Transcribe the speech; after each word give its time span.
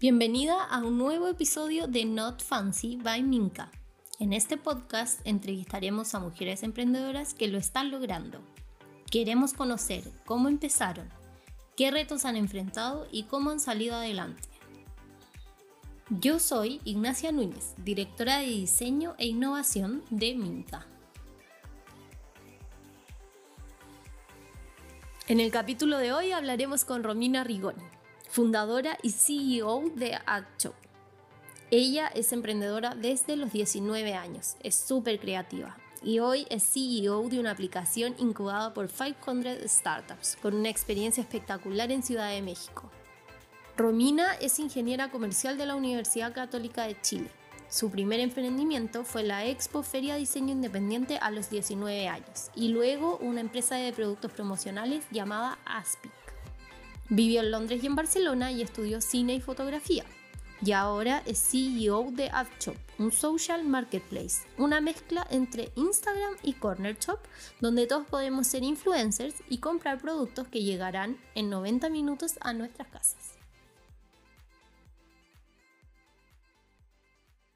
Bienvenida 0.00 0.64
a 0.64 0.78
un 0.78 0.96
nuevo 0.96 1.28
episodio 1.28 1.86
de 1.86 2.06
Not 2.06 2.42
Fancy 2.42 2.96
by 2.96 3.22
Minka. 3.22 3.70
En 4.18 4.32
este 4.32 4.56
podcast 4.56 5.20
entrevistaremos 5.26 6.14
a 6.14 6.20
mujeres 6.20 6.62
emprendedoras 6.62 7.34
que 7.34 7.48
lo 7.48 7.58
están 7.58 7.90
logrando. 7.90 8.40
Queremos 9.10 9.52
conocer 9.52 10.02
cómo 10.24 10.48
empezaron, 10.48 11.06
qué 11.76 11.90
retos 11.90 12.24
han 12.24 12.36
enfrentado 12.36 13.08
y 13.12 13.24
cómo 13.24 13.50
han 13.50 13.60
salido 13.60 13.94
adelante. 13.94 14.48
Yo 16.08 16.38
soy 16.38 16.80
Ignacia 16.84 17.30
Núñez, 17.30 17.74
directora 17.84 18.38
de 18.38 18.46
diseño 18.46 19.14
e 19.18 19.26
innovación 19.26 20.02
de 20.08 20.34
Minka. 20.34 20.86
En 25.28 25.40
el 25.40 25.50
capítulo 25.50 25.98
de 25.98 26.14
hoy 26.14 26.32
hablaremos 26.32 26.86
con 26.86 27.02
Romina 27.02 27.44
Rigoni, 27.44 27.84
fundadora 28.30 28.96
y 29.02 29.10
CEO 29.10 29.90
de 29.96 30.16
AdShop. 30.24 30.74
Ella 31.72 32.06
es 32.14 32.32
emprendedora 32.32 32.94
desde 32.94 33.36
los 33.36 33.52
19 33.52 34.14
años, 34.14 34.56
es 34.62 34.76
súper 34.76 35.18
creativa 35.18 35.76
y 36.02 36.20
hoy 36.20 36.46
es 36.48 36.62
CEO 36.62 37.28
de 37.28 37.40
una 37.40 37.50
aplicación 37.50 38.14
incubada 38.18 38.72
por 38.72 38.88
500 38.88 39.68
startups 39.68 40.36
con 40.40 40.54
una 40.54 40.68
experiencia 40.68 41.20
espectacular 41.20 41.90
en 41.90 42.04
Ciudad 42.04 42.30
de 42.30 42.40
México. 42.40 42.88
Romina 43.76 44.34
es 44.34 44.60
ingeniera 44.60 45.10
comercial 45.10 45.58
de 45.58 45.66
la 45.66 45.74
Universidad 45.74 46.32
Católica 46.32 46.84
de 46.84 47.00
Chile. 47.00 47.30
Su 47.68 47.90
primer 47.90 48.20
emprendimiento 48.20 49.04
fue 49.04 49.22
la 49.24 49.44
Expo 49.44 49.82
Feria 49.82 50.16
Diseño 50.16 50.52
Independiente 50.52 51.18
a 51.18 51.30
los 51.30 51.50
19 51.50 52.08
años 52.08 52.50
y 52.54 52.68
luego 52.68 53.16
una 53.18 53.40
empresa 53.40 53.76
de 53.76 53.92
productos 53.92 54.32
promocionales 54.32 55.04
llamada 55.10 55.58
Aspic. 55.64 56.19
Vivió 57.12 57.40
en 57.40 57.50
Londres 57.50 57.82
y 57.82 57.86
en 57.88 57.96
Barcelona 57.96 58.52
y 58.52 58.62
estudió 58.62 59.00
cine 59.00 59.34
y 59.34 59.40
fotografía. 59.40 60.04
Y 60.64 60.70
ahora 60.70 61.22
es 61.26 61.40
CEO 61.50 62.12
de 62.12 62.28
AdShop, 62.30 62.76
un 63.00 63.10
social 63.10 63.64
marketplace, 63.64 64.46
una 64.58 64.80
mezcla 64.80 65.26
entre 65.30 65.70
Instagram 65.74 66.34
y 66.44 66.52
Corner 66.52 66.96
Shop, 66.98 67.18
donde 67.60 67.88
todos 67.88 68.06
podemos 68.06 68.46
ser 68.46 68.62
influencers 68.62 69.42
y 69.48 69.58
comprar 69.58 69.98
productos 69.98 70.46
que 70.46 70.62
llegarán 70.62 71.16
en 71.34 71.50
90 71.50 71.88
minutos 71.88 72.38
a 72.42 72.52
nuestras 72.52 72.86
casas. 72.88 73.36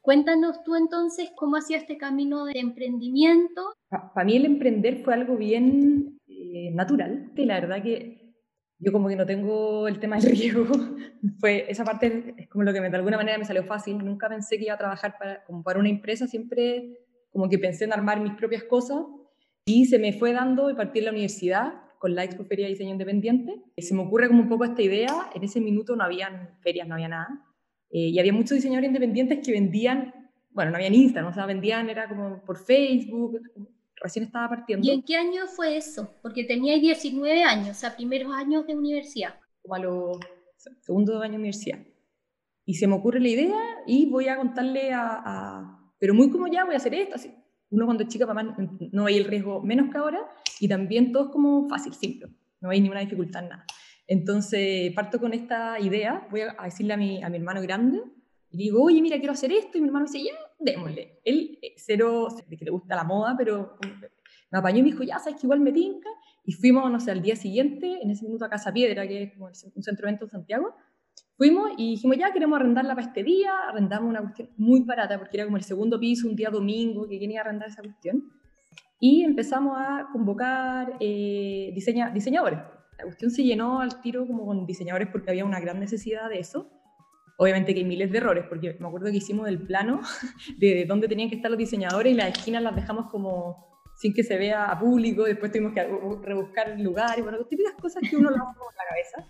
Cuéntanos 0.00 0.64
tú 0.64 0.74
entonces 0.74 1.30
cómo 1.36 1.56
ha 1.56 1.60
sido 1.60 1.78
este 1.78 1.96
camino 1.96 2.44
de 2.44 2.58
emprendimiento. 2.58 3.74
Para 3.88 4.24
mí 4.24 4.34
el 4.34 4.46
emprender 4.46 5.04
fue 5.04 5.14
algo 5.14 5.36
bien 5.36 6.18
eh, 6.26 6.72
natural. 6.72 7.30
Y 7.36 7.44
la 7.44 7.60
verdad 7.60 7.82
que 7.82 8.23
yo 8.84 8.92
como 8.92 9.08
que 9.08 9.16
no 9.16 9.26
tengo 9.26 9.88
el 9.88 9.98
tema 9.98 10.18
del 10.18 10.30
riesgo, 10.36 10.66
fue, 11.40 11.64
esa 11.68 11.84
parte 11.84 12.34
es 12.36 12.48
como 12.48 12.64
lo 12.64 12.72
que 12.72 12.80
me, 12.80 12.90
de 12.90 12.96
alguna 12.96 13.16
manera 13.16 13.38
me 13.38 13.44
salió 13.44 13.64
fácil, 13.64 13.98
nunca 13.98 14.28
pensé 14.28 14.58
que 14.58 14.64
iba 14.64 14.74
a 14.74 14.78
trabajar 14.78 15.16
para, 15.18 15.42
como 15.44 15.62
para 15.62 15.78
una 15.78 15.88
empresa, 15.88 16.26
siempre 16.26 17.00
como 17.32 17.48
que 17.48 17.58
pensé 17.58 17.84
en 17.84 17.92
armar 17.92 18.20
mis 18.20 18.34
propias 18.34 18.64
cosas. 18.64 18.98
Y 19.66 19.86
se 19.86 19.98
me 19.98 20.12
fue 20.12 20.32
dando 20.32 20.70
y 20.70 20.74
partir 20.74 21.04
la 21.04 21.10
universidad 21.10 21.72
con 21.98 22.14
la 22.14 22.22
Expo 22.22 22.44
Feria 22.44 22.66
de 22.66 22.72
Diseño 22.72 22.90
Independiente. 22.90 23.62
Se 23.78 23.94
me 23.94 24.02
ocurre 24.02 24.28
como 24.28 24.42
un 24.42 24.48
poco 24.48 24.64
esta 24.64 24.82
idea, 24.82 25.30
en 25.34 25.42
ese 25.42 25.60
minuto 25.60 25.96
no 25.96 26.04
habían 26.04 26.50
ferias, 26.60 26.86
no 26.86 26.94
había 26.94 27.08
nada, 27.08 27.44
eh, 27.90 28.08
y 28.08 28.18
había 28.18 28.32
muchos 28.32 28.56
diseñadores 28.56 28.88
independientes 28.88 29.40
que 29.44 29.52
vendían, 29.52 30.12
bueno, 30.50 30.70
no 30.70 30.76
había 30.76 30.90
ni 30.90 31.02
Instagram, 31.02 31.30
o 31.30 31.34
sea, 31.34 31.46
vendían, 31.46 31.88
era 31.88 32.08
como 32.08 32.42
por 32.44 32.58
Facebook, 32.58 33.40
recién 34.00 34.24
estaba 34.24 34.48
partiendo. 34.48 34.86
¿Y 34.86 34.90
en 34.90 35.02
qué 35.02 35.16
año 35.16 35.46
fue 35.46 35.76
eso? 35.76 36.14
Porque 36.22 36.44
tenía 36.44 36.78
19 36.78 37.44
años, 37.44 37.70
o 37.70 37.80
sea, 37.80 37.96
primeros 37.96 38.32
años 38.32 38.66
de 38.66 38.76
universidad. 38.76 39.34
Como 39.62 39.74
a 39.74 39.78
los 39.78 40.18
segundos 40.80 41.16
años 41.22 41.32
de 41.32 41.38
universidad. 41.38 41.78
Y 42.66 42.74
se 42.74 42.86
me 42.86 42.94
ocurre 42.94 43.20
la 43.20 43.28
idea 43.28 43.60
y 43.86 44.06
voy 44.06 44.28
a 44.28 44.36
contarle 44.36 44.90
a, 44.92 45.78
pero 45.98 46.14
muy 46.14 46.30
como 46.30 46.46
ya 46.48 46.64
voy 46.64 46.74
a 46.74 46.78
hacer 46.78 46.94
esto, 46.94 47.16
así. 47.16 47.34
Uno 47.70 47.86
cuando 47.86 48.04
es 48.04 48.08
chica, 48.08 48.26
mamá, 48.26 48.56
no 48.92 49.06
hay 49.06 49.16
el 49.16 49.24
riesgo 49.24 49.62
menos 49.62 49.90
que 49.90 49.98
ahora 49.98 50.20
y 50.60 50.68
también 50.68 51.12
todo 51.12 51.24
es 51.24 51.30
como 51.30 51.68
fácil, 51.68 51.92
simple, 51.94 52.28
no 52.60 52.70
hay 52.70 52.80
ninguna 52.80 53.00
dificultad 53.00 53.42
en 53.42 53.48
nada. 53.50 53.66
Entonces 54.06 54.92
parto 54.94 55.18
con 55.18 55.32
esta 55.32 55.80
idea, 55.80 56.26
voy 56.30 56.42
a 56.42 56.64
decirle 56.64 56.94
a 56.94 56.96
mi, 56.96 57.22
a 57.22 57.28
mi 57.28 57.38
hermano 57.38 57.60
grande 57.62 58.00
y 58.50 58.58
digo, 58.58 58.84
oye, 58.84 59.02
mira, 59.02 59.18
quiero 59.18 59.32
hacer 59.32 59.50
esto 59.52 59.76
y 59.76 59.80
mi 59.80 59.88
hermano 59.88 60.06
dice, 60.06 60.24
ya, 60.24 60.34
démosle. 60.64 61.20
Él, 61.24 61.58
eh, 61.62 61.74
cero, 61.76 62.28
de 62.48 62.56
que 62.56 62.64
le 62.64 62.70
gusta 62.70 62.96
la 62.96 63.04
moda, 63.04 63.34
pero 63.36 63.76
me 64.50 64.58
apañó 64.58 64.78
y 64.78 64.82
me 64.82 64.90
dijo, 64.90 65.02
ya, 65.02 65.18
sabes 65.18 65.40
que 65.40 65.46
igual 65.46 65.60
me 65.60 65.72
tinca. 65.72 66.08
Y 66.44 66.52
fuimos, 66.52 66.90
no 66.90 67.00
sé, 67.00 67.10
al 67.10 67.22
día 67.22 67.36
siguiente, 67.36 68.00
en 68.02 68.10
ese 68.10 68.24
minuto 68.24 68.44
a 68.44 68.50
Casa 68.50 68.72
Piedra, 68.72 69.06
que 69.06 69.22
es 69.24 69.32
como 69.32 69.46
un 69.46 69.82
centro 69.82 70.06
de 70.06 70.10
eventos 70.10 70.28
en 70.28 70.30
Santiago. 70.30 70.74
Fuimos 71.36 71.72
y 71.76 71.92
dijimos, 71.92 72.16
ya, 72.16 72.32
queremos 72.32 72.60
arrendarla 72.60 72.94
para 72.94 73.08
este 73.08 73.22
día. 73.22 73.52
Arrendamos 73.68 74.08
una 74.08 74.20
cuestión 74.20 74.50
muy 74.56 74.82
barata, 74.82 75.18
porque 75.18 75.36
era 75.36 75.46
como 75.46 75.56
el 75.56 75.64
segundo 75.64 75.98
piso, 75.98 76.28
un 76.28 76.36
día 76.36 76.50
domingo, 76.50 77.08
que 77.08 77.18
quería 77.18 77.40
arrendar 77.40 77.68
esa 77.68 77.82
cuestión. 77.82 78.22
Y 79.00 79.24
empezamos 79.24 79.76
a 79.76 80.08
convocar 80.12 80.96
eh, 81.00 81.72
diseña, 81.74 82.10
diseñadores. 82.10 82.60
La 82.98 83.04
cuestión 83.04 83.30
se 83.30 83.42
llenó 83.42 83.80
al 83.80 84.00
tiro 84.00 84.26
como 84.26 84.46
con 84.46 84.66
diseñadores 84.66 85.08
porque 85.10 85.30
había 85.30 85.44
una 85.44 85.60
gran 85.60 85.80
necesidad 85.80 86.28
de 86.28 86.38
eso. 86.38 86.70
Obviamente 87.36 87.74
que 87.74 87.80
hay 87.80 87.86
miles 87.86 88.12
de 88.12 88.18
errores, 88.18 88.44
porque 88.48 88.76
me 88.78 88.86
acuerdo 88.86 89.10
que 89.10 89.16
hicimos 89.16 89.48
el 89.48 89.60
plano 89.60 90.00
de 90.58 90.84
dónde 90.86 91.08
tenían 91.08 91.28
que 91.28 91.36
estar 91.36 91.50
los 91.50 91.58
diseñadores 91.58 92.12
y 92.12 92.16
las 92.16 92.28
esquinas 92.28 92.62
las 92.62 92.76
dejamos 92.76 93.10
como 93.10 93.74
sin 93.96 94.12
que 94.12 94.24
se 94.24 94.36
vea 94.36 94.66
a 94.66 94.78
público, 94.78 95.24
después 95.24 95.52
tuvimos 95.52 95.72
que 95.72 95.82
rebuscar 96.22 96.70
el 96.70 96.82
lugar, 96.82 97.18
y 97.18 97.22
bueno, 97.22 97.38
típicas 97.44 97.74
cosas 97.80 98.02
que 98.08 98.16
uno 98.16 98.30
lo 98.30 98.36
hace 98.42 98.50
en 98.50 98.76
la 98.76 98.84
cabeza. 98.88 99.28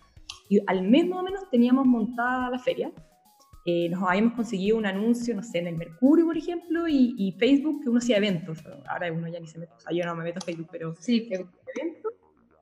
Y 0.48 0.60
al 0.66 0.82
mes 0.88 1.06
más 1.06 1.20
o 1.20 1.22
menos 1.22 1.50
teníamos 1.50 1.87
montada 1.87 2.50
la 2.50 2.59
feria, 2.59 2.92
eh, 3.66 3.88
nos 3.88 4.03
habíamos 4.03 4.34
conseguido 4.34 4.76
un 4.76 4.84
anuncio, 4.84 5.34
no 5.34 5.42
sé, 5.42 5.59
en 5.59 5.69
el 5.69 5.76
Mercurio, 5.76 6.26
por 6.26 6.36
ejemplo, 6.36 6.86
y, 6.86 7.34
Facebook, 7.38 7.82
que 7.82 7.88
uno 7.88 7.98
hacía 7.98 8.19
eventos, 8.19 8.62
ahora 8.86 9.10
uno 9.10 9.26
ya 9.28 9.41
ni 9.41 9.47
se 9.47 9.59
mete, 9.59 9.72
o 9.72 9.81
sea, 9.81 9.92
yo 9.92 10.04
no 10.04 10.15
me 10.15 10.25
meto 10.25 10.38
a 10.38 10.44
Facebook, 10.44 10.69
pero 10.71 10.94
sí, 10.98 11.28
eventos, 11.31 12.12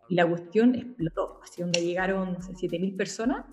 y 0.08 0.14
la 0.14 0.28
cuestión 0.28 0.74
explotó, 0.76 1.40
así 1.42 1.62
donde 1.62 1.84
llegaron, 1.84 2.34
no 2.34 2.42
sé, 2.42 2.52
7.000 2.52 2.96
personas, 2.96 3.46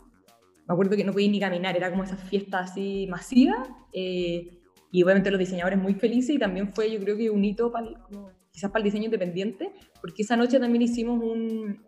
me 0.69 0.73
acuerdo 0.73 0.95
que 0.95 1.03
no 1.03 1.13
podía 1.13 1.29
ni 1.29 1.39
caminar, 1.39 1.75
era 1.75 1.89
como 1.89 2.03
esa 2.03 2.15
fiesta 2.15 2.59
así 2.59 3.07
masiva, 3.09 3.67
eh, 3.91 4.59
y 4.91 5.01
obviamente 5.01 5.31
los 5.31 5.39
diseñadores 5.39 5.79
muy 5.79 5.95
felices, 5.95 6.35
y 6.35 6.37
también 6.37 6.71
fue 6.71 6.91
yo 6.91 6.99
creo 6.99 7.17
que 7.17 7.31
un 7.31 7.43
hito 7.43 7.71
para, 7.71 7.87
quizás 8.51 8.69
para 8.69 8.81
el 8.81 8.83
diseño 8.83 9.05
independiente, 9.05 9.71
porque 9.99 10.21
esa 10.21 10.37
noche 10.37 10.59
también 10.59 10.83
hicimos 10.83 11.23
un, 11.23 11.83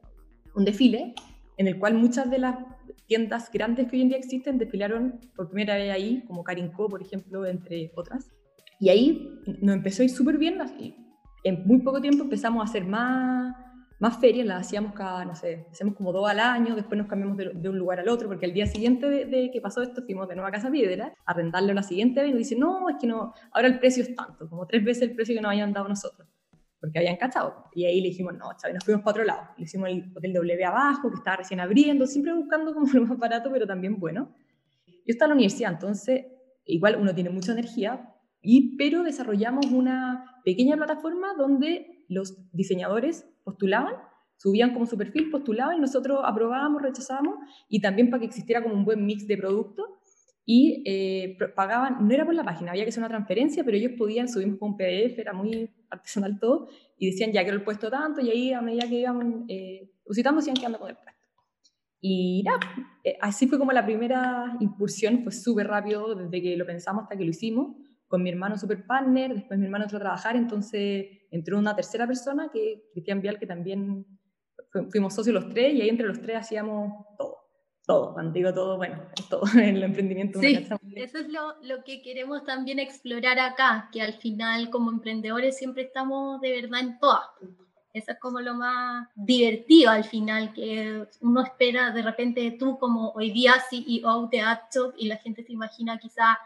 un 0.56 0.66
desfile 0.66 1.14
en 1.58 1.68
el 1.68 1.78
cual 1.78 1.94
muchas 1.94 2.32
de 2.32 2.40
las 2.40 2.58
tiendas 3.06 3.52
grandes 3.52 3.88
que 3.88 3.98
hoy 3.98 4.02
en 4.02 4.10
día 4.10 4.18
existen 4.18 4.58
desfilaron 4.58 5.20
por 5.36 5.50
primera 5.50 5.76
vez 5.76 5.92
ahí, 5.92 6.24
como 6.26 6.44
Carinco, 6.44 6.90
por 6.90 7.04
ejemplo, 7.04 7.46
entre 7.46 7.92
otras. 7.96 8.32
Y 8.80 8.90
ahí 8.90 9.42
nos 9.62 9.76
empezó 9.76 10.02
a 10.02 10.06
ir 10.06 10.12
súper 10.12 10.40
bien, 10.40 10.58
y 10.80 10.96
en 11.44 11.68
muy 11.68 11.84
poco 11.84 12.02
tiempo 12.02 12.24
empezamos 12.24 12.62
a 12.62 12.64
hacer 12.68 12.84
más, 12.86 13.56
más 14.02 14.20
ferias, 14.20 14.48
las 14.48 14.66
hacíamos 14.66 14.94
cada, 14.94 15.24
no 15.26 15.36
sé, 15.36 15.68
hacemos 15.72 15.94
como 15.94 16.12
dos 16.12 16.28
al 16.28 16.40
año, 16.40 16.76
después 16.76 16.98
nos 16.98 17.06
cambiamos 17.06 17.38
de, 17.38 17.70
un 17.70 17.78
lugar 17.78 18.00
al 18.00 18.10
otro, 18.10 18.28
porque 18.28 18.48
el 18.48 18.54
día 18.54 18.66
siguiente 18.66 19.08
de, 19.08 19.52
que 19.52 19.62
pasó 19.62 19.84
esto 19.84 20.02
fuimos 20.02 20.28
de 20.28 20.34
nuevo 20.34 20.48
a 20.48 20.52
Casa 20.52 20.72
Piedra 20.72 21.14
a 21.24 21.32
arrendarlo 21.32 21.72
la 21.72 21.84
siguiente 21.84 22.20
vez 22.20 22.30
y 22.30 22.32
nos 22.32 22.40
dice, 22.40 22.56
no, 22.56 22.90
es 22.90 22.96
que 23.00 23.06
no, 23.06 23.32
ahora 23.52 23.68
el 23.68 23.78
precio 23.78 24.02
es 24.02 24.16
tanto, 24.16 24.50
como 24.50 24.66
tres 24.66 24.84
veces 24.84 25.04
el 25.04 25.16
precio 25.16 25.36
que 25.36 25.42
nos 25.42 25.52
habían 25.52 25.72
dado 25.72 25.88
nosotros, 25.88 26.28
porque 26.80 26.98
habían 26.98 27.18
cachado. 27.18 27.66
Y 27.76 27.86
ahí 27.86 28.02
le 28.02 28.08
dijimos, 28.08 28.34
no, 28.34 28.46
chaval, 28.58 28.74
nos 28.74 28.84
fuimos 28.84 29.04
para 29.04 29.12
otro 29.12 29.24
lado. 29.24 29.50
Le 29.56 29.66
hicimos 29.66 29.88
el 29.88 30.12
Hotel 30.16 30.34
W 30.34 30.66
abajo, 30.66 31.12
que 31.12 31.18
estaba 31.18 31.38
recién 31.38 31.60
abriendo, 31.60 32.08
siempre 32.08 32.34
buscando 32.34 32.74
como 32.74 32.88
lo 32.94 33.06
más 33.06 33.20
barato, 33.20 33.52
pero 33.52 33.68
también 33.68 34.00
bueno. 34.00 34.34
Yo 34.88 35.12
estaba 35.14 35.28
en 35.28 35.30
la 35.30 35.36
universidad, 35.36 35.74
entonces 35.74 36.26
igual 36.66 36.98
uno 37.00 37.14
tiene 37.14 37.30
mucha 37.30 37.52
energía, 37.52 38.16
y, 38.42 38.76
pero 38.78 39.04
desarrollamos 39.04 39.68
una 39.68 40.42
pequeña 40.44 40.76
plataforma 40.76 41.36
donde 41.38 42.04
los 42.08 42.52
diseñadores 42.52 43.31
postulaban, 43.44 43.96
subían 44.38 44.74
como 44.74 44.86
su 44.86 44.98
perfil, 44.98 45.30
postulaban 45.30 45.80
nosotros 45.80 46.20
aprobábamos, 46.24 46.82
rechazábamos 46.82 47.36
y 47.70 47.80
también 47.80 48.10
para 48.10 48.22
que 48.22 48.28
existiera 48.28 48.64
como 48.64 48.76
un 48.76 48.86
buen 48.86 49.06
mix 49.06 49.28
de 49.28 49.38
productos 49.38 49.86
y 50.46 50.84
eh, 50.86 51.38
pagaban, 51.56 52.08
no 52.08 52.14
era 52.14 52.26
por 52.26 52.34
la 52.34 52.44
página, 52.44 52.72
había 52.72 52.84
que 52.84 52.90
hacer 52.90 53.02
una 53.02 53.10
transferencia, 53.10 53.64
pero 53.64 53.78
ellos 53.78 53.94
podían, 53.98 54.28
subimos 54.28 54.58
con 54.58 54.76
PDF, 54.76 55.20
era 55.20 55.34
muy 55.34 55.70
artesanal 55.90 56.40
todo, 56.40 56.68
y 56.98 57.12
decían 57.12 57.32
ya 57.32 57.44
que 57.44 57.52
el 57.52 57.64
puesto 57.64 57.90
tanto, 57.90 58.22
y 58.22 58.30
ahí 58.32 58.54
a 58.54 58.62
medida 58.62 58.88
que 58.90 59.00
iban 59.00 59.46
eh, 59.48 59.92
visitando, 60.08 60.42
se 60.42 60.50
iban 60.50 60.62
con 60.62 60.74
el 60.74 60.80
puesto. 60.80 61.12
Y 62.02 62.42
nada, 62.44 62.60
eh, 63.04 63.18
así 63.22 63.48
fue 63.48 63.60
como 63.60 63.72
la 63.72 63.86
primera 63.86 64.58
incursión, 64.60 65.22
fue 65.22 65.32
súper 65.32 65.68
rápido 65.68 66.16
desde 66.16 66.42
que 66.42 66.58
lo 66.58 66.66
pensamos 66.66 67.04
hasta 67.04 67.16
que 67.16 67.24
lo 67.24 67.30
hicimos 67.30 67.78
con 68.12 68.22
mi 68.22 68.30
hermano 68.30 68.58
super 68.58 68.86
partner, 68.86 69.34
después 69.34 69.58
mi 69.58 69.66
hermano 69.68 69.86
entró 69.86 69.98
a 69.98 70.02
trabajar, 70.02 70.36
entonces 70.36 71.06
entró 71.32 71.58
una 71.58 71.74
tercera 71.74 72.06
persona, 72.06 72.50
que 72.52 72.90
Cristian 72.92 73.22
Vial, 73.22 73.40
que 73.40 73.48
también 73.48 74.06
fuimos 74.92 75.16
socios 75.16 75.34
los 75.34 75.48
tres, 75.48 75.74
y 75.74 75.82
ahí 75.82 75.88
entre 75.88 76.08
los 76.08 76.20
tres 76.22 76.40
hacíamos 76.40 77.06
todo, 77.18 77.38
todo, 77.86 78.14
cuando 78.14 78.34
digo 78.34 78.54
todo, 78.54 78.76
bueno, 78.76 79.02
todo 79.30 79.44
en 79.54 79.60
el 79.78 79.84
emprendimiento. 79.84 80.42
Sí, 80.42 80.68
eso 80.98 81.20
es 81.20 81.30
lo, 81.30 81.56
lo, 81.64 81.86
que 81.86 82.02
queremos 82.02 82.44
también 82.44 82.80
explorar 82.80 83.40
acá, 83.40 83.90
que 83.94 84.02
al 84.02 84.16
final 84.16 84.70
como 84.70 84.92
emprendedores 84.92 85.58
siempre 85.58 85.84
estamos 85.84 86.42
de 86.42 86.52
verdad 86.62 86.82
en 86.82 87.00
todas. 87.00 87.24
Eso 87.94 88.12
es 88.12 88.20
como 88.20 88.42
lo 88.42 88.56
más 88.56 89.08
divertido 89.16 89.92
al 89.92 90.04
final, 90.04 90.52
que 90.54 91.08
uno 91.22 91.44
espera 91.44 91.92
de 91.92 92.02
repente 92.02 92.58
tú 92.60 92.78
como 92.78 93.12
hoy 93.12 93.32
día 93.32 93.54
CEO 93.70 94.28
de 94.28 94.42
AppTop 94.42 94.96
y 94.98 95.08
la 95.08 95.16
gente 95.16 95.44
se 95.44 95.54
imagina 95.54 95.98
quizá, 95.98 96.38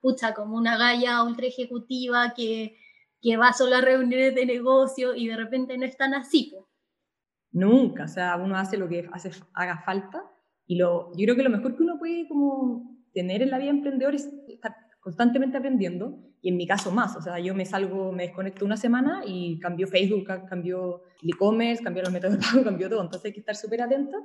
pucha, 0.00 0.34
como 0.34 0.56
una 0.56 0.76
galla 0.76 1.22
ultra 1.22 1.46
ejecutiva 1.46 2.34
que, 2.34 2.76
que 3.20 3.36
va 3.36 3.52
solo 3.52 3.76
a 3.76 3.80
reuniones 3.80 4.34
de 4.34 4.46
negocio 4.46 5.14
y 5.14 5.28
de 5.28 5.36
repente 5.36 5.76
no 5.78 5.84
es 5.84 5.96
tan 5.96 6.14
así. 6.14 6.54
Nunca, 7.50 8.04
o 8.04 8.08
sea, 8.08 8.36
uno 8.36 8.56
hace 8.56 8.76
lo 8.76 8.88
que 8.88 9.08
hace, 9.12 9.30
haga 9.54 9.78
falta 9.78 10.22
y 10.66 10.76
lo, 10.76 11.10
yo 11.16 11.24
creo 11.24 11.36
que 11.36 11.42
lo 11.42 11.50
mejor 11.50 11.76
que 11.76 11.82
uno 11.82 11.98
puede 11.98 12.28
como 12.28 12.98
tener 13.12 13.42
en 13.42 13.50
la 13.50 13.58
vida 13.58 13.70
emprendedor 13.70 14.14
es 14.14 14.28
estar 14.48 14.76
constantemente 15.00 15.56
aprendiendo 15.56 16.18
y 16.40 16.50
en 16.50 16.56
mi 16.56 16.66
caso 16.66 16.92
más, 16.92 17.16
o 17.16 17.22
sea, 17.22 17.38
yo 17.38 17.54
me 17.54 17.64
salgo, 17.64 18.12
me 18.12 18.24
desconecto 18.24 18.64
una 18.64 18.76
semana 18.76 19.22
y 19.26 19.58
cambio 19.58 19.88
Facebook, 19.88 20.24
cambio 20.48 21.02
el 21.22 21.30
e-commerce, 21.30 21.82
cambio 21.82 22.02
los 22.02 22.12
métodos 22.12 22.36
de 22.36 22.44
pago, 22.44 22.62
cambio 22.64 22.88
todo, 22.88 23.02
entonces 23.02 23.24
hay 23.26 23.32
que 23.32 23.40
estar 23.40 23.56
súper 23.56 23.82
atenta 23.82 24.18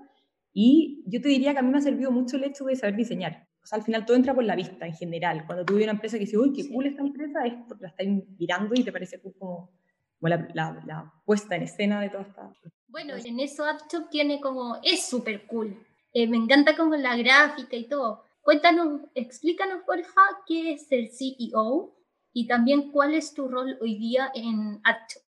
y 0.51 1.03
yo 1.07 1.21
te 1.21 1.29
diría 1.29 1.53
que 1.53 1.59
a 1.59 1.61
mí 1.63 1.71
me 1.71 1.77
ha 1.77 1.81
servido 1.81 2.11
mucho 2.11 2.37
el 2.37 2.43
hecho 2.43 2.65
de 2.65 2.75
saber 2.75 2.95
diseñar. 2.95 3.47
O 3.63 3.65
sea, 3.65 3.77
al 3.77 3.83
final 3.83 4.06
todo 4.06 4.18
entra 4.18 4.33
por 4.33 4.44
la 4.44 4.56
vista 4.56 4.86
en 4.86 4.94
general. 4.94 5.45
Cuando 5.45 5.63
tú 5.63 5.75
ves 5.75 5.83
una 5.83 5.94
empresa 5.94 6.18
que 6.18 6.25
dice, 6.25 6.38
uy, 6.38 6.51
qué 6.51 6.69
cool 6.69 6.86
esta 6.86 7.01
empresa, 7.01 7.45
es 7.45 7.54
porque 7.68 7.83
la 7.83 7.89
estás 7.89 8.07
mirando 8.38 8.75
y 8.75 8.83
te 8.83 8.92
parece 8.92 9.21
como, 9.21 9.71
como 10.19 10.30
la, 10.30 10.48
la, 10.54 11.13
puesta 11.25 11.56
en 11.56 11.63
escena 11.63 12.01
de 12.01 12.10
toda 12.10 12.24
esta... 12.24 12.54
Bueno, 12.88 13.13
en 13.15 13.39
eso 13.39 13.65
AppShop 13.65 14.10
tiene 14.10 14.42
como, 14.42 14.77
es 14.83 15.06
súper 15.06 15.48
cool. 15.48 15.81
Eh, 16.12 16.27
me 16.27 16.38
encanta 16.38 16.75
como 16.75 16.95
la 16.95 17.15
gráfica 17.15 17.75
y 17.75 17.88
todo. 17.88 18.24
Cuéntanos, 18.42 19.01
explícanos 19.15 19.83
porfa 19.86 20.21
qué 20.45 20.74
es 20.74 20.92
el 20.92 21.09
CEO 21.09 21.95
y 22.33 22.48
también 22.48 22.92
cuál 22.92 23.13
es 23.13 23.33
tu 23.33 23.48
rol 23.48 23.77
hoy 23.81 23.98
día 23.98 24.30
en 24.36 24.81
AppShop. 24.83 25.24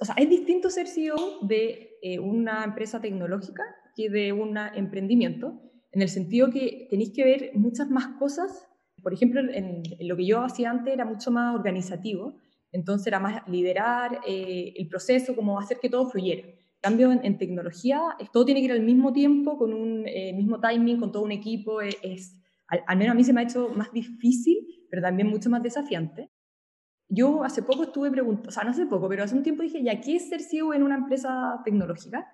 O 0.00 0.04
sea, 0.06 0.14
es 0.16 0.28
distinto 0.28 0.70
ser 0.70 0.88
CEO 0.88 1.40
de 1.42 1.98
eh, 2.00 2.18
una 2.18 2.64
empresa 2.64 3.00
tecnológica 3.00 3.62
que 3.94 4.08
de 4.08 4.32
un 4.32 4.56
emprendimiento, 4.56 5.60
en 5.92 6.02
el 6.02 6.08
sentido 6.08 6.50
que 6.50 6.88
tenéis 6.90 7.12
que 7.12 7.24
ver 7.24 7.50
muchas 7.54 7.88
más 7.88 8.18
cosas. 8.18 8.68
Por 9.02 9.12
ejemplo, 9.12 9.40
en, 9.40 9.82
lo 10.00 10.16
que 10.16 10.26
yo 10.26 10.40
hacía 10.42 10.70
antes 10.70 10.92
era 10.92 11.04
mucho 11.04 11.30
más 11.30 11.54
organizativo, 11.54 12.34
entonces 12.70 13.06
era 13.06 13.20
más 13.20 13.46
liderar 13.48 14.20
eh, 14.26 14.72
el 14.76 14.88
proceso, 14.88 15.36
como 15.36 15.58
hacer 15.58 15.78
que 15.80 15.90
todo 15.90 16.08
fluyera 16.08 16.44
cambio, 16.82 17.12
en, 17.12 17.38
tecnología, 17.38 18.00
todo 18.32 18.44
tiene 18.44 18.60
que 18.60 18.66
ir 18.66 18.72
al 18.72 18.82
mismo 18.82 19.12
tiempo, 19.12 19.56
con 19.56 19.72
un 19.72 20.04
eh, 20.06 20.32
mismo 20.34 20.60
timing, 20.60 20.98
con 20.98 21.12
todo 21.12 21.22
un 21.22 21.32
equipo. 21.32 21.80
E, 21.80 21.96
es, 22.02 22.36
al, 22.66 22.98
menos 22.98 23.12
a 23.12 23.14
mí 23.14 23.24
se 23.24 23.32
me 23.32 23.40
ha 23.40 23.44
hecho 23.44 23.70
más 23.70 23.92
difícil, 23.92 24.58
pero 24.90 25.00
también 25.00 25.28
mucho 25.28 25.48
más 25.48 25.62
desafiante. 25.62 26.30
Yo 27.08 27.44
hace 27.44 27.62
poco 27.62 27.84
estuve 27.84 28.10
preguntando, 28.10 28.48
o 28.48 28.52
sea, 28.52 28.64
no 28.64 28.70
hace 28.70 28.86
poco, 28.86 29.08
pero 29.08 29.22
hace 29.22 29.36
un 29.36 29.42
tiempo 29.42 29.62
dije, 29.62 29.82
¿ya 29.82 30.00
qué 30.00 30.16
es 30.16 30.28
ser 30.28 30.40
CEO 30.42 30.74
en 30.74 30.82
una 30.82 30.96
empresa 30.96 31.60
tecnológica? 31.64 32.26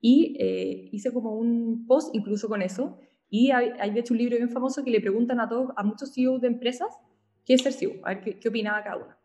Y 0.00 0.36
eh, 0.38 0.88
hice 0.92 1.12
como 1.12 1.34
un 1.34 1.86
post 1.86 2.14
incluso 2.14 2.48
con 2.48 2.62
eso. 2.62 2.98
Y 3.28 3.50
hay, 3.50 3.70
hay, 3.78 3.98
hecho 3.98 4.14
un 4.14 4.18
libro 4.18 4.36
bien 4.36 4.50
famoso 4.50 4.82
que 4.82 4.90
le 4.90 5.00
preguntan 5.00 5.40
a 5.40 5.48
todos, 5.48 5.70
a 5.76 5.84
muchos 5.84 6.12
CEOs 6.14 6.40
de 6.40 6.48
empresas, 6.48 6.88
¿qué 7.44 7.54
es 7.54 7.62
ser 7.62 7.72
CEO? 7.72 7.92
A 8.04 8.14
ver 8.14 8.20
qué, 8.22 8.38
qué 8.38 8.48
opinaba 8.48 8.82
cada 8.82 8.96
uno. 8.96 9.20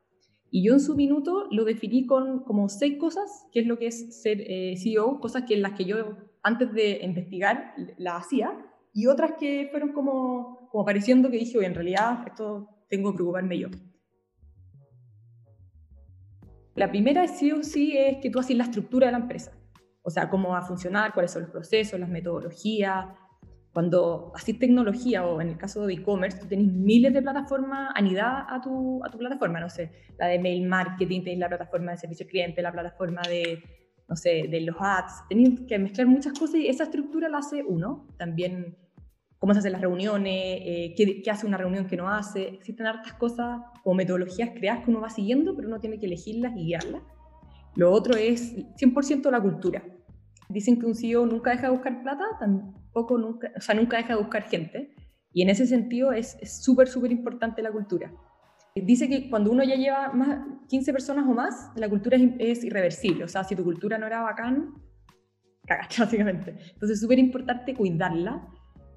Y 0.52 0.64
yo 0.64 0.74
en 0.74 0.80
su 0.80 0.96
minuto 0.96 1.48
lo 1.52 1.66
definí 1.66 2.06
con 2.06 2.44
como 2.44 2.70
seis 2.70 2.98
cosas, 2.98 3.48
que 3.52 3.60
es 3.60 3.68
lo 3.68 3.78
que 3.78 3.88
es 3.88 4.22
ser 4.22 4.42
eh, 4.42 4.76
CEO, 4.78 5.20
cosas 5.20 5.44
que 5.44 5.56
en 5.56 5.62
las 5.62 5.74
que 5.74 5.86
yo 5.86 6.18
antes 6.44 6.72
de 6.72 7.00
investigar 7.04 7.74
las 7.98 8.26
hacía, 8.26 8.66
y 8.94 9.08
otras 9.08 9.34
que 9.38 9.68
fueron 9.72 9.92
como, 9.92 10.70
como 10.72 10.84
apareciendo 10.84 11.30
que 11.30 11.40
dije, 11.40 11.58
oye, 11.58 11.68
en 11.68 11.74
realidad 11.74 12.24
esto 12.28 12.70
tengo 12.88 13.12
que 13.12 13.16
preocuparme 13.18 13.60
yo. 13.60 13.68
La 16.76 16.90
primera 16.90 17.28
sí 17.28 17.52
o 17.52 17.64
sí 17.64 17.98
es 17.98 18.20
que 18.22 18.30
tú 18.30 18.40
haces 18.40 18.56
la 18.56 18.64
estructura 18.66 19.08
de 19.08 19.14
la 19.14 19.20
empresa, 19.20 19.52
o 20.06 20.12
sea, 20.12 20.30
cómo 20.30 20.50
va 20.50 20.60
a 20.60 20.62
funcionar, 20.62 21.14
cuáles 21.14 21.32
son 21.32 21.42
los 21.42 21.52
procesos, 21.52 22.00
las 22.00 22.10
metodologías, 22.10 23.08
cuando 23.74 24.32
haces 24.36 24.58
tecnología 24.60 25.26
o 25.26 25.42
en 25.42 25.50
el 25.50 25.58
caso 25.58 25.86
de 25.86 25.96
e-commerce, 25.96 26.38
tú 26.38 26.48
tenés 26.48 26.72
miles 26.72 27.12
de 27.12 27.24
plataformas 27.24 27.92
anidadas 27.96 28.46
a 28.50 28.62
tu, 28.62 29.04
a 29.04 29.10
tu 29.10 29.18
plataforma, 29.18 29.60
no 29.60 29.70
sé, 29.70 29.92
la 30.20 30.28
de 30.28 30.38
mail 30.38 30.66
marketing, 30.68 31.24
tenés 31.24 31.40
la 31.40 31.50
plataforma 31.50 31.92
de 31.92 31.98
servicio 31.98 32.24
al 32.26 32.30
cliente, 32.30 32.62
la 32.62 32.72
plataforma 32.72 33.22
de, 33.28 33.64
no 34.08 34.16
sé, 34.16 34.48
de 34.48 34.62
los 34.62 34.76
ads, 34.80 35.24
tenés 35.28 35.60
que 35.68 35.80
mezclar 35.80 36.06
muchas 36.06 36.38
cosas 36.38 36.56
y 36.58 36.68
esa 36.68 36.84
estructura 36.84 37.28
la 37.28 37.40
hace 37.40 37.64
uno. 37.64 38.08
También 38.18 38.78
cómo 39.40 39.54
se 39.54 39.60
hacen 39.60 39.72
las 39.72 39.82
reuniones, 39.82 40.62
eh, 40.62 40.94
qué, 40.96 41.22
qué, 41.24 41.32
hace 41.32 41.48
una 41.48 41.58
reunión 41.58 41.88
que 41.88 41.98
no 41.98 42.08
hace. 42.08 42.48
Existen 42.48 42.86
hartas 42.86 43.14
cosas 43.14 43.60
o 43.84 43.96
metodologías 43.96 44.52
creadas 44.52 44.86
que 44.86 44.92
uno 44.92 45.02
va 45.02 45.10
siguiendo, 45.10 45.56
pero 45.56 45.68
uno 45.68 45.80
tiene 45.82 46.00
que 46.00 46.06
elegirlas 46.06 46.54
y 46.56 46.68
guiarlas. 46.68 47.02
Lo 47.76 47.92
otro 47.92 48.16
es 48.16 48.56
100% 48.78 49.30
la 49.32 49.42
cultura. 49.42 49.84
Dicen 50.50 50.80
que 50.80 50.86
un 50.86 50.96
CEO 50.96 51.26
nunca 51.26 51.52
deja 51.52 51.68
de 51.68 51.74
buscar 51.74 52.02
plata, 52.02 52.24
tampoco 52.40 53.18
nunca, 53.18 53.52
o 53.56 53.62
sea, 53.62 53.76
nunca 53.76 53.98
deja 53.98 54.16
de 54.16 54.22
buscar 54.22 54.44
gente. 54.44 54.96
Y 55.34 55.42
en 55.42 55.50
ese 55.50 55.66
sentido 55.66 56.12
es 56.14 56.38
súper, 56.64 56.88
súper 56.88 57.12
importante 57.12 57.62
la 57.62 57.72
cultura. 57.72 58.12
Dice 58.76 59.08
que 59.08 59.30
cuando 59.30 59.52
uno 59.52 59.64
ya 59.64 59.76
lleva 59.76 60.12
más 60.12 60.46
15 60.68 60.92
personas 60.92 61.26
o 61.26 61.34
más, 61.34 61.72
la 61.78 61.88
cultura 61.88 62.18
es, 62.40 62.62
irreversible. 62.62 63.24
O 63.24 63.28
sea, 63.30 63.46
si 63.46 63.56
tu 63.56 63.64
cultura 63.64 63.98
no 63.98 64.06
era 64.06 64.22
bacán, 64.22 64.74
cagaste 65.66 65.96
básicamente. 66.04 66.52
Entonces 66.74 66.98
es 66.98 67.02
súper 67.02 67.18
importante 67.18 67.74
cuidarla. 67.74 68.46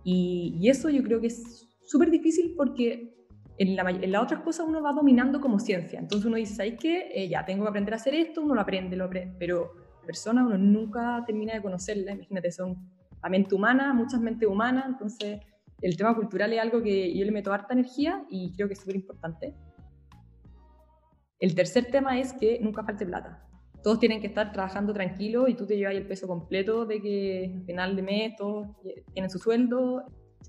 Y, 0.03 0.69
eso 0.69 0.91
yo 0.91 1.03
creo 1.05 1.21
que 1.21 1.29
es 1.29 1.69
súper 1.85 2.11
difícil 2.11 2.55
porque 2.57 3.15
en, 3.59 3.77
la, 3.77 3.85
las 3.85 4.23
otras 4.23 4.41
cosas 4.41 4.67
uno 4.67 4.83
va 4.83 4.93
dominando 4.93 5.41
como 5.41 5.61
ciencia. 5.61 6.01
Entonces 6.01 6.27
uno 6.27 6.37
dice, 6.37 6.57
¿sabes 6.57 6.75
qué? 6.81 7.13
Eh, 7.15 7.29
ya, 7.29 7.45
tengo 7.45 7.63
que 7.63 7.69
aprender 7.69 7.95
a 7.95 7.99
hacer 7.99 8.15
esto, 8.15 8.43
uno 8.43 8.57
lo 8.57 8.61
aprende, 8.61 8.97
lo 8.97 9.05
aprende. 9.05 9.37
Pero 9.39 9.71
persona 10.09 10.43
uno 10.45 10.57
nunca 10.57 11.23
termina 11.27 11.53
de 11.53 11.61
conocerla, 11.61 12.13
imagínate, 12.13 12.51
son 12.51 12.77
la 13.23 13.29
mente 13.29 13.55
humana, 13.55 13.93
muchas 13.93 14.21
mentes 14.21 14.49
humanas, 14.49 14.87
entonces 14.89 15.41
el 15.83 15.97
tema 15.99 16.17
cultural 16.17 16.51
es 16.53 16.61
algo 16.61 16.83
que 16.83 17.15
yo 17.17 17.25
le 17.27 17.31
meto 17.31 17.53
harta 17.53 17.75
energía 17.75 18.25
y 18.31 18.53
creo 18.55 18.69
que 18.69 18.73
es 18.73 18.81
súper 18.81 18.97
importante. 18.97 19.55
El 21.39 21.55
tercer 21.55 21.85
tema 21.91 22.19
es 22.19 22.33
que 22.33 22.59
nunca 22.61 22.83
falte 22.83 23.05
plata. 23.05 23.45
Todos 23.83 24.01
tienen 24.01 24.21
que 24.21 24.29
estar 24.29 24.51
trabajando 24.51 24.93
tranquilos 24.95 25.49
y 25.51 25.55
tú 25.55 25.67
te 25.67 25.77
llevas 25.77 25.95
el 25.95 26.07
peso 26.07 26.27
completo 26.27 26.87
de 26.87 27.01
que 27.01 27.53
al 27.55 27.65
final 27.65 27.95
de 27.95 28.03
mes 28.03 28.37
todos 28.37 28.67
tienen 29.13 29.31
su 29.31 29.39
sueldo, 29.39 30.05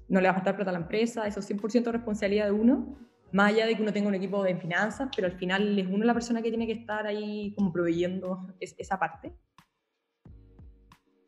no 0.07 0.21
le 0.21 0.27
va 0.27 0.31
a 0.31 0.35
faltar 0.35 0.55
plata 0.55 0.71
a 0.71 0.73
la 0.73 0.79
empresa, 0.79 1.27
eso 1.27 1.41
es 1.41 1.49
100% 1.49 1.91
responsabilidad 1.91 2.45
de 2.45 2.51
uno, 2.51 2.97
más 3.31 3.51
allá 3.53 3.65
de 3.67 3.75
que 3.75 3.81
uno 3.81 3.93
tenga 3.93 4.07
un 4.07 4.15
equipo 4.15 4.41
de 4.43 4.55
finanzas, 4.55 5.09
pero 5.15 5.27
al 5.27 5.33
final 5.33 5.77
es 5.77 5.87
uno 5.87 6.05
la 6.05 6.13
persona 6.13 6.41
que 6.41 6.49
tiene 6.49 6.65
que 6.65 6.73
estar 6.73 7.05
ahí 7.05 7.53
como 7.55 7.71
proveyendo 7.71 8.47
esa 8.59 8.97
parte. 8.97 9.33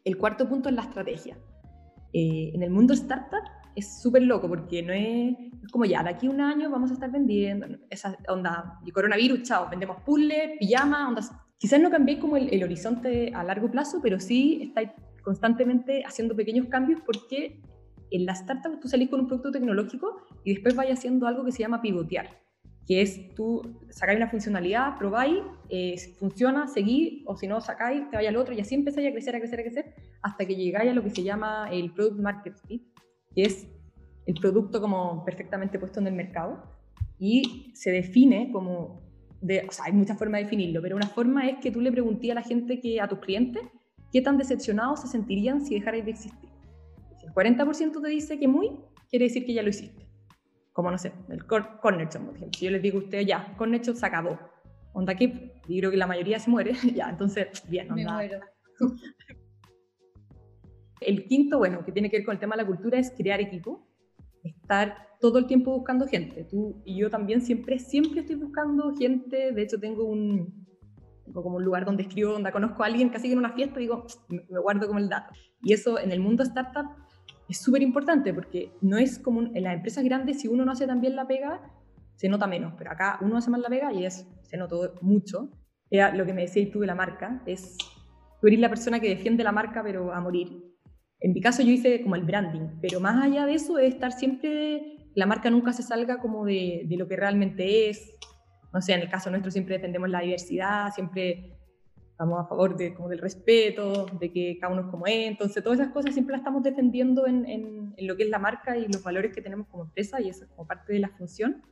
El 0.03 0.17
cuarto 0.17 0.47
punto 0.47 0.69
es 0.69 0.75
la 0.75 0.81
estrategia. 0.81 1.37
Eh, 2.13 2.51
en 2.53 2.63
el 2.63 2.69
mundo 2.69 2.93
startup 2.93 3.43
es 3.75 4.01
súper 4.01 4.23
loco 4.23 4.47
porque 4.47 4.83
no 4.83 4.93
es, 4.93 5.35
como 5.71 5.85
ya, 5.85 6.03
de 6.03 6.09
aquí 6.09 6.27
a 6.27 6.29
un 6.29 6.41
año 6.41 6.69
vamos 6.69 6.91
a 6.91 6.93
estar 6.93 7.11
vendiendo 7.11 7.67
esa 7.89 8.17
onda, 8.27 8.79
y 8.85 8.91
coronavirus, 8.91 9.43
chao, 9.43 9.69
vendemos 9.69 9.97
puzzles, 10.03 10.57
pijama, 10.59 11.07
ondas. 11.07 11.31
Quizás 11.57 11.79
no 11.79 11.89
cambiéis 11.89 12.19
como 12.19 12.37
el, 12.37 12.63
horizonte 12.63 13.31
a 13.33 13.43
largo 13.43 13.69
plazo, 13.69 13.99
pero 14.01 14.19
sí 14.19 14.59
estáis 14.63 14.89
constantemente 15.23 16.03
haciendo 16.03 16.35
pequeños 16.35 16.67
cambios 16.67 16.99
porque 17.05 17.61
en 18.09 18.25
la 18.25 18.33
startup 18.33 18.79
tú 18.79 18.87
salís 18.87 19.09
con 19.09 19.21
un 19.21 19.27
producto 19.27 19.51
tecnológico 19.51 20.25
y 20.43 20.53
después 20.53 20.75
vais 20.75 20.91
haciendo 20.91 21.27
algo 21.27 21.45
que 21.45 21.51
se 21.51 21.59
llama 21.59 21.81
pivotear 21.81 22.41
es 22.99 23.33
tú 23.35 23.61
sacáis 23.89 24.17
una 24.17 24.27
funcionalidad, 24.27 24.97
probáis, 24.97 25.37
eh, 25.69 25.95
funciona, 26.17 26.67
seguís, 26.67 27.23
o 27.25 27.37
si 27.37 27.47
no 27.47 27.61
sacáis, 27.61 28.09
te 28.09 28.17
vais 28.17 28.27
al 28.27 28.35
otro 28.35 28.53
y 28.53 28.59
así 28.59 28.75
empezáis 28.75 29.07
a 29.07 29.11
crecer, 29.11 29.35
a 29.35 29.39
crecer, 29.39 29.59
a 29.59 29.63
crecer, 29.63 29.95
hasta 30.21 30.45
que 30.45 30.55
llegáis 30.55 30.91
a 30.91 30.93
lo 30.93 31.03
que 31.03 31.11
se 31.11 31.23
llama 31.23 31.69
el 31.71 31.93
Product 31.93 32.19
Market 32.19 32.55
Fit, 32.67 32.83
que 33.35 33.43
es 33.43 33.67
el 34.25 34.35
producto 34.35 34.81
como 34.81 35.23
perfectamente 35.23 35.77
puesto 35.79 35.99
en 35.99 36.07
el 36.07 36.13
mercado 36.13 36.63
y 37.19 37.71
se 37.75 37.91
define 37.91 38.51
como, 38.51 39.01
de, 39.41 39.65
o 39.67 39.71
sea, 39.71 39.85
hay 39.85 39.93
muchas 39.93 40.17
formas 40.17 40.39
de 40.39 40.45
definirlo, 40.45 40.81
pero 40.81 40.95
una 40.95 41.07
forma 41.07 41.47
es 41.47 41.59
que 41.59 41.71
tú 41.71 41.81
le 41.81 41.91
preguntes 41.91 42.31
a 42.31 42.33
la 42.33 42.43
gente, 42.43 42.79
que 42.79 42.99
a 42.99 43.07
tus 43.07 43.19
clientes, 43.19 43.61
qué 44.11 44.21
tan 44.21 44.37
decepcionados 44.37 45.01
se 45.01 45.07
sentirían 45.07 45.63
si 45.63 45.75
dejarais 45.75 46.03
de 46.03 46.11
existir. 46.11 46.49
Si 47.19 47.27
el 47.27 47.31
40% 47.33 48.01
te 48.01 48.09
dice 48.09 48.39
que 48.39 48.47
muy, 48.47 48.71
quiere 49.09 49.25
decir 49.25 49.45
que 49.45 49.53
ya 49.53 49.61
lo 49.61 49.69
hiciste 49.69 50.10
como 50.73 50.91
no 50.91 50.97
sé, 50.97 51.11
el 51.29 51.45
corner 51.45 52.07
shop, 52.07 52.25
por 52.25 52.35
ejemplo. 52.35 52.57
Si 52.57 52.65
yo 52.65 52.71
les 52.71 52.81
digo 52.81 52.99
a 52.99 53.03
ustedes, 53.03 53.25
ya, 53.25 53.55
corner 53.57 53.81
shop 53.81 53.95
se 53.95 54.05
acabó. 54.05 54.39
Onda 54.93 55.15
que 55.15 55.59
y 55.67 55.79
creo 55.79 55.91
que 55.91 55.97
la 55.97 56.07
mayoría 56.07 56.39
se 56.39 56.49
muere, 56.49 56.73
ya, 56.95 57.09
entonces, 57.09 57.63
bien, 57.69 57.91
onda. 57.91 58.03
Me 58.03 58.11
muero. 58.11 58.39
El 61.01 61.25
quinto, 61.25 61.57
bueno, 61.57 61.83
que 61.83 61.91
tiene 61.91 62.11
que 62.11 62.17
ver 62.17 62.25
con 62.25 62.33
el 62.33 62.39
tema 62.39 62.55
de 62.55 62.61
la 62.61 62.67
cultura, 62.67 62.99
es 62.99 63.11
crear 63.17 63.41
equipo, 63.41 63.87
estar 64.43 65.07
todo 65.19 65.39
el 65.39 65.47
tiempo 65.47 65.71
buscando 65.71 66.05
gente. 66.05 66.43
Tú 66.43 66.81
y 66.85 66.95
yo 66.95 67.09
también 67.09 67.41
siempre, 67.41 67.79
siempre 67.79 68.21
estoy 68.21 68.35
buscando 68.35 68.93
gente. 68.95 69.51
De 69.51 69.63
hecho, 69.63 69.79
tengo 69.79 70.03
un, 70.03 70.67
como 71.33 71.57
un 71.57 71.63
lugar 71.63 71.85
donde 71.85 72.03
escribo, 72.03 72.33
donde 72.33 72.51
conozco 72.51 72.83
a 72.83 72.85
alguien 72.85 73.09
casi 73.09 73.27
que 73.27 73.33
en 73.33 73.39
una 73.39 73.53
fiesta, 73.53 73.79
digo, 73.79 74.05
me 74.29 74.59
guardo 74.59 74.87
como 74.87 74.99
el 74.99 75.09
dato. 75.09 75.33
Y 75.63 75.73
eso 75.73 75.97
en 75.97 76.11
el 76.11 76.19
mundo 76.19 76.43
startup 76.43 76.85
es 77.49 77.57
súper 77.61 77.81
importante 77.81 78.33
porque 78.33 78.71
no 78.81 78.97
es 78.97 79.19
como 79.19 79.41
en 79.41 79.63
las 79.63 79.75
empresas 79.75 80.03
grandes, 80.03 80.41
si 80.41 80.47
uno 80.47 80.65
no 80.65 80.71
hace 80.71 80.87
tan 80.87 81.01
bien 81.01 81.15
la 81.15 81.27
pega, 81.27 81.61
se 82.15 82.29
nota 82.29 82.47
menos, 82.47 82.73
pero 82.77 82.91
acá 82.91 83.17
uno 83.21 83.37
hace 83.37 83.49
mal 83.49 83.61
la 83.61 83.69
pega 83.69 83.91
y 83.93 84.05
es, 84.05 84.27
se 84.43 84.57
notó 84.57 84.95
mucho. 85.01 85.49
era 85.89 86.13
lo 86.13 86.25
que 86.25 86.33
me 86.33 86.41
decías 86.43 86.69
tú 86.71 86.79
de 86.79 86.87
la 86.87 86.95
marca, 86.95 87.41
es 87.45 87.77
tú 88.39 88.47
eres 88.47 88.59
la 88.59 88.69
persona 88.69 88.99
que 88.99 89.09
defiende 89.09 89.43
la 89.43 89.51
marca 89.51 89.83
pero 89.83 90.13
a 90.13 90.19
morir. 90.19 90.49
En 91.19 91.33
mi 91.33 91.41
caso 91.41 91.61
yo 91.61 91.71
hice 91.71 92.01
como 92.01 92.15
el 92.15 92.23
branding, 92.23 92.79
pero 92.81 92.99
más 92.99 93.23
allá 93.23 93.45
de 93.45 93.55
eso 93.55 93.77
es 93.77 93.93
estar 93.93 94.11
siempre, 94.11 95.09
la 95.13 95.25
marca 95.25 95.49
nunca 95.49 95.73
se 95.73 95.83
salga 95.83 96.19
como 96.19 96.45
de, 96.45 96.83
de 96.85 96.97
lo 96.97 97.07
que 97.07 97.15
realmente 97.15 97.89
es. 97.89 98.15
No 98.73 98.81
sé, 98.81 98.93
en 98.93 99.01
el 99.01 99.09
caso 99.09 99.29
nuestro 99.29 99.51
siempre 99.51 99.75
defendemos 99.75 100.09
la 100.09 100.21
diversidad, 100.21 100.91
siempre 100.93 101.60
estamos 102.21 102.39
a 102.39 102.47
favor 102.47 102.77
de, 102.77 102.93
como 102.93 103.09
del 103.09 103.17
respeto, 103.17 104.05
de 104.19 104.31
que 104.31 104.59
cada 104.59 104.71
uno 104.71 104.83
es 104.83 104.91
como 104.91 105.07
es, 105.07 105.27
entonces 105.27 105.63
todas 105.63 105.79
esas 105.79 105.91
cosas 105.91 106.13
siempre 106.13 106.33
las 106.33 106.41
estamos 106.41 106.61
defendiendo 106.61 107.25
en, 107.25 107.47
en, 107.49 107.95
en, 107.97 108.07
lo 108.07 108.15
que 108.15 108.23
es 108.23 108.29
la 108.29 108.37
marca 108.37 108.77
y 108.77 108.85
los 108.85 109.01
valores 109.01 109.33
que 109.33 109.41
tenemos 109.41 109.67
como 109.69 109.85
empresa 109.85 110.21
y 110.21 110.29
eso 110.29 110.43
es 110.43 110.51
como 110.51 110.67
parte 110.67 110.93
de 110.93 110.99
la 110.99 111.09
función. 111.09 111.63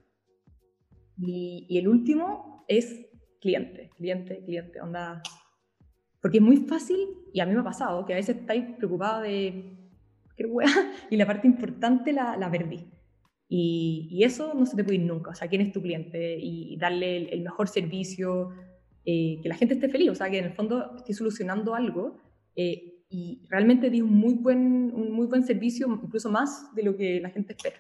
Y, 1.20 1.68
y 1.70 1.78
el 1.78 1.88
último 1.88 2.66
es 2.68 3.00
cliente, 3.40 3.92
cliente, 3.96 4.44
cliente, 4.44 4.82
onda. 4.82 5.22
Porque 6.20 6.40
es 6.40 6.44
muy 6.44 6.58
fácil, 6.58 6.98
y 7.32 7.42
a 7.42 7.46
mí 7.46 7.54
me 7.54 7.60
ha 7.60 7.64
pasado, 7.64 8.04
que 8.08 8.14
a 8.14 8.16
veces 8.16 8.38
estáis 8.38 8.76
preocupados 8.76 9.22
de 9.22 9.78
qué 10.36 10.46
hueá, 10.48 10.66
y 11.12 11.18
la 11.18 11.28
parte 11.28 11.46
importante 11.48 12.12
la, 12.12 12.38
la 12.38 12.50
perdí. 12.50 12.90
Y, 13.48 14.08
y, 14.10 14.24
eso 14.24 14.56
no 14.56 14.66
se 14.66 14.76
te 14.76 14.84
puede 14.84 14.98
ir 14.98 15.06
nunca, 15.06 15.30
o 15.30 15.36
sea, 15.36 15.48
quién 15.48 15.62
es 15.62 15.72
tu 15.72 15.82
cliente 15.82 16.38
y 16.40 16.76
darle 16.78 17.18
el, 17.18 17.30
el 17.34 17.42
mejor 17.42 17.68
servicio, 17.68 18.50
eh, 19.12 19.40
que 19.42 19.50
la 19.50 19.56
gente 19.56 19.74
esté 19.74 19.90
feliz, 19.90 20.12
o 20.12 20.14
sea, 20.14 20.30
que 20.30 20.38
en 20.38 20.46
el 20.46 20.54
fondo 20.54 20.96
esté 20.96 21.14
solucionando 21.16 21.74
algo 21.74 22.20
eh, 22.56 23.06
y 23.10 23.42
realmente 23.50 23.90
di 23.90 24.02
un 24.02 24.14
muy, 24.14 24.36
buen, 24.36 24.92
un 24.94 25.12
muy 25.14 25.26
buen 25.26 25.44
servicio, 25.44 25.88
incluso 26.04 26.30
más 26.30 26.76
de 26.76 26.84
lo 26.84 26.96
que 26.96 27.20
la 27.20 27.32
gente 27.32 27.54
espera. 27.54 27.78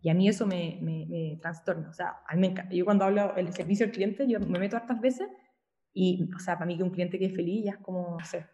Y 0.00 0.08
a 0.08 0.14
mí 0.14 0.26
eso 0.26 0.46
me, 0.46 0.78
me, 0.80 1.04
me 1.04 1.38
trastorna. 1.42 1.90
O 1.90 1.92
sea, 1.92 2.20
a 2.26 2.34
mí 2.34 2.40
me 2.40 2.46
encanta. 2.46 2.74
Yo 2.74 2.86
cuando 2.86 3.04
hablo 3.04 3.34
del 3.36 3.52
servicio 3.52 3.84
al 3.84 3.92
cliente, 3.92 4.26
yo 4.26 4.40
me 4.40 4.58
meto 4.58 4.78
hartas 4.78 4.98
veces 5.02 5.28
y, 5.92 6.26
o 6.34 6.38
sea, 6.38 6.54
para 6.54 6.64
mí 6.64 6.78
que 6.78 6.82
un 6.82 6.92
cliente 6.92 7.18
que 7.18 7.26
es 7.26 7.36
feliz 7.36 7.66
ya 7.66 7.72
es 7.72 7.78
como, 7.78 8.16
no 8.18 8.24
sé, 8.24 8.46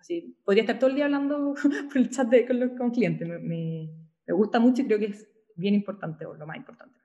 así, 0.00 0.38
podría 0.46 0.62
estar 0.62 0.78
todo 0.78 0.88
el 0.88 0.96
día 0.96 1.04
hablando 1.04 1.54
por 1.92 1.98
el 1.98 2.08
chat 2.08 2.28
de, 2.30 2.46
con 2.46 2.60
los 2.60 2.70
con 2.78 2.92
clientes. 2.92 3.28
Me, 3.28 3.38
me 4.26 4.34
gusta 4.34 4.58
mucho 4.58 4.80
y 4.80 4.86
creo 4.86 4.98
que 4.98 5.06
es 5.06 5.28
bien 5.54 5.74
importante 5.74 6.24
o 6.24 6.32
lo 6.32 6.46
más 6.46 6.56
importante. 6.56 7.01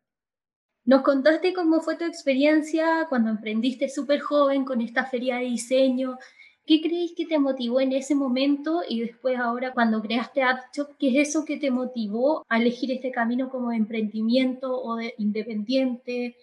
Nos 0.87 1.01
contaste 1.01 1.53
cómo 1.53 1.81
fue 1.81 1.97
tu 1.97 2.05
experiencia 2.05 3.07
cuando 3.09 3.29
emprendiste 3.29 3.89
súper 3.89 4.21
joven 4.21 4.63
con 4.63 4.79
esta 4.79 5.03
feria 5.03 5.35
de 5.35 5.43
diseño. 5.43 6.17
¿Qué 6.65 6.79
crees 6.79 7.11
que 7.13 7.25
te 7.25 7.37
motivó 7.39 7.81
en 7.81 7.91
ese 7.91 8.15
momento 8.15 8.83
y 8.87 9.01
después 9.01 9.37
ahora 9.37 9.73
cuando 9.73 10.01
creaste 10.01 10.43
AdShop? 10.43 10.95
¿Qué 10.97 11.09
es 11.09 11.27
eso 11.27 11.43
que 11.43 11.57
te 11.57 11.71
motivó 11.71 12.45
a 12.47 12.57
elegir 12.57 12.89
este 12.93 13.11
camino 13.11 13.49
como 13.49 13.71
de 13.71 13.75
emprendimiento 13.75 14.81
o 14.81 14.95
de 14.95 15.13
independiente? 15.17 16.37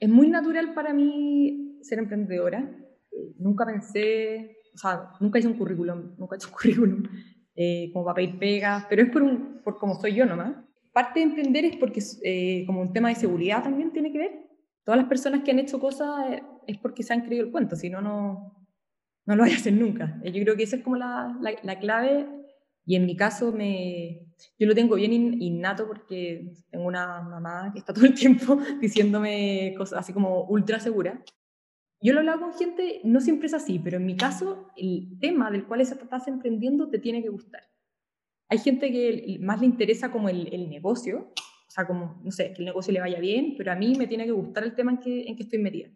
Es 0.00 0.08
muy 0.08 0.28
natural 0.28 0.74
para 0.74 0.92
mí 0.92 1.78
ser 1.82 2.00
emprendedora. 2.00 2.68
Nunca 3.36 3.64
pensé, 3.64 4.56
o 4.74 4.76
sea, 4.76 5.12
nunca 5.20 5.38
hice 5.38 5.46
un 5.46 5.56
currículum, 5.56 6.16
nunca 6.18 6.34
he 6.34 6.38
hecho 6.38 6.48
un 6.48 6.54
currículum 6.54 7.04
eh, 7.54 7.90
como 7.92 8.06
para 8.06 8.16
pedir 8.16 8.40
pegas, 8.40 8.86
pero 8.90 9.02
es 9.02 9.10
por, 9.10 9.22
un, 9.22 9.60
por 9.62 9.78
como 9.78 9.94
soy 10.00 10.16
yo 10.16 10.26
nomás 10.26 10.67
parte 10.98 11.20
de 11.20 11.26
emprender 11.26 11.64
es 11.64 11.76
porque 11.76 12.02
eh, 12.24 12.64
como 12.66 12.80
un 12.80 12.92
tema 12.92 13.08
de 13.08 13.14
seguridad 13.14 13.62
también 13.62 13.92
tiene 13.92 14.10
que 14.10 14.18
ver. 14.18 14.32
Todas 14.82 14.98
las 14.98 15.08
personas 15.08 15.44
que 15.44 15.52
han 15.52 15.60
hecho 15.60 15.78
cosas 15.78 16.08
eh, 16.28 16.42
es 16.66 16.76
porque 16.78 17.04
se 17.04 17.12
han 17.12 17.20
creído 17.20 17.44
el 17.44 17.52
cuento, 17.52 17.76
si 17.76 17.88
no, 17.88 18.00
no, 18.00 18.66
no 19.24 19.36
lo 19.36 19.44
voy 19.44 19.52
a 19.52 19.54
hacer 19.54 19.74
nunca. 19.74 20.20
Eh, 20.24 20.32
yo 20.32 20.42
creo 20.42 20.56
que 20.56 20.64
esa 20.64 20.74
es 20.74 20.82
como 20.82 20.96
la, 20.96 21.38
la, 21.40 21.52
la 21.62 21.78
clave 21.78 22.26
y 22.84 22.96
en 22.96 23.06
mi 23.06 23.14
caso 23.14 23.52
me, 23.52 24.26
yo 24.58 24.66
lo 24.66 24.74
tengo 24.74 24.96
bien 24.96 25.12
innato 25.40 25.86
porque 25.86 26.50
tengo 26.68 26.86
una 26.88 27.22
mamá 27.22 27.70
que 27.72 27.78
está 27.78 27.92
todo 27.94 28.06
el 28.06 28.14
tiempo 28.14 28.58
diciéndome 28.80 29.74
cosas 29.78 30.00
así 30.00 30.12
como 30.12 30.46
ultra 30.46 30.80
segura. 30.80 31.22
Yo 32.00 32.12
lo 32.12 32.18
he 32.18 32.22
hablado 32.22 32.40
con 32.40 32.54
gente, 32.54 33.02
no 33.04 33.20
siempre 33.20 33.46
es 33.46 33.54
así, 33.54 33.78
pero 33.78 33.98
en 33.98 34.06
mi 34.06 34.16
caso 34.16 34.66
el 34.76 35.16
tema 35.20 35.48
del 35.52 35.64
cual 35.64 35.80
estás 35.80 36.26
emprendiendo 36.26 36.88
te 36.88 36.98
tiene 36.98 37.22
que 37.22 37.28
gustar. 37.28 37.62
Hay 38.48 38.58
gente 38.58 38.90
que 38.90 39.38
más 39.40 39.60
le 39.60 39.66
interesa 39.66 40.10
como 40.10 40.28
el, 40.28 40.52
el, 40.52 40.70
negocio, 40.70 41.32
o 41.36 41.70
sea, 41.70 41.86
como, 41.86 42.20
no 42.24 42.30
sé, 42.30 42.52
que 42.54 42.62
el 42.62 42.64
negocio 42.64 42.92
le 42.92 43.00
vaya 43.00 43.20
bien, 43.20 43.54
pero 43.58 43.72
a 43.72 43.76
mí 43.76 43.94
me 43.96 44.06
tiene 44.06 44.24
que 44.24 44.32
gustar 44.32 44.64
el 44.64 44.74
tema 44.74 44.92
en 44.92 44.98
que, 44.98 45.28
en 45.28 45.36
que 45.36 45.42
estoy 45.42 45.58
metida. 45.58 45.90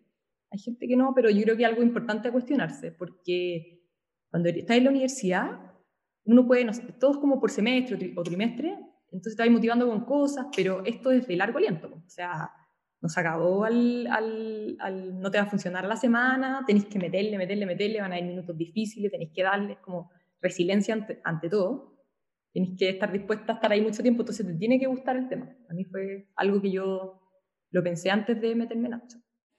Hay 0.50 0.58
gente 0.58 0.86
que 0.86 0.96
no, 0.96 1.12
pero 1.14 1.30
yo 1.30 1.42
creo 1.44 1.56
que 1.56 1.62
es 1.62 1.68
algo 1.68 1.82
importante 1.82 2.28
a 2.28 2.32
cuestionarse, 2.32 2.92
porque 2.92 3.80
cuando 4.30 4.50
estás 4.50 4.76
en 4.76 4.84
la 4.84 4.90
universidad, 4.90 5.72
uno 6.24 6.46
puede, 6.46 6.64
no 6.64 6.74
sé, 6.74 6.82
todos 7.00 7.16
como 7.16 7.40
por 7.40 7.50
semestre 7.50 7.96
o, 7.96 7.98
tri 7.98 8.12
o 8.14 8.22
trimestre, 8.22 8.78
entonces 9.10 9.36
te 9.36 9.42
vas 9.42 9.50
motivando 9.50 9.88
con 9.88 10.04
cosas, 10.04 10.46
pero 10.54 10.84
esto 10.84 11.10
es 11.10 11.26
de 11.26 11.36
largo 11.36 11.56
aliento, 11.56 11.88
o 11.88 12.10
sea, 12.10 12.50
nos 13.00 13.16
acabó 13.16 13.64
al, 13.64 14.06
al, 14.08 14.76
al, 14.78 15.18
no 15.18 15.30
te 15.30 15.38
va 15.38 15.44
a 15.44 15.50
funcionar 15.50 15.86
la 15.86 15.96
semana, 15.96 16.64
tenéis 16.66 16.84
que 16.84 16.98
meterle, 16.98 17.36
meterle, 17.38 17.66
meterle, 17.66 18.00
van 18.00 18.12
a 18.12 18.16
haber 18.16 18.28
minutos 18.28 18.56
difíciles, 18.56 19.10
tenéis 19.10 19.32
que 19.34 19.42
darles 19.42 19.78
como 19.78 20.10
resiliencia 20.40 20.94
ante, 20.94 21.20
ante 21.24 21.48
todo 21.48 21.91
tienes 22.52 22.78
que 22.78 22.90
estar 22.90 23.10
dispuesta 23.10 23.52
a 23.52 23.54
estar 23.56 23.72
ahí 23.72 23.80
mucho 23.80 24.02
tiempo, 24.02 24.22
entonces 24.22 24.46
te 24.46 24.54
tiene 24.54 24.78
que 24.78 24.86
gustar 24.86 25.16
el 25.16 25.28
tema. 25.28 25.48
A 25.68 25.74
mí 25.74 25.84
fue 25.84 26.28
algo 26.36 26.60
que 26.60 26.70
yo 26.70 27.20
lo 27.70 27.82
pensé 27.82 28.10
antes 28.10 28.40
de 28.40 28.54
meterme 28.54 28.88
en 28.88 28.94
esto. 28.94 29.16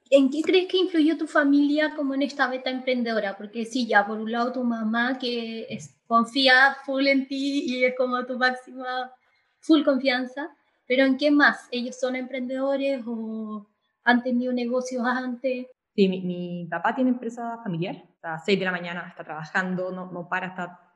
¿En 0.09 0.29
qué 0.29 0.41
crees 0.43 0.67
que 0.67 0.77
influyó 0.77 1.17
tu 1.17 1.25
familia 1.25 1.95
como 1.95 2.13
en 2.13 2.21
esta 2.21 2.47
beta 2.47 2.69
emprendedora? 2.69 3.35
Porque 3.35 3.65
sí, 3.65 3.87
ya 3.87 4.05
por 4.05 4.19
un 4.19 4.31
lado 4.31 4.51
tu 4.51 4.63
mamá 4.63 5.17
que 5.17 5.65
es, 5.69 5.99
confía 6.05 6.77
full 6.85 7.07
en 7.07 7.27
ti 7.27 7.63
y 7.65 7.83
es 7.83 7.95
como 7.97 8.23
tu 8.25 8.37
máxima 8.37 9.11
full 9.59 9.83
confianza, 9.83 10.49
pero 10.87 11.05
¿en 11.05 11.17
qué 11.17 11.31
más? 11.31 11.67
¿Ellos 11.71 11.99
son 11.99 12.15
emprendedores 12.15 13.01
o 13.07 13.67
han 14.03 14.21
tenido 14.21 14.53
negocios 14.53 15.03
antes? 15.05 15.67
Sí, 15.95 16.07
mi, 16.07 16.21
mi 16.21 16.67
papá 16.69 16.93
tiene 16.93 17.11
empresa 17.11 17.59
familiar, 17.63 18.03
a 18.21 18.31
las 18.31 18.45
6 18.45 18.59
de 18.59 18.65
la 18.65 18.71
mañana 18.71 19.07
está 19.07 19.23
trabajando, 19.23 19.91
no, 19.91 20.11
no 20.11 20.27
para, 20.27 20.47
está 20.47 20.92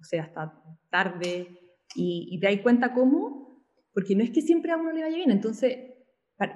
o 0.00 0.04
sea, 0.04 0.24
hasta 0.24 0.62
tarde, 0.90 1.48
y, 1.94 2.28
y 2.30 2.40
te 2.40 2.46
das 2.46 2.62
cuenta 2.62 2.92
cómo, 2.92 3.64
porque 3.92 4.14
no 4.14 4.22
es 4.22 4.30
que 4.30 4.42
siempre 4.42 4.72
a 4.72 4.76
uno 4.76 4.92
le 4.92 5.02
vaya 5.02 5.16
bien, 5.16 5.30
entonces 5.30 5.90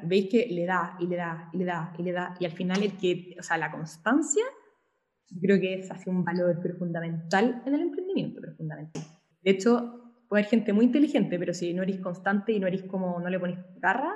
veis 0.04 0.28
que 0.30 0.46
le 0.46 0.64
da 0.64 0.96
y 0.98 1.06
le 1.06 1.16
da 1.16 1.50
y 1.52 1.58
le 1.58 1.64
da 1.64 1.94
y 1.98 2.02
le 2.02 2.12
da, 2.12 2.34
y 2.40 2.44
al 2.44 2.52
final 2.52 2.82
el 2.82 2.96
que, 2.96 3.36
o 3.38 3.42
sea, 3.42 3.58
la 3.58 3.70
constancia, 3.70 4.44
yo 5.28 5.40
creo 5.40 5.60
que 5.60 5.74
es 5.74 5.90
así 5.90 6.08
un 6.08 6.24
valor 6.24 6.58
pero 6.62 6.76
fundamental 6.76 7.62
en 7.66 7.74
el 7.74 7.80
emprendimiento, 7.82 8.40
pero 8.40 8.54
fundamental. 8.54 9.02
De 9.42 9.50
hecho, 9.50 10.14
puede 10.28 10.42
haber 10.42 10.50
gente 10.50 10.72
muy 10.72 10.86
inteligente, 10.86 11.38
pero 11.38 11.52
si 11.52 11.74
no 11.74 11.82
eres 11.82 12.00
constante 12.00 12.52
y 12.52 12.60
no 12.60 12.66
eres 12.66 12.84
como, 12.84 13.20
no 13.20 13.28
le 13.28 13.38
pones 13.38 13.58
garra, 13.76 14.14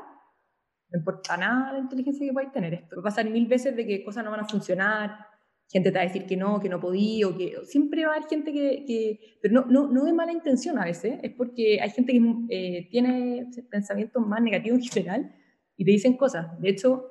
no 0.91 0.99
importa 0.99 1.37
nada 1.37 1.73
la 1.73 1.81
inteligencia 1.81 2.27
que 2.27 2.33
podáis 2.33 2.53
tener. 2.53 2.73
Esto 2.73 2.97
va 2.97 3.01
a 3.01 3.05
pasar 3.05 3.29
mil 3.29 3.47
veces 3.47 3.77
de 3.77 3.87
que 3.87 4.03
cosas 4.03 4.25
no 4.25 4.31
van 4.31 4.41
a 4.41 4.49
funcionar, 4.49 5.27
gente 5.69 5.91
te 5.91 5.99
va 5.99 6.03
a 6.03 6.07
decir 6.07 6.27
que 6.27 6.37
no, 6.37 6.61
que 6.61 6.69
no 6.69 6.81
podía, 6.81 7.29
o 7.29 7.37
que 7.37 7.57
siempre 7.65 8.05
va 8.05 8.13
a 8.13 8.17
haber 8.17 8.29
gente 8.29 8.53
que, 8.53 8.85
que 8.87 9.39
pero 9.43 9.55
no, 9.55 9.67
no, 9.67 9.93
no 9.93 10.05
de 10.05 10.13
mala 10.13 10.33
intención 10.33 10.79
a 10.79 10.85
veces, 10.85 11.19
es 11.23 11.33
porque 11.35 11.81
hay 11.81 11.91
gente 11.91 12.13
que 12.13 12.21
eh, 12.49 12.89
tiene 12.91 13.51
pensamientos 13.71 14.27
más 14.27 14.43
negativos 14.43 14.81
en 14.81 14.89
general 14.89 15.35
y 15.77 15.85
te 15.85 15.91
dicen 15.91 16.17
cosas. 16.17 16.59
De 16.61 16.71
hecho, 16.71 17.07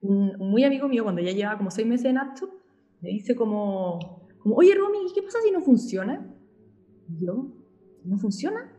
un, 0.00 0.40
un 0.40 0.50
muy 0.50 0.64
amigo 0.64 0.88
mío, 0.88 1.04
cuando 1.04 1.20
ya 1.20 1.32
lleva 1.32 1.58
como 1.58 1.70
seis 1.70 1.86
meses 1.86 2.06
en 2.06 2.18
acto, 2.18 2.48
me 3.00 3.10
dice 3.10 3.34
como, 3.34 4.26
como 4.38 4.56
oye 4.56 4.74
Romy, 4.74 4.98
¿qué 5.14 5.22
pasa 5.22 5.38
si 5.44 5.50
no 5.50 5.60
funciona? 5.60 6.34
Y 7.08 7.24
yo, 7.24 7.52
¿no 8.04 8.18
funciona? 8.18 8.72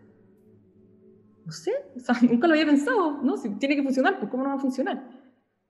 No 1.45 1.51
sé, 1.51 1.71
o 1.95 1.99
sea, 1.99 2.15
nunca 2.29 2.47
lo 2.47 2.53
había 2.53 2.65
pensado, 2.65 3.21
¿no? 3.23 3.37
Si 3.37 3.49
tiene 3.59 3.75
que 3.75 3.83
funcionar, 3.83 4.19
pues 4.19 4.31
¿cómo 4.31 4.43
no 4.43 4.49
va 4.49 4.55
a 4.55 4.59
funcionar? 4.59 5.10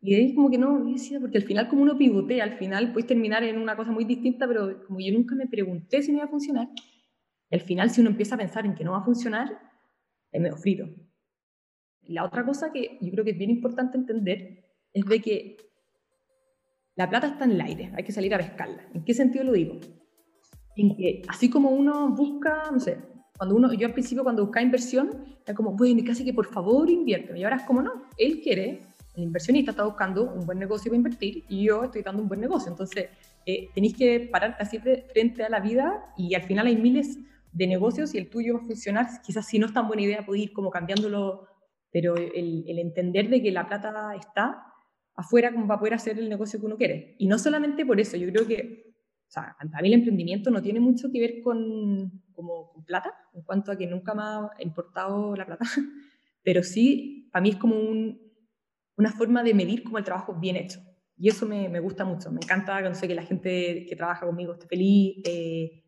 Y 0.01 0.15
ahí 0.15 0.34
como 0.34 0.50
que 0.50 0.58
no, 0.58 0.84
porque 1.22 1.38
al 1.38 1.43
final 1.43 1.70
como 1.70 1.84
uno 1.84 1.96
pivotea, 1.96 2.43
al 2.43 2.58
final 2.58 2.91
puedes 2.91 3.08
terminar 3.08 3.43
en 3.43 3.60
una 3.60 3.75
cosa 3.75 3.91
muy 3.91 4.03
distinta, 4.03 4.48
pero 4.48 4.84
como 4.88 5.00
yo 5.00 5.13
nunca 5.13 5.36
me 5.36 5.48
pregunté 5.48 6.01
si 6.01 6.12
me 6.12 6.17
iba 6.17 6.25
a 6.25 6.29
funcionar, 6.29 6.70
al 7.51 7.62
final 7.62 7.91
si 7.91 8.01
uno 8.01 8.10
empieza 8.10 8.34
a 8.34 8.39
pensar 8.39 8.65
en 8.65 8.74
que 8.74 8.84
no 8.84 8.93
va 8.93 9.00
a 9.00 9.05
funcionar, 9.05 9.60
es 10.31 10.41
medio 10.41 10.58
frito. 10.58 10.86
La 12.08 12.25
otra 12.25 12.43
cosa 12.43 12.72
que 12.72 12.98
yo 13.00 13.12
creo 13.12 13.24
que 13.24 13.31
es 13.31 13.38
bien 13.38 13.51
importante 13.51 13.96
entender 13.96 14.65
es 14.91 15.05
de 15.05 15.22
que 15.22 15.58
la 16.96 17.08
plata 17.08 17.27
está 17.27 17.46
en 17.46 17.51
el 17.51 17.62
aire, 17.62 17.91
hay 17.96 18.03
que 18.03 18.12
salir 18.12 18.34
a 18.34 18.39
pescarla. 18.39 18.89
¿En 18.96 19.03
qué 19.03 19.13
sentido 19.13 19.43
lo 19.43 19.53
digo? 19.53 19.79
En 20.77 20.96
que 20.96 21.22
así 21.27 21.50
como 21.50 21.70
uno 21.70 22.10
busca, 22.15 22.63
no 22.72 22.79
sé, 22.79 22.98
cuando 23.38 23.55
uno, 23.55 23.74
yo 23.74 23.88
al 23.88 23.93
principio 23.93 24.24
cuando 24.24 24.43
buscaba 24.43 24.63
inversión, 24.63 25.10
era 25.46 25.55
como, 25.55 25.75
bueno, 25.75 26.01
casi 26.05 26.25
que 26.25 26.34
por 26.34 26.48
favor 26.48 26.89
invierte. 26.89 27.38
Y 27.38 27.43
ahora 27.43 27.58
es 27.58 27.63
como, 27.63 27.81
no, 27.81 28.03
él 28.17 28.41
quiere 28.41 28.81
el 29.15 29.24
inversionista 29.24 29.72
está 29.72 29.84
buscando 29.84 30.32
un 30.32 30.46
buen 30.46 30.60
negocio 30.60 30.89
para 30.89 30.98
invertir 30.98 31.44
y 31.50 31.65
yo 31.65 31.84
estoy 31.84 32.01
dando 32.01 32.22
un 32.22 32.27
buen 32.27 32.39
negocio. 32.39 32.72
Entonces, 32.72 33.10
eh, 33.46 33.70
tenéis 33.74 33.96
que 33.96 34.30
pararte 34.32 34.63
así 34.63 34.80
frente 34.80 35.44
a 35.44 35.50
la 35.50 35.60
vida 35.60 36.13
y 36.18 36.34
al 36.36 36.44
final 36.44 36.68
hay 36.68 36.77
miles 36.77 37.18
de 37.51 37.68
negocios 37.68 38.13
y 38.15 38.18
el 38.18 38.30
tuyo 38.30 38.56
va 38.56 38.60
a 38.62 38.68
funcionar. 38.68 39.08
Quizás 39.22 39.48
si 39.48 39.60
no 39.60 39.65
es 39.65 39.74
tan 39.74 39.88
buena 39.88 40.03
idea, 40.03 40.25
puede 40.25 40.41
ir 40.41 40.53
como 40.53 40.72
cambiándolo, 40.72 41.48
pero 41.91 42.15
el, 42.15 42.63
el 42.68 42.80
entender 42.80 43.30
de 43.30 43.41
que 43.41 43.51
la 43.51 43.68
plata 43.68 44.15
está 44.15 44.63
afuera 45.15 45.51
como 45.51 45.68
para 45.68 45.80
poder 45.80 45.94
hacer 45.96 46.18
el 46.18 46.30
negocio 46.30 46.60
que 46.60 46.65
uno 46.65 46.77
quiere. 46.77 47.15
Y 47.20 47.27
no 47.27 47.38
solamente 47.38 47.86
por 47.86 48.00
eso, 48.00 48.15
yo 48.18 48.32
creo 48.32 48.48
que, 48.48 48.94
o 49.27 49.32
sea, 49.32 49.56
para 49.60 49.82
mí 49.82 49.89
el 49.89 49.96
emprendimiento 49.96 50.51
no 50.51 50.62
tiene 50.62 50.80
mucho 50.80 51.12
que 51.12 51.20
ver 51.20 51.41
con, 51.41 52.24
como, 52.34 52.72
con 52.72 52.86
plata, 52.86 53.13
en 53.34 53.44
cuanto 53.44 53.72
a 53.72 53.77
que 53.77 53.88
nunca 53.88 54.13
me 54.13 54.22
ha 54.24 54.50
importado 54.60 55.36
la 55.36 55.46
plata, 55.46 55.65
pero 56.44 56.63
sí, 56.63 57.30
para 57.32 57.44
mí 57.44 57.50
es 57.50 57.58
como 57.58 57.75
un, 57.75 58.30
una 59.01 59.12
forma 59.12 59.41
de 59.43 59.53
medir 59.53 59.84
como 59.84 59.98
el 59.98 60.03
trabajo 60.03 60.36
bien 60.36 60.55
hecho. 60.55 60.79
y 61.17 61.27
eso 61.27 61.46
me, 61.46 61.70
me, 61.70 61.79
gusta 61.79 62.05
mucho. 62.05 62.31
Me 62.31 62.39
encanta 62.41 62.79
cuando 62.79 62.98
sé 62.98 63.08
que 63.08 63.15
la 63.15 63.24
gente 63.24 63.86
que 63.88 63.96
trabaja 63.96 64.25
conmigo 64.25 64.53
esté 64.53 64.67
feliz, 64.67 65.17
eh, 65.25 65.84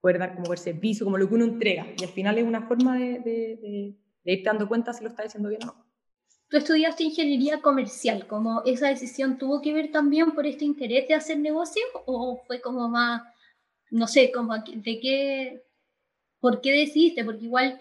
poder 0.00 0.18
dar 0.18 0.34
como 0.34 0.48
ver 0.48 0.58
servicio, 0.58 1.04
como 1.04 1.18
lo 1.18 1.28
que 1.28 1.34
uno 1.34 1.44
entrega. 1.44 1.86
Y 1.98 2.04
al 2.04 2.10
final 2.10 2.38
es 2.38 2.44
una 2.44 2.62
forma 2.62 2.96
de, 2.98 3.20
de, 3.20 3.58
de, 3.62 3.96
de 4.24 4.32
irte 4.32 4.44
dando 4.48 4.66
cuenta 4.68 4.92
si 4.92 5.04
lo 5.04 5.10
está 5.10 5.22
diciendo 5.22 5.48
bien 5.48 5.62
o 5.64 5.66
no. 5.66 5.86
Tú 6.48 6.56
estudiaste 6.58 7.04
ingeniería 7.04 7.60
comercial, 7.60 8.26
¿como 8.26 8.62
esa 8.64 8.88
decisión 8.88 9.38
tuvo 9.38 9.62
que 9.62 9.72
ver 9.72 9.90
también 9.90 10.32
por 10.32 10.46
este 10.46 10.64
interés 10.64 11.08
de 11.08 11.14
hacer 11.14 11.38
negocios 11.38 11.86
o 12.06 12.42
fue 12.46 12.60
como 12.60 12.88
más, 12.88 13.22
no 13.90 14.06
sé, 14.06 14.30
como 14.30 14.54
de 14.58 15.00
qué, 15.00 15.62
por 16.40 16.60
qué 16.60 16.72
decidiste? 16.72 17.24
Porque 17.24 17.46
igual 17.46 17.80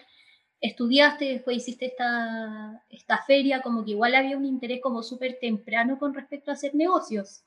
estudiaste, 0.61 1.25
después 1.25 1.57
hiciste 1.57 1.87
esta, 1.87 2.83
esta 2.89 3.17
feria, 3.25 3.61
como 3.61 3.83
que 3.83 3.91
igual 3.91 4.15
había 4.15 4.37
un 4.37 4.45
interés 4.45 4.79
como 4.81 5.01
súper 5.01 5.39
temprano 5.41 5.97
con 5.97 6.13
respecto 6.13 6.51
a 6.51 6.53
hacer 6.53 6.75
negocios. 6.75 7.43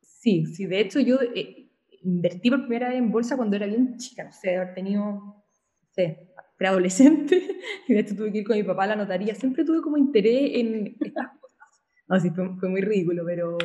Sí, 0.00 0.46
sí, 0.46 0.66
de 0.66 0.80
hecho 0.80 1.00
yo 1.00 1.18
eh, 1.34 1.68
invertí 2.02 2.48
por 2.48 2.60
primera 2.60 2.88
vez 2.88 2.98
en 2.98 3.10
bolsa 3.10 3.36
cuando 3.36 3.56
era 3.56 3.66
bien 3.66 3.96
chica, 3.98 4.24
no 4.24 4.32
sé, 4.32 4.56
haber 4.56 4.74
tenido, 4.74 5.02
no 5.02 5.44
sé, 5.90 6.32
preadolescente, 6.56 7.42
y 7.88 7.92
de 7.92 8.00
hecho 8.00 8.16
tuve 8.16 8.32
que 8.32 8.38
ir 8.38 8.46
con 8.46 8.56
mi 8.56 8.62
papá 8.62 8.84
a 8.84 8.88
la 8.88 8.96
notaría, 8.96 9.34
siempre 9.34 9.64
tuve 9.64 9.82
como 9.82 9.96
interés 9.96 10.52
en 10.54 10.96
estas 11.00 11.28
cosas. 11.40 11.58
No, 12.08 12.20
sí, 12.20 12.30
fue, 12.30 12.56
fue 12.56 12.68
muy 12.68 12.80
ridículo, 12.80 13.24
pero 13.26 13.58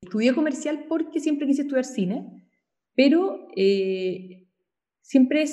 estudié 0.00 0.32
comercial 0.32 0.84
porque 0.88 1.18
siempre 1.18 1.46
quise 1.46 1.62
estudiar 1.62 1.84
cine, 1.84 2.48
pero 2.94 3.48
eh, 3.56 4.46
siempre 5.00 5.42
he 5.42 5.46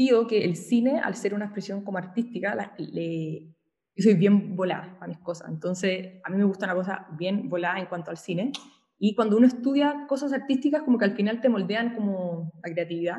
sentido 0.00 0.26
que 0.26 0.44
el 0.44 0.56
cine, 0.56 0.98
al 0.98 1.14
ser 1.14 1.34
una 1.34 1.44
expresión 1.44 1.84
como 1.84 1.98
artística, 1.98 2.54
la, 2.54 2.72
le, 2.78 3.48
yo 3.94 4.02
soy 4.02 4.14
bien 4.14 4.56
volada 4.56 4.96
a 4.98 5.06
mis 5.06 5.18
cosas. 5.18 5.50
Entonces, 5.50 6.20
a 6.24 6.30
mí 6.30 6.38
me 6.38 6.44
gusta 6.44 6.64
una 6.64 6.74
cosa 6.74 7.06
bien 7.18 7.50
volada 7.50 7.78
en 7.78 7.86
cuanto 7.86 8.10
al 8.10 8.16
cine. 8.16 8.52
Y 8.98 9.14
cuando 9.14 9.36
uno 9.36 9.46
estudia 9.46 10.06
cosas 10.08 10.32
artísticas, 10.32 10.82
como 10.82 10.96
que 10.96 11.04
al 11.04 11.16
final 11.16 11.40
te 11.42 11.50
moldean 11.50 11.94
como 11.94 12.50
la 12.62 12.72
creatividad. 12.72 13.18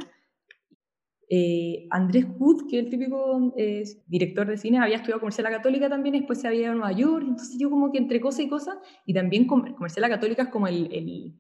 Eh, 1.30 1.88
Andrés 1.92 2.26
Hood, 2.38 2.68
que 2.68 2.80
es 2.80 2.86
el 2.86 2.90
típico 2.90 3.54
eh, 3.58 3.84
director 4.08 4.48
de 4.48 4.58
cine, 4.58 4.80
había 4.80 4.96
estudiado 4.96 5.20
comercial 5.20 5.48
católica 5.50 5.88
también, 5.88 6.16
después 6.16 6.42
se 6.42 6.48
había 6.48 6.62
ido 6.62 6.72
a 6.72 6.76
Nueva 6.76 6.92
York, 6.92 7.26
entonces 7.26 7.58
yo 7.58 7.70
como 7.70 7.90
que 7.92 8.00
entre 8.00 8.20
cosa 8.20 8.42
y 8.42 8.50
cosa, 8.50 8.82
y 9.06 9.14
también 9.14 9.48
comercial 9.48 10.10
católica 10.10 10.44
es 10.44 10.50
como 10.50 10.68
el, 10.68 10.92
el 10.92 11.40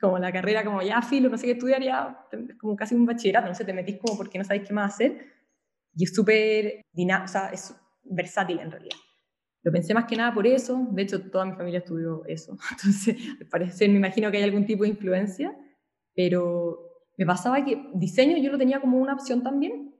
como 0.00 0.18
la 0.18 0.32
carrera 0.32 0.64
como 0.64 0.82
ya 0.82 1.00
filo, 1.02 1.28
no 1.28 1.38
sé 1.38 1.46
qué 1.46 1.52
estudiar, 1.52 1.82
ya 1.82 2.26
como 2.58 2.76
casi 2.76 2.94
un 2.94 3.06
bachillerato, 3.06 3.48
no 3.48 3.54
sé, 3.54 3.64
te 3.64 3.72
metís 3.72 3.98
como 3.98 4.16
porque 4.16 4.38
no 4.38 4.44
sabéis 4.44 4.66
qué 4.66 4.74
más 4.74 4.94
hacer, 4.94 5.26
y 5.94 6.04
es 6.04 6.14
súper 6.14 6.82
dinámico, 6.92 7.28
sea, 7.28 7.48
es 7.48 7.74
versátil 8.04 8.58
en 8.58 8.70
realidad. 8.70 8.96
Lo 9.62 9.72
pensé 9.72 9.94
más 9.94 10.04
que 10.04 10.16
nada 10.16 10.34
por 10.34 10.46
eso, 10.46 10.88
de 10.90 11.02
hecho 11.02 11.30
toda 11.30 11.46
mi 11.46 11.52
familia 11.52 11.78
estudió 11.78 12.24
eso, 12.26 12.56
entonces 12.70 13.16
al 13.50 13.88
me 13.90 13.96
imagino 13.96 14.30
que 14.30 14.38
hay 14.38 14.42
algún 14.42 14.66
tipo 14.66 14.82
de 14.82 14.90
influencia, 14.90 15.56
pero 16.14 16.78
me 17.16 17.26
pasaba 17.26 17.64
que 17.64 17.88
diseño 17.94 18.36
yo 18.38 18.50
lo 18.50 18.58
tenía 18.58 18.80
como 18.80 18.98
una 18.98 19.14
opción 19.14 19.42
también, 19.42 19.94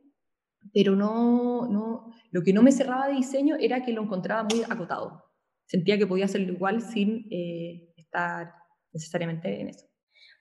pero 0.72 0.96
no, 0.96 1.66
no, 1.68 2.12
lo 2.30 2.42
que 2.42 2.52
no 2.52 2.62
me 2.62 2.72
cerraba 2.72 3.08
de 3.08 3.14
diseño 3.14 3.56
era 3.60 3.82
que 3.82 3.92
lo 3.92 4.02
encontraba 4.02 4.44
muy 4.44 4.62
acotado. 4.68 5.24
Sentía 5.66 5.98
que 5.98 6.06
podía 6.06 6.24
hacerlo 6.26 6.52
igual 6.52 6.82
sin 6.82 7.26
eh, 7.30 7.92
estar 7.96 8.52
necesariamente 8.94 9.60
en 9.60 9.68
eso. 9.68 9.86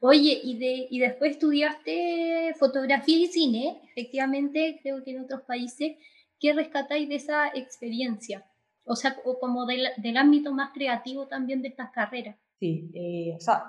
Oye, 0.05 0.37
y, 0.43 0.57
de, 0.57 0.87
y 0.89 0.99
después 0.99 1.31
estudiaste 1.31 2.53
fotografía 2.59 3.17
y 3.19 3.27
cine, 3.27 3.81
efectivamente, 3.89 4.79
creo 4.81 5.01
que 5.03 5.11
en 5.11 5.21
otros 5.21 5.43
países. 5.43 5.97
¿Qué 6.39 6.51
rescatáis 6.51 7.07
de 7.07 7.15
esa 7.15 7.47
experiencia? 7.55 8.45
O 8.83 8.97
sea, 8.97 9.15
o 9.23 9.39
como 9.39 9.65
del, 9.65 9.87
del 9.95 10.17
ámbito 10.17 10.53
más 10.53 10.71
creativo 10.73 11.29
también 11.29 11.61
de 11.61 11.69
estas 11.69 11.91
carreras. 11.91 12.35
Sí, 12.59 12.91
eh, 12.93 13.33
o 13.37 13.39
sea, 13.39 13.63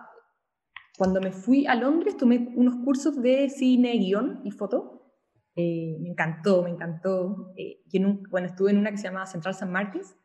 cuando 0.99 1.21
me 1.21 1.31
fui 1.31 1.67
a 1.67 1.77
Londres 1.77 2.17
tomé 2.17 2.49
unos 2.57 2.85
cursos 2.85 3.23
de 3.23 3.49
cine, 3.49 3.93
guion 3.93 4.41
y 4.45 4.51
foto. 4.51 5.13
Eh, 5.55 5.99
me 6.01 6.09
encantó, 6.09 6.65
me 6.65 6.71
encantó. 6.71 7.53
Eh, 7.57 7.81
yo 7.87 8.01
nunca, 8.01 8.29
bueno, 8.29 8.49
estuve 8.49 8.73
en 8.73 8.79
una 8.79 8.91
que 8.91 8.97
se 8.97 9.05
llamaba 9.05 9.27
Central 9.27 9.55
San 9.55 9.71
Marcos. 9.71 10.17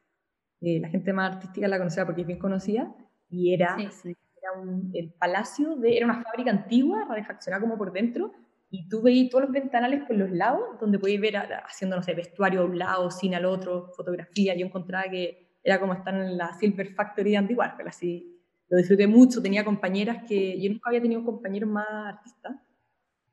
Eh, 0.61 0.79
la 0.79 0.89
gente 0.89 1.13
más 1.13 1.35
artística 1.35 1.67
la 1.67 1.77
conocía 1.77 2.03
porque 2.03 2.21
es 2.21 2.27
bien 2.27 2.39
conocida. 2.39 2.95
Y 3.29 3.53
era 3.53 3.77
sí 3.91 4.15
era 4.49 4.59
un, 4.59 4.91
el 4.93 5.13
palacio, 5.13 5.75
de, 5.75 5.97
era 5.97 6.05
una 6.05 6.21
fábrica 6.21 6.51
antigua, 6.51 7.05
radifaccionada 7.07 7.61
como 7.61 7.77
por 7.77 7.91
dentro, 7.91 8.31
y 8.71 8.87
tú 8.87 9.01
veías 9.01 9.29
todos 9.29 9.45
los 9.45 9.51
ventanales 9.51 10.03
por 10.05 10.15
los 10.15 10.29
lados, 10.31 10.79
donde 10.79 10.99
podías 10.99 11.21
ver 11.21 11.37
haciendo, 11.37 11.95
no 11.95 12.03
sé, 12.03 12.13
vestuario 12.13 12.61
a 12.61 12.65
un 12.65 12.77
lado, 12.77 13.09
cine 13.09 13.35
al 13.35 13.45
otro, 13.45 13.91
fotografía. 13.95 14.55
Yo 14.55 14.65
encontraba 14.65 15.05
que 15.09 15.57
era 15.63 15.79
como 15.79 15.93
estar 15.93 16.13
en 16.13 16.37
la 16.37 16.53
Silver 16.53 16.93
Factory 16.93 17.31
de 17.31 17.55
Warhol, 17.55 17.87
así. 17.87 18.35
Lo 18.69 18.77
disfruté 18.77 19.07
mucho, 19.07 19.41
tenía 19.41 19.65
compañeras 19.65 20.23
que 20.27 20.61
yo 20.61 20.69
nunca 20.69 20.89
había 20.89 21.01
tenido 21.01 21.25
compañeros 21.25 21.69
más 21.69 21.87
artistas, 21.89 22.55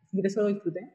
así 0.05 0.23
que 0.23 0.27
eso 0.27 0.41
lo 0.41 0.49
disfruté. 0.49 0.95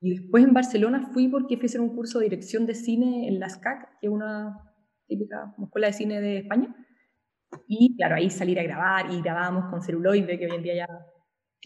Y 0.00 0.18
después 0.18 0.44
en 0.44 0.54
Barcelona 0.54 1.10
fui 1.12 1.28
porque 1.28 1.56
fui 1.56 1.66
a 1.66 1.66
hacer 1.66 1.80
un 1.80 1.94
curso 1.94 2.18
de 2.18 2.24
dirección 2.24 2.64
de 2.64 2.74
cine 2.74 3.28
en 3.28 3.38
la 3.38 3.50
SCAC, 3.50 3.98
que 4.00 4.06
es 4.06 4.12
una 4.12 4.58
típica 5.06 5.54
escuela 5.62 5.88
de 5.88 5.92
cine 5.92 6.20
de 6.20 6.38
España. 6.38 6.74
Y 7.66 7.96
claro, 7.96 8.16
ahí 8.16 8.30
salir 8.30 8.58
a 8.58 8.62
grabar 8.62 9.12
y 9.12 9.20
grabábamos 9.20 9.70
con 9.70 9.82
celuloide, 9.82 10.38
que 10.38 10.46
hoy 10.46 10.56
en 10.56 10.62
día 10.62 10.74
ya 10.74 10.88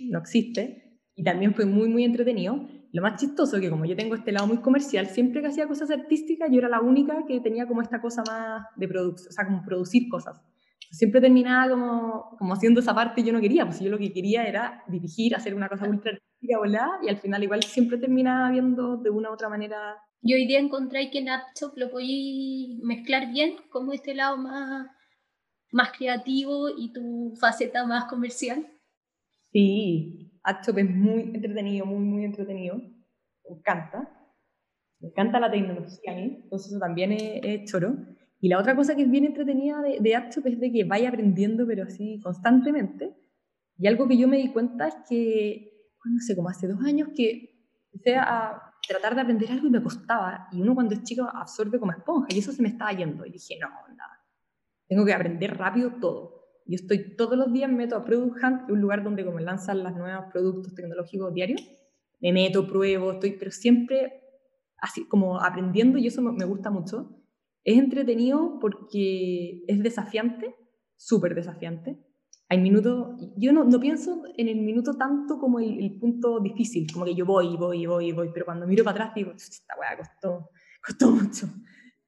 no 0.08 0.18
existe. 0.18 1.00
Y 1.14 1.22
también 1.22 1.54
fue 1.54 1.66
muy, 1.66 1.88
muy 1.88 2.04
entretenido. 2.04 2.66
Lo 2.92 3.02
más 3.02 3.20
chistoso 3.20 3.60
que 3.60 3.70
como 3.70 3.84
yo 3.84 3.94
tengo 3.94 4.14
este 4.14 4.32
lado 4.32 4.46
muy 4.46 4.58
comercial, 4.58 5.06
siempre 5.06 5.40
que 5.40 5.48
hacía 5.48 5.68
cosas 5.68 5.90
artísticas, 5.90 6.48
yo 6.50 6.58
era 6.58 6.68
la 6.68 6.80
única 6.80 7.24
que 7.26 7.40
tenía 7.40 7.66
como 7.66 7.82
esta 7.82 8.00
cosa 8.00 8.22
más 8.26 8.66
de 8.76 8.88
producción, 8.88 9.28
o 9.28 9.32
sea, 9.32 9.46
como 9.46 9.62
producir 9.62 10.08
cosas. 10.08 10.40
Siempre 10.90 11.20
terminaba 11.20 11.70
como, 11.70 12.36
como 12.36 12.54
haciendo 12.54 12.80
esa 12.80 12.94
parte 12.94 13.22
yo 13.22 13.32
no 13.32 13.40
quería, 13.40 13.64
pues 13.64 13.78
yo 13.78 13.90
lo 13.90 13.98
que 13.98 14.12
quería 14.12 14.44
era 14.44 14.82
dirigir, 14.88 15.36
hacer 15.36 15.54
una 15.54 15.68
cosa 15.68 15.88
ultra 15.88 16.12
artística, 16.12 16.60
¿verdad? 16.60 16.88
Y 17.02 17.08
al 17.08 17.18
final 17.18 17.44
igual 17.44 17.62
siempre 17.62 17.98
terminaba 17.98 18.50
viendo 18.50 18.96
de 18.96 19.10
una 19.10 19.30
u 19.30 19.34
otra 19.34 19.48
manera. 19.48 19.98
Y 20.22 20.34
hoy 20.34 20.46
día 20.46 20.58
encontré 20.58 21.10
que 21.10 21.18
en 21.18 21.28
AppShop 21.28 21.76
lo 21.76 21.90
podéis 21.90 22.80
mezclar 22.82 23.30
bien, 23.30 23.54
como 23.70 23.92
este 23.92 24.14
lado 24.14 24.36
más 24.36 24.88
más 25.72 25.92
creativo 25.96 26.68
y 26.76 26.92
tu 26.92 27.34
faceta 27.38 27.86
más 27.86 28.04
comercial? 28.06 28.66
Sí, 29.52 30.40
AdShop 30.42 30.78
es 30.78 30.90
muy 30.90 31.22
entretenido, 31.34 31.86
muy, 31.86 31.98
muy 31.98 32.24
entretenido. 32.24 32.76
Me 32.76 33.56
encanta. 33.56 34.08
Me 35.00 35.08
encanta 35.08 35.40
la 35.40 35.50
tecnología 35.50 36.12
a 36.12 36.14
mí, 36.14 36.40
entonces 36.42 36.72
eso 36.72 36.78
también 36.78 37.12
es, 37.12 37.70
choro. 37.70 37.96
Y 38.40 38.48
la 38.48 38.58
otra 38.58 38.76
cosa 38.76 38.94
que 38.94 39.02
es 39.02 39.10
bien 39.10 39.24
entretenida 39.24 39.80
de, 39.82 39.98
de 40.00 40.14
AdShop 40.14 40.46
es 40.46 40.60
de 40.60 40.72
que 40.72 40.84
vaya 40.84 41.08
aprendiendo, 41.08 41.66
pero 41.66 41.84
así 41.84 42.20
constantemente. 42.20 43.14
Y 43.78 43.86
algo 43.86 44.06
que 44.08 44.18
yo 44.18 44.28
me 44.28 44.38
di 44.38 44.52
cuenta 44.52 44.88
es 44.88 44.96
que, 45.08 45.72
no 46.04 46.20
sé, 46.20 46.36
como 46.36 46.50
hace 46.50 46.68
dos 46.68 46.82
años 46.84 47.08
que 47.16 47.66
empecé 47.92 48.16
a 48.16 48.60
tratar 48.86 49.14
de 49.14 49.22
aprender 49.22 49.50
algo 49.50 49.68
y 49.68 49.70
me 49.70 49.82
costaba. 49.82 50.48
Y 50.52 50.60
uno 50.60 50.74
cuando 50.74 50.94
es 50.94 51.02
chico 51.02 51.24
absorbe 51.24 51.78
como 51.78 51.92
esponja 51.92 52.28
y 52.30 52.38
eso 52.38 52.52
se 52.52 52.62
me 52.62 52.68
estaba 52.68 52.92
yendo. 52.92 53.24
Y 53.24 53.30
dije, 53.30 53.58
no, 53.58 53.68
nada 53.68 54.19
tengo 54.90 55.06
que 55.06 55.14
aprender 55.14 55.56
rápido 55.56 55.92
todo. 56.00 56.48
Yo 56.66 56.74
estoy 56.74 57.16
todos 57.16 57.38
los 57.38 57.52
días, 57.52 57.70
me 57.70 57.76
meto 57.76 57.96
a 57.96 58.04
Product 58.04 58.36
Hunt, 58.42 58.70
un 58.70 58.80
lugar 58.80 59.04
donde 59.04 59.24
como 59.24 59.38
lanzan 59.38 59.84
los 59.84 59.94
nuevos 59.94 60.26
productos 60.32 60.74
tecnológicos 60.74 61.32
diarios. 61.32 61.62
Me 62.20 62.32
meto, 62.32 62.66
pruebo, 62.66 63.12
estoy, 63.12 63.36
pero 63.38 63.52
siempre 63.52 64.20
así 64.78 65.06
como 65.06 65.40
aprendiendo 65.40 65.96
y 65.96 66.08
eso 66.08 66.20
me 66.20 66.44
gusta 66.44 66.70
mucho. 66.70 67.22
Es 67.62 67.78
entretenido 67.78 68.58
porque 68.60 69.62
es 69.68 69.80
desafiante, 69.80 70.56
súper 70.96 71.36
desafiante. 71.36 71.96
Hay 72.48 72.58
minutos, 72.58 73.14
yo 73.36 73.52
no, 73.52 73.62
no, 73.62 73.78
pienso 73.78 74.24
en 74.36 74.48
el 74.48 74.56
minuto 74.56 74.94
tanto 74.94 75.38
como 75.38 75.60
el, 75.60 75.78
el, 75.78 76.00
punto 76.00 76.40
difícil, 76.40 76.92
como 76.92 77.04
que 77.04 77.14
yo 77.14 77.24
voy, 77.24 77.56
voy, 77.56 77.86
voy, 77.86 78.10
voy, 78.10 78.30
pero 78.34 78.44
cuando 78.44 78.66
miro 78.66 78.82
para 78.82 79.04
atrás 79.04 79.14
digo, 79.14 79.30
esta 79.30 79.74
weá 79.78 79.96
costó, 79.96 80.50
costó 80.84 81.10
mucho. 81.12 81.46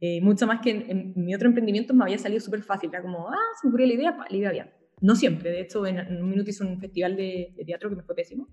Eh, 0.04 0.20
mucho 0.20 0.48
más 0.48 0.60
que 0.60 0.70
en, 0.70 1.12
mi 1.14 1.32
otro 1.32 1.46
emprendimiento 1.46 1.94
me 1.94 2.02
había 2.02 2.18
salido 2.18 2.40
súper 2.40 2.64
fácil, 2.64 2.90
era 2.92 3.00
como, 3.00 3.28
ah, 3.28 3.36
se 3.60 3.68
me 3.68 3.70
ocurrió 3.70 3.86
la 3.86 3.92
idea, 3.92 4.16
la 4.28 4.36
idea 4.36 4.50
bien. 4.50 4.70
No 5.00 5.14
siempre, 5.14 5.52
de 5.52 5.60
hecho, 5.60 5.86
en, 5.86 6.20
un 6.20 6.28
minuto 6.28 6.50
hice 6.50 6.64
un 6.64 6.80
festival 6.80 7.14
de, 7.14 7.54
teatro 7.64 7.88
que 7.88 7.94
me 7.94 8.02
fue 8.02 8.16
pésimo. 8.16 8.48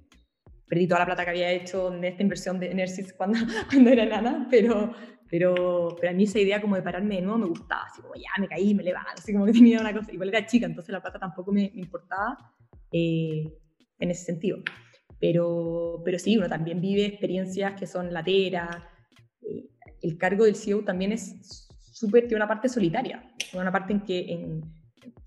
Perdí 0.67 0.87
toda 0.87 0.99
la 0.99 1.07
plata 1.07 1.23
que 1.23 1.31
había 1.31 1.51
hecho 1.51 1.91
en 1.91 2.03
esta 2.03 2.21
inversión 2.21 2.59
de 2.59 2.69
Enersys 2.69 3.13
cuando, 3.17 3.39
cuando 3.67 3.89
era 3.89 4.05
nana, 4.05 4.47
pero, 4.47 4.93
pero, 5.27 5.95
pero 5.99 6.11
a 6.11 6.13
mí 6.13 6.25
esa 6.25 6.37
idea 6.37 6.61
como 6.61 6.75
de 6.75 6.83
pararme 6.83 7.15
de 7.15 7.21
nuevo 7.23 7.39
me 7.39 7.47
gustaba, 7.47 7.85
así 7.91 7.99
como 7.99 8.13
ya 8.13 8.29
me 8.39 8.47
caí, 8.47 8.75
me 8.75 8.83
levanto, 8.83 9.09
así 9.15 9.33
como 9.33 9.47
que 9.47 9.53
tenía 9.53 9.81
una 9.81 9.91
cosa, 9.91 10.13
igual 10.13 10.29
era 10.29 10.45
chica, 10.45 10.67
entonces 10.67 10.93
la 10.93 11.01
plata 11.01 11.17
tampoco 11.17 11.51
me, 11.51 11.71
me 11.73 11.81
importaba 11.81 12.37
eh, 12.91 13.51
en 13.97 14.11
ese 14.11 14.23
sentido. 14.23 14.59
Pero, 15.19 16.03
pero 16.05 16.19
sí, 16.19 16.37
uno 16.37 16.47
también 16.47 16.79
vive 16.79 17.05
experiencias 17.05 17.73
que 17.73 17.87
son 17.87 18.13
lateras, 18.13 18.77
eh, 19.41 19.71
el 20.01 20.17
cargo 20.17 20.45
del 20.45 20.55
CEO 20.55 20.83
también 20.83 21.11
es 21.11 21.67
súper, 21.91 22.23
tiene 22.23 22.37
una 22.37 22.47
parte 22.47 22.69
solitaria, 22.69 23.23
una 23.53 23.71
parte 23.71 23.93
en 23.93 24.01
que, 24.01 24.31
en 24.31 24.61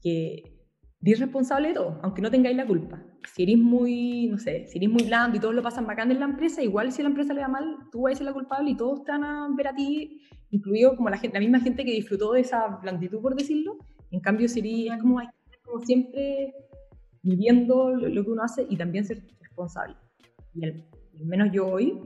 que 0.01 0.53
eres 1.03 1.21
responsable 1.21 1.69
de 1.69 1.75
todo, 1.75 2.01
aunque 2.03 2.23
no 2.23 2.31
tengáis 2.31 2.57
la 2.57 2.67
culpa. 2.67 3.03
Si 3.35 3.43
eres 3.43 3.59
muy, 3.59 4.27
no 4.29 4.39
sé, 4.39 4.67
si 4.67 4.79
eres 4.79 4.91
muy 4.91 5.05
blando 5.05 5.37
y 5.37 5.41
todos 5.41 5.55
lo 5.55 5.63
pasan 5.63 5.87
bacán 5.87 6.11
en 6.11 6.21
la 6.21 6.27
empresa, 6.27 6.63
igual 6.63 6.93
si 6.93 7.03
a 7.03 7.05
la 7.05 7.11
empresa 7.11 7.35
le 7.35 7.41
va 7.41 7.49
mal, 7.49 7.77
tú 7.91 8.03
vas 8.03 8.15
a 8.15 8.17
ser 8.17 8.27
la 8.27 8.33
culpable 8.33 8.71
y 8.71 8.77
todos 8.77 9.05
te 9.05 9.13
van 9.13 9.25
a 9.25 9.49
ver 9.57 9.69
a 9.69 9.75
ti, 9.75 10.21
incluido 10.51 10.97
como 10.97 11.11
la, 11.11 11.19
gente, 11.19 11.37
la 11.37 11.41
misma 11.41 11.61
gente 11.61 11.85
que 11.85 11.93
disfrutó 11.93 12.33
de 12.33 12.41
esa 12.41 12.67
blanditud, 12.83 13.21
por 13.21 13.35
decirlo. 13.35 13.79
En 14.11 14.21
cambio, 14.21 14.49
sería 14.49 14.99
como, 14.99 15.19
hay 15.19 15.29
como 15.65 15.85
siempre 15.85 16.55
viviendo 17.23 17.91
lo 17.91 18.25
que 18.25 18.31
uno 18.31 18.43
hace 18.43 18.67
y 18.69 18.77
también 18.77 19.05
ser 19.05 19.23
responsable. 19.41 19.97
Y 20.55 20.65
al, 20.65 20.85
menos 21.25 21.51
yo 21.53 21.67
hoy 21.67 22.01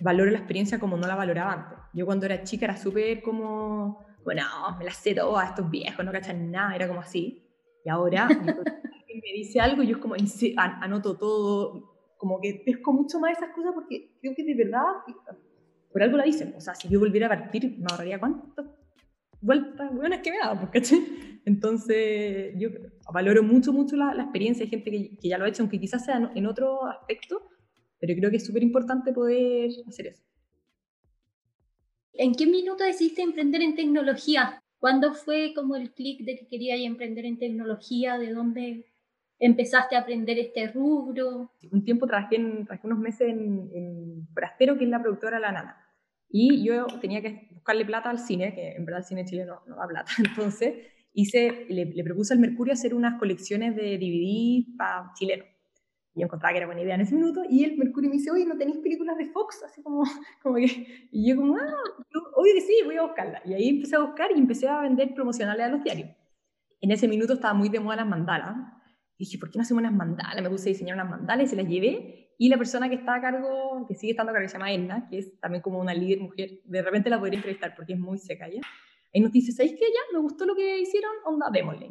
valoro 0.00 0.30
la 0.30 0.38
experiencia 0.38 0.78
como 0.78 0.96
no 0.96 1.06
la 1.06 1.14
valoraba 1.14 1.52
antes. 1.52 1.78
Yo 1.92 2.06
cuando 2.06 2.26
era 2.26 2.42
chica 2.42 2.66
era 2.66 2.76
súper 2.76 3.22
como, 3.22 4.04
bueno, 4.24 4.42
me 4.78 4.84
la 4.84 4.92
sé 4.92 5.14
todas, 5.14 5.50
estos 5.50 5.70
viejos 5.70 6.04
no 6.04 6.12
cachan 6.12 6.50
nada, 6.50 6.74
era 6.74 6.88
como 6.88 7.00
así. 7.00 7.42
Y 7.84 7.88
ahora 7.88 8.28
me 8.28 9.32
dice 9.34 9.60
algo 9.60 9.82
y 9.82 9.88
yo 9.88 9.96
es 9.96 10.02
como 10.02 10.14
anoto 10.56 11.16
todo, 11.16 12.14
como 12.16 12.40
que 12.40 12.62
pesco 12.64 12.92
mucho 12.92 13.20
más 13.20 13.36
esas 13.36 13.50
cosas 13.54 13.72
porque 13.74 14.16
creo 14.20 14.34
que 14.34 14.44
de 14.44 14.54
verdad, 14.54 14.84
por 15.92 16.02
algo 16.02 16.16
la 16.16 16.24
dicen. 16.24 16.54
O 16.56 16.60
sea, 16.60 16.74
si 16.74 16.88
yo 16.88 16.98
volviera 16.98 17.26
a 17.26 17.30
partir, 17.30 17.76
me 17.78 17.86
ahorraría 17.90 18.18
cuántas 18.18 18.66
vueltas 19.40 19.94
buenas 19.94 20.20
que 20.20 20.30
me 20.30 20.38
da, 20.38 20.58
porque 20.58 20.82
Entonces, 21.46 22.54
yo 22.56 22.70
valoro 23.12 23.42
mucho, 23.42 23.72
mucho 23.72 23.96
la, 23.96 24.14
experiencia 24.14 24.64
de 24.64 24.70
gente 24.70 24.90
que, 24.90 25.16
que, 25.18 25.28
ya 25.28 25.36
lo 25.36 25.44
ha 25.44 25.48
hecho, 25.48 25.62
aunque 25.62 25.78
quizás 25.78 26.02
sea 26.02 26.30
en 26.34 26.46
otro 26.46 26.86
aspecto, 26.86 27.42
pero 28.06 28.18
creo 28.18 28.30
que 28.30 28.36
es 28.36 28.44
súper 28.44 28.62
importante 28.62 29.14
poder 29.14 29.70
hacer 29.88 30.08
eso. 30.08 30.22
¿En 32.12 32.34
qué 32.34 32.46
minuto 32.46 32.84
decidiste 32.84 33.22
emprender 33.22 33.62
en 33.62 33.74
tecnología? 33.74 34.62
¿Cuándo 34.78 35.14
fue 35.14 35.54
como 35.54 35.74
el 35.74 35.90
clic 35.90 36.20
de 36.22 36.36
que 36.36 36.46
querías 36.46 36.80
emprender 36.80 37.24
en 37.24 37.38
tecnología? 37.38 38.18
¿De 38.18 38.30
dónde 38.30 38.84
empezaste 39.38 39.96
a 39.96 40.00
aprender 40.00 40.38
este 40.38 40.70
rubro? 40.70 41.50
Un 41.70 41.82
tiempo 41.82 42.06
trabajé, 42.06 42.36
en, 42.36 42.68
unos 42.82 42.98
meses 42.98 43.26
en, 43.26 43.70
en 43.72 44.28
Forastero, 44.34 44.76
que 44.76 44.84
es 44.84 44.90
la 44.90 45.00
productora 45.00 45.40
La 45.40 45.52
Nana. 45.52 45.78
Y 46.28 46.62
yo 46.62 46.86
tenía 47.00 47.22
que 47.22 47.48
buscarle 47.52 47.86
plata 47.86 48.10
al 48.10 48.18
cine, 48.18 48.54
que 48.54 48.72
en 48.72 48.84
verdad 48.84 49.00
el 49.00 49.06
cine 49.06 49.24
chileno 49.24 49.62
no, 49.66 49.76
da 49.76 49.88
plata. 49.88 50.12
Entonces 50.18 50.74
hice, 51.14 51.64
le, 51.70 51.86
le, 51.86 52.04
propuse 52.04 52.34
al 52.34 52.40
Mercurio 52.40 52.74
hacer 52.74 52.94
unas 52.94 53.18
colecciones 53.18 53.74
de 53.74 53.96
DVD 53.96 54.76
para 54.76 55.10
chilenos. 55.14 55.53
Y 56.14 56.20
yo 56.20 56.26
encontraba 56.26 56.52
que 56.52 56.58
era 56.58 56.66
buena 56.66 56.82
idea 56.82 56.94
en 56.94 57.00
ese 57.00 57.14
minuto. 57.14 57.42
Y 57.48 57.64
el 57.64 57.76
Mercurio 57.76 58.08
me 58.08 58.16
dice, 58.16 58.30
oye, 58.30 58.46
¿no 58.46 58.56
tenéis 58.56 58.78
películas 58.78 59.18
de 59.18 59.26
Fox? 59.26 59.62
Así 59.64 59.82
como, 59.82 60.04
como 60.42 60.54
que... 60.56 61.08
Y 61.10 61.28
yo 61.28 61.36
como, 61.36 61.56
ah, 61.56 61.74
oye, 62.36 62.60
sí, 62.60 62.74
voy 62.84 62.96
a 62.96 63.02
buscarla. 63.02 63.42
Y 63.44 63.54
ahí 63.54 63.68
empecé 63.68 63.96
a 63.96 64.00
buscar 64.00 64.30
y 64.30 64.38
empecé 64.38 64.68
a 64.68 64.80
vender 64.80 65.12
promocionales 65.14 65.66
a 65.66 65.68
los 65.68 65.82
diarios. 65.82 66.10
En 66.80 66.90
ese 66.90 67.08
minuto 67.08 67.34
estaba 67.34 67.54
muy 67.54 67.68
de 67.68 67.80
moda 67.80 67.96
las 67.96 68.06
mandalas. 68.06 68.56
Y 69.16 69.24
dije, 69.24 69.38
¿por 69.38 69.50
qué 69.50 69.58
no 69.58 69.62
hacemos 69.62 69.80
unas 69.80 69.92
mandalas? 69.92 70.42
Me 70.42 70.50
puse 70.50 70.68
a 70.68 70.72
diseñar 70.72 70.94
unas 70.94 71.10
mandalas 71.10 71.46
y 71.46 71.50
se 71.50 71.56
las 71.56 71.66
llevé. 71.66 72.34
Y 72.38 72.48
la 72.48 72.58
persona 72.58 72.88
que 72.88 72.96
está 72.96 73.14
a 73.14 73.20
cargo, 73.20 73.84
que 73.88 73.94
sigue 73.94 74.12
estando 74.12 74.30
a 74.30 74.34
cargo, 74.34 74.48
se 74.48 74.54
llama 74.54 74.72
Edna, 74.72 75.08
que 75.08 75.18
es 75.18 75.40
también 75.40 75.62
como 75.62 75.80
una 75.80 75.94
líder 75.94 76.20
mujer, 76.20 76.60
de 76.64 76.82
repente 76.82 77.08
la 77.08 77.18
podría 77.18 77.38
entrevistar 77.38 77.74
porque 77.76 77.92
es 77.92 77.98
muy 77.98 78.18
seca 78.18 78.48
ella. 78.48 78.60
Ahí 79.14 79.20
nos 79.20 79.30
dice, 79.30 79.52
¿sabéis 79.52 79.74
qué? 79.74 79.84
Ya, 79.84 80.12
me 80.12 80.18
gustó 80.18 80.44
lo 80.44 80.56
que 80.56 80.80
hicieron, 80.80 81.12
onda, 81.24 81.48
démosle. 81.52 81.86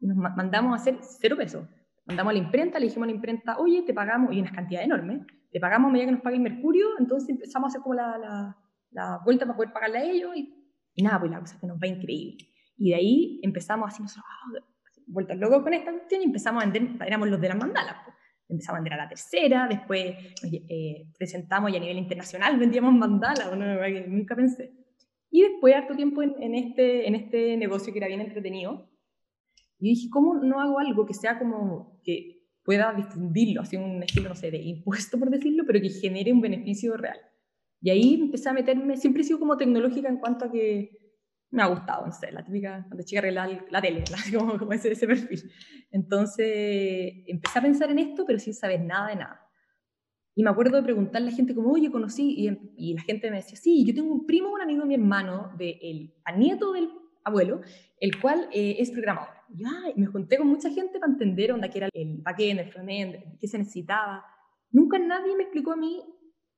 Y 0.00 0.06
nos 0.06 0.16
mandamos 0.16 0.72
a 0.72 0.76
hacer 0.76 0.98
cero 1.00 1.36
pesos. 1.36 1.66
Mandamos 2.06 2.30
a 2.30 2.34
la 2.34 2.38
imprenta, 2.38 2.78
le 2.78 2.86
dijimos 2.86 3.06
a 3.06 3.10
la 3.10 3.16
imprenta, 3.16 3.58
oye, 3.58 3.82
te 3.82 3.94
pagamos, 3.94 4.34
y 4.34 4.40
unas 4.40 4.52
cantidades 4.52 4.86
enormes, 4.86 5.22
te 5.50 5.58
pagamos 5.58 5.88
a 5.88 5.92
medida 5.92 6.06
que 6.06 6.12
nos 6.12 6.20
pague 6.20 6.36
el 6.36 6.42
mercurio, 6.42 6.86
entonces 6.98 7.30
empezamos 7.30 7.66
a 7.66 7.68
hacer 7.68 7.80
como 7.80 7.94
la, 7.94 8.18
la, 8.18 8.56
la 8.90 9.20
vuelta 9.24 9.46
para 9.46 9.56
poder 9.56 9.72
pagarle 9.72 9.98
a 9.98 10.04
ellos, 10.04 10.36
y, 10.36 10.54
y, 10.94 11.02
nada, 11.02 11.18
pues 11.20 11.30
la 11.30 11.40
cosa 11.40 11.58
que 11.58 11.66
nos 11.66 11.78
va 11.78 11.86
increíble. 11.86 12.46
Y 12.76 12.90
de 12.90 12.96
ahí 12.96 13.40
empezamos 13.42 13.88
así, 13.88 14.02
nosotros, 14.02 14.26
oh, 14.26 14.60
vueltas 15.06 15.38
locos 15.38 15.62
con 15.62 15.72
esta 15.72 15.92
cuestión, 15.92 16.20
y 16.22 16.24
empezamos 16.24 16.62
a 16.62 16.66
vender, 16.66 17.06
éramos 17.06 17.28
los 17.28 17.40
de 17.40 17.48
las 17.48 17.56
mandalas, 17.56 17.96
pues 18.04 18.16
empezamos 18.48 18.76
a 18.76 18.80
vender 18.82 18.92
a 18.92 18.96
la 19.04 19.08
tercera, 19.08 19.66
después 19.66 20.14
eh, 20.42 21.06
presentamos 21.16 21.72
y 21.72 21.76
a 21.76 21.80
nivel 21.80 21.96
internacional 21.96 22.58
vendíamos 22.58 22.92
mandalas, 22.92 23.48
bueno, 23.48 23.64
nunca 24.08 24.36
pensé. 24.36 24.72
Y 25.30 25.42
después, 25.42 25.74
harto 25.74 25.96
tiempo 25.96 26.22
en, 26.22 26.34
en, 26.40 26.54
este, 26.54 27.08
en 27.08 27.14
este 27.14 27.56
negocio 27.56 27.92
que 27.92 27.98
era 27.98 28.08
bien 28.08 28.20
entretenido, 28.20 28.90
y 29.78 29.90
dije, 29.90 30.08
¿cómo 30.10 30.34
no 30.34 30.60
hago 30.60 30.78
algo 30.78 31.06
que 31.06 31.14
sea 31.14 31.38
como 31.38 32.00
que 32.04 32.42
pueda 32.64 32.94
difundirlo, 32.94 33.60
así 33.60 33.76
un 33.76 34.02
estilo, 34.02 34.28
no 34.28 34.34
sé, 34.34 34.50
de 34.50 34.58
impuesto, 34.58 35.18
por 35.18 35.30
decirlo, 35.30 35.64
pero 35.66 35.80
que 35.80 35.90
genere 35.90 36.32
un 36.32 36.40
beneficio 36.40 36.96
real? 36.96 37.18
Y 37.80 37.90
ahí 37.90 38.14
empecé 38.14 38.48
a 38.48 38.54
meterme, 38.54 38.96
siempre 38.96 39.22
he 39.22 39.24
sido 39.26 39.38
como 39.38 39.56
tecnológica 39.56 40.08
en 40.08 40.16
cuanto 40.16 40.46
a 40.46 40.50
que 40.50 41.04
me 41.50 41.62
ha 41.62 41.66
gustado, 41.66 42.06
no 42.06 42.12
sé, 42.12 42.32
la 42.32 42.44
típica, 42.44 42.84
cuando 42.88 43.04
chica 43.04 43.20
arreglar 43.20 43.66
la 43.70 43.80
tele, 43.80 44.02
como, 44.36 44.58
como 44.58 44.72
ese, 44.72 44.90
ese, 44.90 45.06
perfil. 45.06 45.52
Entonces, 45.90 47.12
empecé 47.26 47.58
a 47.58 47.62
pensar 47.62 47.90
en 47.90 47.98
esto, 47.98 48.24
pero 48.26 48.38
sin 48.38 48.54
saber 48.54 48.80
nada 48.80 49.08
de 49.08 49.16
nada. 49.16 49.40
Y 50.34 50.42
me 50.42 50.50
acuerdo 50.50 50.78
de 50.78 50.82
preguntarle 50.82 51.28
a 51.28 51.30
la 51.30 51.36
gente 51.36 51.54
como, 51.54 51.70
oye, 51.70 51.92
conocí, 51.92 52.34
y, 52.36 52.48
y 52.76 52.94
la 52.94 53.02
gente 53.02 53.30
me 53.30 53.36
decía, 53.36 53.56
sí, 53.56 53.84
yo 53.86 53.94
tengo 53.94 54.12
un 54.12 54.26
primo, 54.26 54.52
un 54.52 54.62
amigo 54.62 54.80
de 54.80 54.88
mi 54.88 54.94
hermano, 54.94 55.52
de 55.56 55.78
el, 55.80 56.14
a 56.24 56.32
nieto 56.32 56.72
del 56.72 56.88
abuelo, 57.24 57.62
el 58.00 58.20
cual 58.20 58.48
eh, 58.52 58.76
es 58.78 58.90
programador. 58.90 59.34
Y 59.48 59.62
yo, 59.62 59.68
me 59.96 60.06
junté 60.06 60.36
con 60.38 60.46
mucha 60.46 60.70
gente 60.70 60.98
para 60.98 61.12
entender 61.12 61.50
dónde 61.50 61.70
era 61.74 61.88
el 61.92 62.18
backend, 62.18 62.60
el 62.60 62.70
frontend, 62.70 63.38
qué 63.40 63.48
se 63.48 63.58
necesitaba. 63.58 64.24
Nunca 64.70 64.98
nadie 64.98 65.36
me 65.36 65.44
explicó 65.44 65.72
a 65.72 65.76
mí 65.76 66.02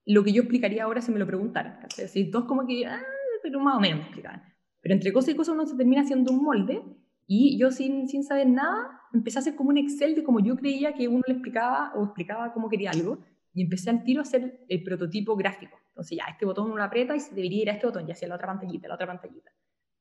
lo 0.07 0.23
que 0.23 0.33
yo 0.33 0.43
explicaría 0.43 0.85
ahora 0.85 1.01
si 1.01 1.13
me 1.13 1.19
lo 1.19 1.27
preguntaran. 1.27 1.81
Es 1.89 1.97
decir, 1.97 2.31
todos 2.31 2.47
como 2.47 2.67
que, 2.67 2.87
ah, 2.87 3.03
pero 3.43 3.61
más 3.61 3.77
o 3.77 3.81
menos 3.81 3.99
me 3.99 4.05
explicaban. 4.05 4.43
Pero 4.81 4.95
entre 4.95 5.13
cosas 5.13 5.35
y 5.35 5.37
cosas 5.37 5.55
uno 5.55 5.67
se 5.67 5.77
termina 5.77 6.03
haciendo 6.03 6.33
un 6.33 6.45
molde 6.45 6.83
y 7.27 7.59
yo 7.59 7.71
sin, 7.71 8.09
sin 8.09 8.23
saber 8.23 8.47
nada 8.49 9.01
empecé 9.13 9.39
a 9.39 9.41
hacer 9.41 9.57
como 9.57 9.71
un 9.71 9.79
Excel 9.79 10.15
de 10.15 10.23
cómo 10.23 10.41
yo 10.41 10.57
creía 10.57 10.95
que 10.95 11.09
uno 11.09 11.23
le 11.27 11.35
explicaba 11.35 11.93
o 11.95 12.05
explicaba 12.05 12.53
cómo 12.53 12.69
quería 12.69 12.91
algo 12.91 13.19
y 13.53 13.63
empecé 13.63 13.91
al 13.91 14.05
tiro 14.05 14.21
a 14.21 14.23
hacer 14.23 14.65
el 14.69 14.83
prototipo 14.83 15.35
gráfico. 15.35 15.77
Entonces 15.89 16.19
ya, 16.19 16.25
este 16.31 16.45
botón 16.45 16.67
uno 16.67 16.77
lo 16.77 16.85
aprieta 16.85 17.17
y 17.17 17.21
se 17.21 17.35
debería 17.35 17.63
ir 17.63 17.71
a 17.71 17.73
este 17.73 17.87
botón 17.87 18.07
y 18.07 18.13
hacia 18.13 18.29
la 18.29 18.35
otra 18.35 18.49
pantallita, 18.49 18.87
la 18.87 18.95
otra 18.95 19.07
pantallita. 19.07 19.51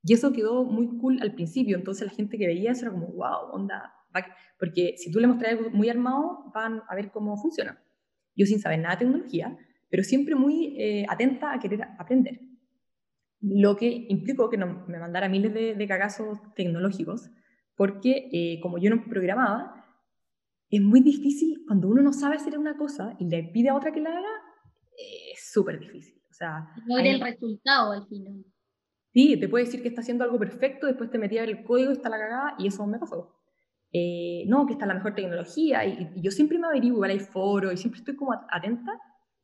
Y 0.05 0.13
eso 0.13 0.31
quedó 0.31 0.63
muy 0.63 0.97
cool 0.99 1.19
al 1.21 1.33
principio, 1.33 1.75
entonces 1.75 2.07
la 2.07 2.13
gente 2.13 2.37
que 2.37 2.45
veía 2.45 2.71
eso 2.71 2.85
era 2.85 2.91
como, 2.91 3.07
wow, 3.07 3.51
onda, 3.51 3.93
porque 4.59 4.93
si 4.97 5.11
tú 5.11 5.19
le 5.19 5.27
mostras 5.27 5.53
algo 5.53 5.69
muy 5.71 5.89
armado, 5.89 6.51
van 6.53 6.83
a 6.87 6.95
ver 6.95 7.11
cómo 7.11 7.35
funciona. 7.37 7.81
Yo 8.35 8.45
sin 8.45 8.59
saber 8.59 8.79
nada 8.79 8.95
de 8.95 9.05
tecnología, 9.05 9.57
pero 9.89 10.03
siempre 10.03 10.35
muy 10.35 10.75
eh, 10.79 11.05
atenta 11.09 11.53
a 11.53 11.59
querer 11.59 11.81
aprender 11.97 12.39
lo 13.47 13.75
que 13.75 14.07
implicó 14.09 14.49
que 14.49 14.57
no, 14.57 14.85
me 14.87 14.99
mandara 14.99 15.29
miles 15.29 15.53
de, 15.53 15.87
cagazos 15.87 16.39
tecnológicos, 16.55 17.29
porque 17.75 18.29
eh, 18.31 18.59
como 18.61 18.77
yo 18.77 18.89
no 18.89 19.03
programaba, 19.07 19.85
es 20.69 20.81
muy 20.81 21.01
difícil 21.01 21.63
cuando 21.67 21.87
uno 21.87 22.01
no 22.01 22.11
sabe 22.11 22.37
hacer 22.37 22.57
una 22.57 22.75
cosa 22.75 23.15
y 23.19 23.25
le 23.25 23.43
pide 23.43 23.69
a 23.69 23.75
otra 23.75 23.91
que 23.91 24.01
la 24.01 24.09
haga, 24.09 24.33
es 25.31 25.51
súper 25.51 25.79
difícil. 25.79 26.19
O 26.29 26.33
sea, 26.33 26.67
no 26.87 26.97
era 26.97 27.09
el 27.09 27.21
resultado 27.21 27.91
al 27.91 28.07
final. 28.07 28.43
Sí, 29.15 29.39
te 29.39 29.47
puede 29.47 29.63
decir 29.63 29.81
que 29.81 29.87
está 29.87 30.01
haciendo 30.01 30.25
algo 30.25 30.37
perfecto, 30.37 30.87
después 30.87 31.09
te 31.09 31.17
metía 31.17 31.45
el 31.45 31.63
código 31.63 31.91
y 31.91 31.93
está 31.93 32.09
la 32.09 32.19
cagada, 32.19 32.55
y 32.59 32.67
eso 32.67 32.85
me 32.85 32.99
pasó. 32.99 33.33
Eh, 33.93 34.43
no, 34.47 34.65
que 34.65 34.73
está 34.73 34.85
la 34.85 34.93
mejor 34.93 35.15
tecnología, 35.15 35.85
y, 35.85 36.09
y, 36.17 36.21
yo 36.21 36.31
siempre 36.31 36.59
me 36.59 36.67
averiguo, 36.67 36.97
igual 36.97 37.11
hay 37.11 37.19
foro, 37.19 37.71
y 37.71 37.77
siempre 37.77 37.99
estoy 37.99 38.17
como 38.17 38.33
atenta, 38.33 38.99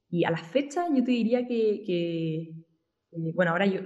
y 0.09 0.25
a 0.25 0.31
la 0.31 0.43
fecha 0.43 0.87
yo 0.93 1.01
te 1.05 1.11
diría 1.11 1.47
que, 1.47 1.83
que 1.85 2.65
eh, 3.11 3.31
bueno, 3.33 3.51
ahora 3.51 3.65
yo, 3.65 3.79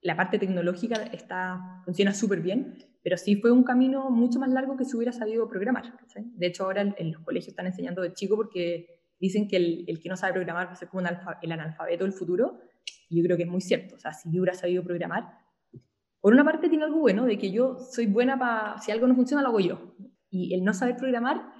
la 0.00 0.16
parte 0.16 0.38
tecnológica 0.38 1.02
está, 1.12 1.82
funciona 1.84 2.14
súper 2.14 2.40
bien, 2.40 2.78
pero 3.02 3.16
sí 3.16 3.34
fue 3.34 3.50
un 3.50 3.64
camino 3.64 4.10
mucho 4.10 4.38
más 4.38 4.50
largo 4.50 4.76
que 4.76 4.84
si 4.84 4.96
hubiera 4.96 5.10
sabido 5.10 5.48
programar. 5.48 5.92
De 6.36 6.46
hecho, 6.46 6.66
ahora 6.66 6.82
en, 6.82 7.10
los 7.10 7.22
colegios 7.22 7.48
están 7.48 7.66
enseñando 7.66 8.02
de 8.02 8.12
chico 8.12 8.36
porque 8.36 8.86
dicen 9.18 9.48
que 9.48 9.56
el, 9.56 10.00
que 10.00 10.08
no 10.08 10.16
sabe 10.16 10.34
programar 10.34 10.68
va 10.68 10.72
a 10.72 10.76
ser 10.76 10.86
como 10.86 11.02
el 11.42 11.52
analfabeto 11.52 12.04
del 12.04 12.12
futuro, 12.12 12.60
y 13.10 13.18
yo 13.18 13.24
creo 13.24 13.36
que 13.36 13.42
es 13.42 13.48
muy 13.50 13.60
cierto. 13.60 13.96
O 13.96 13.98
sea, 13.98 14.14
si 14.14 14.30
yo 14.32 14.40
hubiera 14.40 14.56
sabido 14.56 14.82
programar, 14.82 15.38
por 16.20 16.32
una 16.32 16.44
parte 16.44 16.70
tiene 16.70 16.84
algo 16.84 17.00
bueno, 17.00 17.26
de 17.26 17.36
que 17.36 17.50
yo 17.50 17.78
soy 17.78 18.06
buena 18.06 18.38
para, 18.38 18.78
si 18.78 18.90
algo 18.90 19.06
no 19.06 19.14
funciona, 19.14 19.42
lo 19.42 19.48
hago 19.48 19.60
yo. 19.60 19.94
Y 20.30 20.54
el 20.54 20.64
no 20.64 20.72
saber 20.72 20.96
programar 20.96 21.52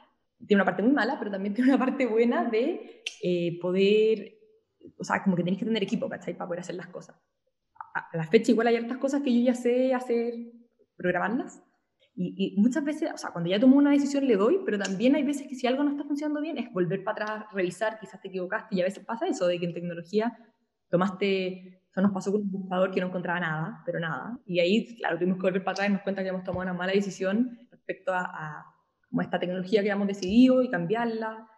tiene 0.47 0.63
una 0.63 0.65
parte 0.65 0.83
muy 0.83 0.93
mala, 0.93 1.19
pero 1.19 1.31
también 1.31 1.53
tiene 1.55 1.71
una 1.71 1.79
parte 1.79 2.07
buena 2.07 2.49
de 2.49 3.03
eh, 3.23 3.59
poder 3.61 4.41
o 4.99 5.05
sea, 5.05 5.23
como 5.23 5.37
que 5.37 5.43
tenéis 5.43 5.59
que 5.59 5.67
tener 5.67 5.83
equipo, 5.83 6.09
¿cachai? 6.09 6.35
Para 6.35 6.49
poder 6.49 6.61
hacer 6.61 6.75
las 6.75 6.89
cosas. 6.89 7.17
A, 7.95 8.17
la 8.17 8.25
fecha 8.25 8.53
igual 8.53 8.67
hay 8.69 8.77
otras 8.77 8.99
cosas 8.99 9.23
que 9.23 9.33
yo 9.35 9.45
ya 9.45 9.55
sé 9.55 9.95
hacer, 9.95 10.35
programarlas. 10.97 11.63
Y, 12.15 12.55
y, 12.57 12.61
muchas 12.61 12.85
veces, 12.85 13.11
o 13.15 13.17
sea, 13.17 13.31
cuando 13.31 13.49
ya 13.49 13.59
tomo 13.59 13.77
una 13.77 13.93
decisión 13.93 14.27
le 14.27 14.37
doy, 14.37 14.61
pero 14.65 14.79
también 14.79 15.15
hay 15.15 15.23
veces 15.23 15.47
que 15.47 15.55
si 15.55 15.67
algo 15.67 15.83
no 15.85 15.91
está 15.91 16.05
funcionando 16.05 16.41
bien 16.41 16.59
es 16.59 16.71
volver 16.73 17.03
para 17.03 17.35
atrás, 17.35 17.53
revisar, 17.53 17.99
quizás 17.99 18.21
te 18.21 18.29
equivocaste. 18.29 18.75
Y 18.75 18.81
a 18.81 18.85
veces 18.85 19.05
pasa 19.05 19.27
eso, 19.27 19.47
de 19.47 19.59
que 19.59 19.67
en 19.67 19.75
tecnología 19.75 20.37
tomaste, 20.91 21.83
o 21.91 21.93
sea, 21.93 22.03
nos 22.03 22.13
pasó 22.13 22.33
con 22.33 22.43
un 22.43 22.51
buscador 22.51 22.91
que 22.91 23.01
no 23.01 23.07
encontraba 23.07 23.41
nada, 23.41 23.83
pero 23.87 24.01
nada. 24.01 24.39
Y 24.45 24.61
ahí, 24.61 24.97
claro, 24.97 25.19
tuvimos 25.19 25.39
que 25.39 25.43
volver 25.43 25.65
para 25.65 25.73
atrás 25.73 25.89
y 25.89 25.93
nos 25.93 26.03
cuenta 26.03 26.23
que 26.23 26.29
hemos 26.29 26.45
tomado 26.45 26.63
una 26.63 26.75
mala 26.75 26.93
decisión 26.93 27.59
respecto 27.71 28.13
a, 28.13 28.21
a 28.23 28.67
como 29.09 29.23
esta 29.23 29.39
tecnología 29.39 29.83
que 29.83 29.91
habíamos 29.91 30.09
decidido 30.09 30.63
y 30.63 30.71
cambiarla. 30.71 31.49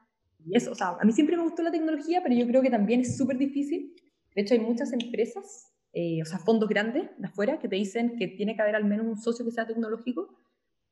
Y 0.44 0.56
eso, 0.56 0.72
o 0.72 0.74
sea, 0.74 0.96
a 1.00 1.04
mí 1.04 1.12
siempre 1.12 1.36
me 1.36 1.42
gustó 1.42 1.62
la 1.62 1.70
tecnología, 1.70 2.20
pero 2.22 2.34
yo 2.34 2.46
creo 2.46 2.62
que 2.62 2.70
también 2.70 3.00
es 3.00 3.16
súper 3.16 3.38
difícil. 3.38 3.94
De 4.34 4.42
hecho, 4.42 4.54
hay 4.54 4.60
muchas 4.60 4.92
empresas, 4.92 5.72
eh, 5.92 6.20
o 6.22 6.24
sea, 6.24 6.38
fondos 6.38 6.68
grandes 6.68 7.10
de 7.18 7.26
afuera, 7.26 7.58
que 7.58 7.68
te 7.68 7.76
dicen 7.76 8.16
que 8.18 8.28
tiene 8.28 8.56
que 8.56 8.62
haber 8.62 8.74
al 8.74 8.84
menos 8.84 9.06
un 9.06 9.16
socio 9.16 9.44
que 9.44 9.50
sea 9.50 9.66
tecnológico, 9.66 10.34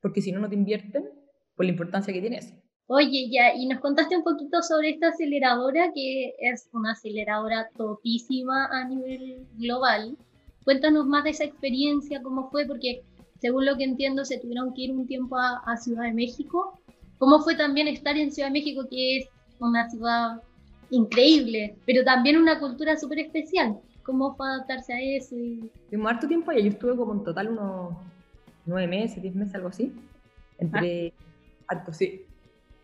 porque 0.01 0.21
si 0.21 0.33
no, 0.33 0.41
no 0.41 0.49
te 0.49 0.55
invierten 0.55 1.05
por 1.57 1.65
la 1.65 1.73
importancia 1.73 2.13
que 2.13 2.21
tiene 2.21 2.39
eso. 2.39 2.55
Oye, 2.93 3.29
ya, 3.31 3.55
y 3.55 3.67
nos 3.69 3.79
contaste 3.79 4.17
un 4.17 4.25
poquito 4.25 4.65
sobre 4.65 4.91
esta 4.91 5.11
aceleradora, 5.11 5.93
que 5.95 6.35
es 6.41 6.69
una 6.73 6.91
aceleradora 6.91 7.69
topísima 7.77 8.67
a 8.67 8.83
nivel 8.83 9.47
global. 9.59 10.17
Cuéntanos 10.65 11.07
más 11.07 11.23
de 11.23 11.31
esa 11.31 11.45
experiencia, 11.45 12.21
cómo 12.21 12.51
fue, 12.51 12.67
porque 12.67 13.03
según 13.41 13.65
lo 13.65 13.77
que 13.77 13.85
entiendo, 13.85 14.25
se 14.25 14.41
tuvieron 14.41 14.75
que 14.75 14.83
ir 14.83 14.91
un 14.91 15.07
tiempo 15.07 15.37
a, 15.39 15.77
Ciudad 15.77 16.03
de 16.03 16.13
México. 16.13 16.81
¿Cómo 17.19 17.39
fue 17.39 17.55
también 17.55 17.87
estar 17.87 18.17
en 18.17 18.33
Ciudad 18.33 18.49
de 18.49 18.55
México, 18.55 18.83
que 18.91 19.19
es 19.19 19.29
una 19.61 19.89
ciudad 19.89 20.43
increíble, 20.91 21.77
pero 21.87 22.03
también 22.03 22.39
una 22.39 22.59
cultura 22.59 22.97
súper 22.97 23.21
especial? 23.21 23.79
¿Cómo 24.03 24.35
fue 24.35 24.49
adaptarse 24.49 24.95
a 24.95 25.01
eso? 25.01 25.37
Y... 25.37 25.71
Tuvimos 25.91 26.11
harto 26.11 26.27
tiempo 26.27 26.51
allá, 26.51 26.63
yo 26.63 26.71
estuve 26.71 26.97
como 26.97 27.13
en 27.13 27.23
total 27.23 27.51
unos 27.51 27.95
nueve 28.67 28.89
meses, 28.89 29.23
diez 29.23 29.37
meses, 29.37 29.55
algo 29.55 29.69
así. 29.69 29.93
Entre... 30.59 31.15
Ah. 31.17 31.25
Harto, 31.69 31.93
sí. 31.93 32.25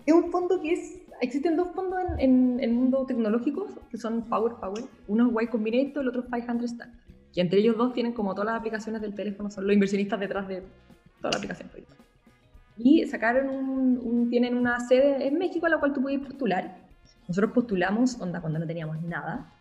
Es 0.06 0.14
un 0.14 0.30
fondo 0.30 0.60
que 0.60 0.72
es 0.72 1.00
existen 1.20 1.56
dos 1.56 1.68
fondos 1.74 1.98
en, 2.18 2.58
el 2.60 2.72
mundo 2.72 3.04
tecnológico 3.06 3.66
que 3.90 3.98
son 3.98 4.22
Power 4.22 4.54
Power. 4.60 4.84
Uno 5.08 5.28
es 5.28 5.44
Y 5.44 5.46
Combinator, 5.48 6.02
el 6.02 6.08
otro 6.08 6.22
es 6.22 6.26
500 6.32 6.70
Stack. 6.70 6.88
Y 7.34 7.40
entre 7.40 7.58
ellos 7.58 7.76
dos 7.76 7.92
tienen 7.92 8.12
como 8.12 8.34
todas 8.34 8.46
las 8.46 8.60
aplicaciones 8.60 9.02
del 9.02 9.14
teléfono, 9.14 9.50
son 9.50 9.66
los 9.66 9.74
inversionistas 9.74 10.18
detrás 10.18 10.48
de 10.48 10.62
toda 11.20 11.32
la 11.32 11.36
aplicación. 11.36 11.68
Y 12.78 13.04
sacaron 13.06 13.48
un, 13.48 14.30
tienen 14.30 14.56
una 14.56 14.80
sede 14.80 15.26
en 15.26 15.38
México 15.38 15.66
a 15.66 15.68
la 15.68 15.78
cual 15.78 15.92
tú 15.92 16.02
puedes 16.02 16.20
postular. 16.20 16.78
Nosotros 17.28 17.52
postulamos, 17.52 18.20
onda, 18.20 18.40
cuando 18.40 18.58
no 18.58 18.66
teníamos 18.66 19.02
nada. 19.02 19.52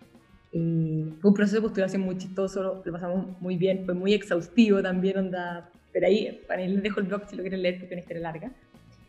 Y 0.51 1.13
fue 1.19 1.31
un 1.31 1.35
proceso 1.35 1.57
de 1.57 1.61
postulación 1.63 2.01
muy 2.03 2.17
chistoso, 2.17 2.81
lo 2.83 2.91
pasamos 2.91 3.25
muy 3.41 3.57
bien, 3.57 3.83
fue 3.85 3.93
muy 3.93 4.13
exhaustivo 4.13 4.81
también, 4.81 5.17
onda. 5.17 5.69
Pero 5.91 6.07
ahí, 6.07 6.41
para 6.47 6.65
les 6.65 6.81
dejo 6.81 7.01
el 7.01 7.07
blog 7.07 7.27
si 7.27 7.35
lo 7.35 7.41
quieren 7.41 7.61
leer, 7.61 7.79
porque 7.79 7.87
es 7.87 7.91
una 7.97 8.01
historia 8.01 8.21
larga. 8.21 8.51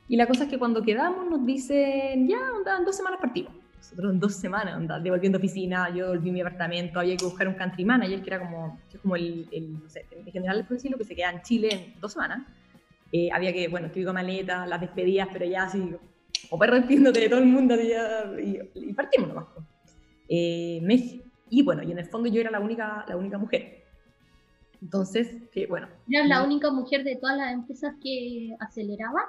Y 0.08 0.16
la 0.16 0.26
cosa 0.26 0.44
es 0.44 0.50
que 0.50 0.58
cuando 0.58 0.82
quedamos 0.82 1.28
nos 1.28 1.44
dicen, 1.44 2.28
ya, 2.28 2.38
onda, 2.56 2.78
en 2.78 2.84
dos 2.84 2.96
semanas 2.96 3.18
partimos. 3.20 3.52
Nosotros 3.76 4.12
en 4.12 4.20
dos 4.20 4.34
semanas, 4.34 4.76
onda, 4.76 4.98
devolviendo 5.00 5.38
oficina, 5.38 5.90
yo 5.90 6.06
devolví 6.06 6.30
mi 6.30 6.40
apartamento, 6.40 6.98
había 6.98 7.16
que 7.16 7.24
buscar 7.24 7.48
un 7.48 7.54
country 7.54 7.84
manager, 7.84 8.22
que 8.22 8.30
era 8.30 8.38
como, 8.40 8.80
que 8.88 8.96
es 8.96 9.02
como 9.02 9.16
el, 9.16 9.48
el, 9.52 9.72
no 9.74 9.88
sé, 9.88 10.06
en 10.10 10.32
general, 10.32 10.64
por 10.66 10.76
decirlo, 10.76 10.98
que 10.98 11.04
se 11.04 11.14
queda 11.14 11.30
en 11.30 11.42
Chile 11.42 11.68
en 11.72 12.00
dos 12.00 12.12
semanas. 12.12 12.46
Eh, 13.12 13.30
había 13.32 13.52
que, 13.52 13.68
bueno, 13.68 13.88
típico 13.90 14.12
maleta, 14.12 14.66
las 14.66 14.80
despedidas, 14.80 15.28
pero 15.32 15.44
ya 15.44 15.64
así, 15.64 15.94
o 16.50 16.58
perro 16.58 16.76
despidiéndote 16.76 17.20
de 17.20 17.28
todo 17.28 17.38
el 17.40 17.46
mundo, 17.46 17.76
y, 17.80 18.58
y, 18.74 18.92
partimos 18.92 19.28
nomás. 19.28 19.46
Eh, 20.28 20.80
y 21.48 21.62
bueno, 21.62 21.82
y 21.82 21.92
en 21.92 21.98
el 21.98 22.06
fondo 22.06 22.28
yo 22.28 22.40
era 22.40 22.50
la 22.50 22.60
única, 22.60 23.04
la 23.08 23.16
única 23.16 23.38
mujer. 23.38 23.84
Entonces, 24.82 25.28
que 25.52 25.66
bueno. 25.66 25.88
¿Eras 26.10 26.28
la 26.28 26.42
única 26.42 26.70
mujer 26.70 27.04
de 27.04 27.16
todas 27.16 27.36
las 27.36 27.52
empresas 27.52 27.94
que 28.02 28.54
aceleraban? 28.60 29.24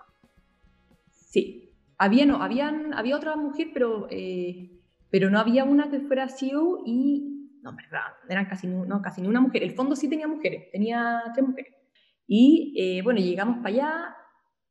Sí, 1.38 1.72
había, 2.00 2.26
no, 2.26 2.42
habían, 2.42 2.96
había 2.96 3.16
otra 3.16 3.36
mujer, 3.36 3.68
pero, 3.72 4.08
eh, 4.10 4.82
pero 5.12 5.30
no 5.30 5.38
había 5.38 5.66
una 5.66 5.92
que 5.92 6.00
fuera 6.00 6.28
CEO 6.30 6.82
y, 6.84 7.52
no, 7.62 7.76
verdad, 7.76 8.08
eran 8.28 8.48
casi, 8.48 8.66
no, 8.66 9.02
casi 9.04 9.22
ni 9.22 9.28
una 9.28 9.40
mujer. 9.40 9.62
El 9.62 9.76
fondo 9.76 9.96
sí 9.96 10.10
tenía 10.10 10.28
mujeres, 10.28 10.72
tenía 10.72 11.22
tres 11.36 11.48
mujeres. 11.48 11.76
Y 12.26 12.74
eh, 12.76 13.04
bueno, 13.04 13.20
llegamos 13.20 13.58
para 13.58 13.70
allá. 13.70 14.16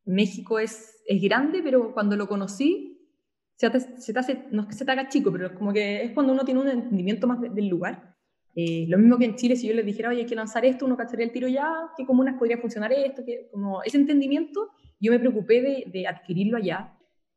México 0.06 0.58
es, 0.58 1.04
es 1.06 1.22
grande, 1.22 1.62
pero 1.62 1.94
cuando 1.94 2.16
lo 2.16 2.26
conocí, 2.26 3.12
se 3.54 3.70
te, 3.70 3.78
se 3.78 4.12
te, 4.12 4.18
hace, 4.18 4.46
no 4.50 4.62
es 4.62 4.68
que 4.68 4.74
se 4.74 4.84
te 4.84 4.90
haga 4.90 5.08
chico, 5.08 5.30
pero 5.30 5.46
es 5.46 5.52
como 5.52 5.72
que 5.72 6.02
es 6.02 6.10
cuando 6.14 6.32
uno 6.32 6.44
tiene 6.44 6.58
un 6.58 6.68
entendimiento 6.68 7.28
más 7.28 7.40
del 7.40 7.68
lugar. 7.68 8.16
Eh, 8.56 8.86
lo 8.88 8.98
mismo 8.98 9.18
que 9.18 9.26
en 9.26 9.36
Chile, 9.36 9.54
si 9.54 9.68
yo 9.68 9.74
les 9.74 9.86
dijera, 9.86 10.08
oye, 10.08 10.22
hay 10.22 10.26
que 10.26 10.34
lanzar 10.34 10.64
esto, 10.64 10.84
uno 10.84 10.96
cacharía 10.96 11.26
el 11.26 11.32
tiro 11.32 11.46
ya, 11.46 11.90
qué 11.96 12.04
comunas 12.04 12.36
podría 12.36 12.58
funcionar 12.58 12.92
esto, 12.92 13.22
como 13.52 13.84
ese 13.84 13.98
entendimiento 13.98 14.72
yo 15.00 15.12
me 15.12 15.18
preocupé 15.18 15.84
de, 15.92 16.06
adquirirlo 16.06 16.56
allá. 16.56 16.92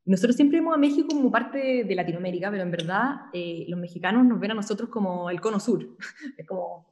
Nosotros 0.05 0.35
siempre 0.35 0.59
vemos 0.59 0.73
a 0.73 0.79
México 0.79 1.07
como 1.09 1.31
parte 1.31 1.83
de 1.83 1.95
Latinoamérica, 1.95 2.49
pero 2.49 2.63
en 2.63 2.71
verdad 2.71 3.27
eh, 3.33 3.65
los 3.67 3.79
mexicanos 3.79 4.25
nos 4.25 4.39
ven 4.39 4.51
a 4.51 4.55
nosotros 4.55 4.89
como 4.89 5.29
el 5.29 5.41
cono 5.41 5.59
sur, 5.59 5.85
es 6.37 6.47
como 6.47 6.87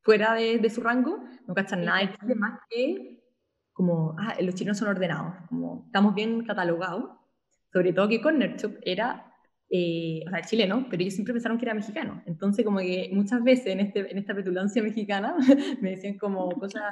fuera 0.00 0.34
de, 0.34 0.70
su 0.70 0.80
rango, 0.80 1.24
no 1.46 1.54
cachan 1.54 1.84
nada 1.84 2.16
de 2.22 2.34
más 2.34 2.60
que 2.68 3.22
como, 3.72 4.14
ah, 4.18 4.36
los 4.40 4.54
chinos 4.54 4.78
son 4.78 4.88
ordenados, 4.88 5.34
como 5.48 5.82
estamos 5.86 6.14
bien 6.14 6.44
catalogados, 6.44 7.10
sobre 7.72 7.92
todo 7.92 8.08
que 8.08 8.20
Corner 8.20 8.56
Shop 8.56 8.76
era, 8.82 9.34
eh, 9.68 10.22
o 10.26 10.30
sea, 10.30 10.42
chileno, 10.42 10.86
pero 10.88 11.02
ellos 11.02 11.14
siempre 11.14 11.34
pensaron 11.34 11.58
que 11.58 11.64
era 11.64 11.74
mexicano, 11.74 12.22
entonces 12.26 12.64
como 12.64 12.78
que 12.78 13.10
muchas 13.12 13.42
veces 13.42 13.66
en, 13.68 13.80
este, 13.80 14.10
en 14.10 14.18
esta 14.18 14.34
petulancia 14.34 14.80
mexicana 14.82 15.34
me 15.80 15.90
decían 15.90 16.18
como 16.18 16.50
cosas, 16.52 16.84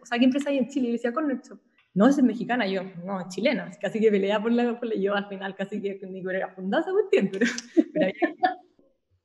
o 0.00 0.06
sea, 0.06 0.18
¿qué 0.18 0.24
empresa 0.24 0.48
hay 0.48 0.58
en 0.58 0.68
Chile? 0.68 0.88
Y 0.88 0.92
decía 0.92 1.12
Corner 1.12 1.40
Shop 1.42 1.60
no, 1.94 2.08
es 2.08 2.22
mexicana, 2.22 2.66
yo, 2.66 2.82
no, 3.04 3.20
es 3.20 3.28
chilena, 3.28 3.70
casi 3.80 4.00
que 4.00 4.10
pelea 4.10 4.40
por 4.40 4.52
la, 4.52 4.78
por 4.78 4.94
yo 4.96 5.14
al 5.14 5.28
final 5.28 5.54
casi 5.54 5.80
que 5.80 5.98
ni 6.08 6.20
era 6.20 6.54
fundada 6.54 6.82
esa 6.82 6.92
cuestión, 6.92 7.28
pero, 7.32 7.46
pero 7.94 8.06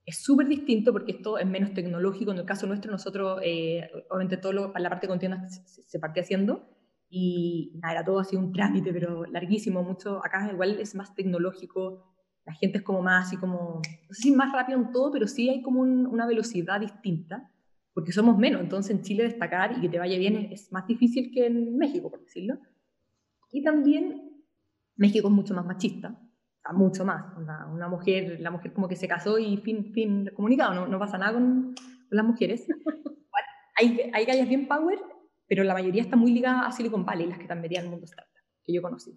es. 0.05 0.17
Súper 0.17 0.47
distinto 0.47 0.91
porque 0.91 1.13
esto 1.13 1.39
es 1.39 1.47
menos 1.47 1.73
tecnológico, 1.73 2.31
en 2.31 2.37
el 2.37 2.45
caso 2.45 2.67
nuestro 2.67 2.91
nosotros, 2.91 3.39
eh, 3.43 3.89
obviamente 4.09 4.37
todo 4.37 4.53
lo, 4.53 4.73
la 4.77 4.89
parte 4.89 5.07
de 5.07 5.09
contienda 5.09 5.49
se, 5.49 5.83
se 5.83 5.99
parte 5.99 6.21
haciendo, 6.21 6.69
y 7.09 7.71
nada, 7.75 7.93
era 7.93 8.05
todo 8.05 8.19
así 8.19 8.35
un 8.35 8.51
trámite, 8.51 8.91
pero 8.93 9.25
larguísimo, 9.25 9.83
mucho, 9.83 10.23
acá 10.23 10.49
igual 10.51 10.79
es 10.79 10.95
más 10.95 11.15
tecnológico, 11.15 12.13
la 12.45 12.53
gente 12.53 12.79
es 12.79 12.83
como 12.83 13.01
más 13.01 13.27
así 13.27 13.37
como, 13.37 13.81
no 13.81 14.13
sé 14.13 14.23
si 14.23 14.31
más 14.31 14.53
rápido 14.53 14.79
en 14.79 14.91
todo, 14.91 15.11
pero 15.11 15.27
sí 15.27 15.49
hay 15.49 15.61
como 15.61 15.81
una 15.81 16.27
velocidad 16.27 16.79
distinta, 16.79 17.51
porque 17.95 18.11
somos 18.11 18.37
menos. 18.37 18.61
Entonces 18.61 18.95
en 18.95 19.01
Chile 19.01 19.23
destacar 19.23 19.75
y 19.77 19.81
que 19.81 19.89
te 19.89 19.97
vaya 19.97 20.19
bien 20.19 20.49
es 20.51 20.71
más 20.71 20.85
difícil 20.85 21.31
que 21.33 21.47
en 21.47 21.77
México, 21.77 22.11
por 22.11 22.21
decirlo. 22.21 22.59
Y 23.51 23.63
también 23.63 24.43
México 24.97 25.29
es 25.29 25.33
mucho 25.33 25.55
más 25.55 25.65
machista, 25.65 26.19
mucho 26.73 27.05
más. 27.05 27.35
Una, 27.37 27.87
mujer, 27.87 28.39
la 28.41 28.51
mujer 28.51 28.73
como 28.73 28.89
que 28.89 28.97
se 28.97 29.07
casó 29.07 29.39
y 29.39 29.57
fin, 29.57 29.93
fin 29.93 30.29
comunicado, 30.35 30.75
no, 30.75 30.87
no 30.87 30.99
pasa 30.99 31.17
nada 31.17 31.33
con, 31.33 31.73
las 32.09 32.25
mujeres. 32.25 32.67
hay, 33.77 34.11
hay 34.13 34.25
gallas 34.25 34.47
bien 34.47 34.67
power, 34.67 34.99
pero 35.47 35.63
la 35.63 35.73
mayoría 35.73 36.01
está 36.01 36.15
muy 36.15 36.31
ligada 36.31 36.67
a 36.67 36.71
Silicon 36.71 37.05
Valley, 37.05 37.27
las 37.27 37.37
que 37.37 37.43
están 37.45 37.61
metidas 37.61 37.83
en 37.83 37.85
el 37.85 37.91
mundo 37.91 38.05
startup, 38.05 38.43
que 38.63 38.73
yo 38.73 38.81
conocí. 38.81 39.11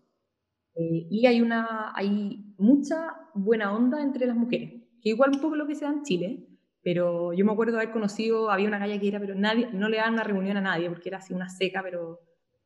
Eh, 0.75 1.07
y 1.11 1.27
hay, 1.27 1.41
una, 1.43 1.93
hay 1.97 2.55
mucha 2.59 3.14
buena 3.35 3.75
onda 3.75 4.01
entre 4.03 4.27
las 4.27 4.37
mujeres, 4.37 4.85
que 5.03 5.11
igual 5.11 5.33
un 5.35 5.41
poco 5.41 5.57
lo 5.57 5.67
que 5.67 5.75
se 5.75 5.85
da 5.85 5.91
en 5.91 6.03
Chile, 6.03 6.48
pero 6.83 7.33
yo 7.33 7.45
me 7.45 7.53
acuerdo 7.53 7.77
haber 7.77 7.91
conocido, 7.91 8.51
había 8.51 8.69
una 8.69 8.79
galla 8.79 8.99
que 8.99 9.09
era, 9.09 9.21
pero 9.21 9.35
nadie, 9.35 9.69
no 9.73 9.88
le 9.88 9.97
daban 9.97 10.14
una 10.14 10.25
reunión 10.25 10.57
a 10.57 10.61
nadie 10.61 10.88
porque 10.88 11.09
era 11.09 11.19
así 11.19 11.35
una 11.35 11.49
seca, 11.49 11.83
pero 11.83 12.21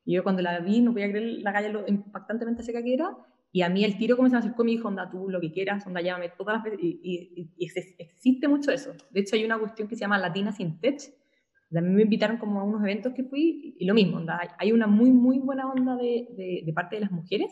yo 0.04 0.22
cuando 0.22 0.42
la 0.42 0.60
vi 0.60 0.80
no 0.80 0.92
podía 0.92 1.10
creer 1.10 1.42
la 1.42 1.52
galla 1.52 1.68
lo 1.68 1.86
impactantemente 1.86 2.62
seca 2.62 2.82
que 2.82 2.94
era. 2.94 3.16
Y 3.54 3.60
a 3.62 3.68
mí 3.68 3.84
el 3.84 3.98
tiro 3.98 4.16
como 4.16 4.28
se 4.28 4.34
me 4.34 4.38
acercó 4.38 4.62
y 4.62 4.66
me 4.66 4.70
dijo, 4.72 4.88
onda, 4.88 5.10
tú 5.10 5.28
lo 5.28 5.38
que 5.38 5.52
quieras, 5.52 5.86
onda, 5.86 6.00
llámame 6.00 6.30
todas 6.30 6.56
las 6.56 6.64
veces. 6.64 6.80
Y, 6.82 7.52
existe 7.98 8.48
mucho 8.48 8.72
eso. 8.72 8.92
De 9.10 9.20
hecho, 9.20 9.36
hay 9.36 9.44
una 9.44 9.58
cuestión 9.58 9.88
que 9.88 9.94
se 9.94 10.00
llama 10.00 10.18
Latinas 10.18 10.58
in 10.58 10.80
Tech. 10.80 11.00
A 11.76 11.80
mí 11.80 11.88
me 11.88 12.02
invitaron 12.02 12.38
como 12.38 12.60
a 12.60 12.64
unos 12.64 12.82
eventos 12.82 13.12
que 13.14 13.24
fui 13.24 13.76
y 13.78 13.84
lo 13.86 13.94
mismo, 13.94 14.18
onda, 14.18 14.40
hay 14.58 14.72
una 14.72 14.86
muy, 14.86 15.10
muy 15.10 15.38
buena 15.38 15.70
onda 15.70 15.96
de, 15.96 16.28
de, 16.36 16.62
de 16.66 16.72
parte 16.72 16.96
de 16.96 17.00
las 17.00 17.10
mujeres, 17.10 17.50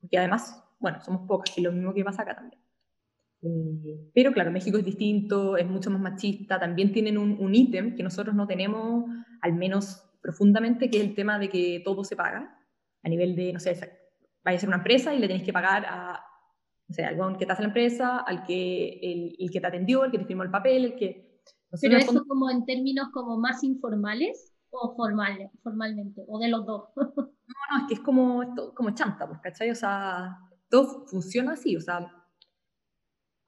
porque 0.00 0.16
además, 0.16 0.64
bueno, 0.78 0.98
somos 1.00 1.26
pocas, 1.26 1.56
y 1.58 1.60
lo 1.60 1.70
mismo 1.70 1.92
que 1.92 2.02
pasa 2.02 2.22
acá 2.22 2.36
también. 2.36 2.59
Eh, 3.42 4.10
pero 4.14 4.32
claro, 4.32 4.50
México 4.50 4.78
es 4.78 4.84
distinto, 4.84 5.56
es 5.56 5.66
mucho 5.66 5.90
más 5.90 6.00
machista, 6.00 6.58
también 6.58 6.92
tienen 6.92 7.16
un, 7.16 7.54
ítem 7.54 7.96
que 7.96 8.02
nosotros 8.02 8.34
no 8.34 8.46
tenemos, 8.46 9.04
al 9.40 9.54
menos 9.54 10.04
profundamente, 10.20 10.90
que 10.90 10.98
es 10.98 11.04
el 11.04 11.14
tema 11.14 11.38
de 11.38 11.48
que 11.48 11.80
todo 11.84 12.04
se 12.04 12.16
paga, 12.16 12.58
a 13.02 13.08
nivel 13.08 13.34
de, 13.34 13.52
no 13.52 13.60
sé, 13.60 13.78
vaya 14.44 14.56
a 14.56 14.60
ser 14.60 14.68
una 14.68 14.78
empresa 14.78 15.14
y 15.14 15.18
le 15.18 15.26
tenéis 15.26 15.44
que 15.44 15.52
pagar 15.52 15.86
a, 15.86 16.22
no 16.88 16.94
sé, 16.94 17.04
al 17.04 17.38
que 17.38 17.46
te 17.46 17.52
hace 17.52 17.62
la 17.62 17.68
empresa, 17.68 18.18
al 18.18 18.44
que, 18.44 18.98
el, 19.02 19.36
el, 19.38 19.50
que 19.50 19.60
te 19.60 19.66
atendió, 19.66 20.04
el 20.04 20.10
que 20.10 20.18
te 20.18 20.26
firmó 20.26 20.42
el 20.42 20.50
papel, 20.50 20.84
el 20.84 20.96
que... 20.96 21.30
Pero 21.80 21.96
eso 21.96 22.24
como 22.26 22.50
en 22.50 22.66
términos 22.66 23.08
como 23.12 23.38
más 23.38 23.62
informales 23.62 24.52
o 24.70 24.94
formales, 24.96 25.50
formalmente, 25.62 26.24
o 26.26 26.38
de 26.38 26.48
los 26.48 26.66
dos. 26.66 26.88
no, 26.96 27.14
no, 27.16 27.82
es 27.82 27.88
que 27.88 27.94
es 27.94 28.00
como, 28.00 28.42
como 28.74 28.90
chanta, 28.90 29.26
pues, 29.28 29.40
¿cachai? 29.40 29.70
O 29.70 29.74
sea, 29.74 30.36
todo 30.68 31.06
funciona 31.06 31.52
así, 31.52 31.76
o 31.76 31.80
sea, 31.80 32.12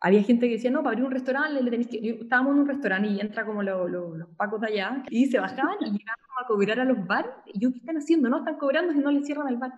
había 0.04 0.22
gente 0.24 0.48
que 0.48 0.54
decía, 0.54 0.70
no, 0.70 0.82
para 0.82 0.94
abrir 0.94 1.04
un 1.04 1.12
restaurante 1.12 1.62
le 1.62 1.70
tenéis 1.70 1.88
que... 1.88 2.18
estábamos 2.22 2.54
en 2.54 2.62
un 2.62 2.66
restaurante 2.66 3.08
y 3.08 3.20
entra 3.20 3.46
como 3.46 3.62
los 3.62 4.28
pacos 4.36 4.60
de 4.60 4.66
allá 4.66 5.04
y 5.08 5.26
se 5.26 5.38
bajaban 5.38 5.76
y 5.80 5.84
llegaban 5.84 6.26
a 6.42 6.46
cobrar 6.48 6.80
a 6.80 6.84
los 6.84 7.06
bares. 7.06 7.30
Y 7.54 7.60
yo, 7.60 7.70
¿qué 7.70 7.78
están 7.78 7.96
haciendo? 7.96 8.28
No, 8.28 8.38
están 8.38 8.58
cobrando 8.58 8.92
si 8.92 8.98
no 8.98 9.12
le 9.12 9.22
cierran 9.22 9.46
el 9.46 9.58
bar. 9.58 9.70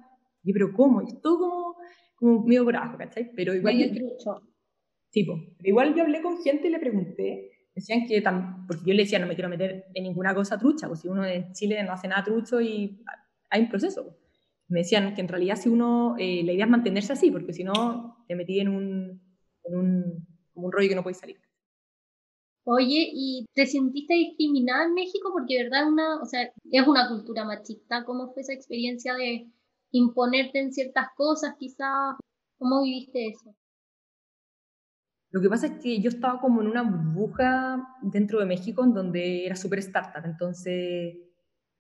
Y 0.43 0.49
yo, 0.49 0.55
pero 0.55 0.73
¿cómo? 0.73 1.03
Y 1.03 1.21
todo 1.21 1.39
como, 1.39 1.77
como 2.17 2.47
medio 2.47 2.65
por 2.65 2.75
abajo, 2.75 2.97
¿cachai? 2.97 3.33
Pero 3.37 3.55
igual... 3.55 3.77
Yo, 3.77 4.41
tipo, 5.11 5.35
pero 5.59 5.69
igual 5.69 5.95
yo 5.95 6.03
hablé 6.03 6.23
con 6.23 6.43
gente 6.43 6.69
y 6.69 6.71
le 6.71 6.79
pregunté, 6.79 7.51
decían 7.75 8.07
que, 8.07 8.23
tan, 8.23 8.67
porque 8.67 8.85
yo 8.87 8.95
le 8.95 9.03
decía, 9.03 9.19
no 9.19 9.27
me 9.27 9.35
quiero 9.35 9.51
meter 9.51 9.85
en 9.93 10.05
ninguna 10.05 10.35
cosa 10.35 10.59
trucha, 10.59 10.89
pues 10.89 11.01
si 11.01 11.09
uno 11.09 11.25
en 11.25 11.53
Chile 11.53 11.83
no 11.85 11.93
hace 11.93 12.09
nada 12.09 12.25
trucho 12.25 12.63
y 12.63 13.05
hay 13.51 13.63
un 13.63 13.69
proceso. 13.69 14.17
Me 14.69 14.81
decían 14.81 15.15
que 15.15 15.21
en 15.21 15.29
realidad 15.29 15.57
si 15.57 15.69
uno, 15.69 16.17
eh, 16.19 16.43
la 16.45 16.53
idea 16.53 16.65
es 16.65 16.71
mantenerse 16.71 17.13
así, 17.13 17.31
porque 17.31 17.53
si 17.53 17.63
no 17.63 18.25
te 18.27 18.35
metí 18.35 18.59
en 18.59 18.69
un 18.69 19.34
en 19.65 19.77
un, 19.77 20.27
como 20.53 20.67
un 20.67 20.73
rollo 20.73 20.89
que 20.89 20.95
no 20.95 21.03
puede 21.03 21.15
salir. 21.15 21.41
Oye, 22.67 23.11
¿y 23.13 23.47
te 23.55 23.67
sentiste 23.67 24.15
discriminada 24.15 24.87
en 24.87 24.95
México? 24.95 25.31
Porque, 25.33 25.63
¿verdad? 25.63 25.87
Una, 25.87 26.23
o 26.23 26.25
sea, 26.25 26.51
es 26.71 26.87
una 26.87 27.09
cultura 27.09 27.45
machista. 27.45 28.05
¿Cómo 28.05 28.33
fue 28.33 28.43
esa 28.43 28.55
experiencia 28.55 29.15
de 29.15 29.51
imponerte 29.91 30.61
en 30.61 30.73
ciertas 30.73 31.09
cosas, 31.15 31.57
quizás? 31.59 32.17
¿Cómo 32.59 32.83
viviste 32.83 33.29
eso? 33.29 33.55
Lo 35.31 35.43
que 35.43 35.49
pasa 35.49 35.67
es 35.67 35.83
que 35.83 36.01
yo 36.01 36.09
estaba 36.09 36.41
como 36.41 36.63
en 36.63 36.69
una 36.69 36.83
burbuja 36.83 37.99
dentro 38.03 38.39
de 38.39 38.47
México 38.47 38.85
en 38.85 38.95
donde 38.95 39.45
era 39.45 39.57
súper 39.57 39.81
startup, 39.81 40.25
entonces 40.25 41.17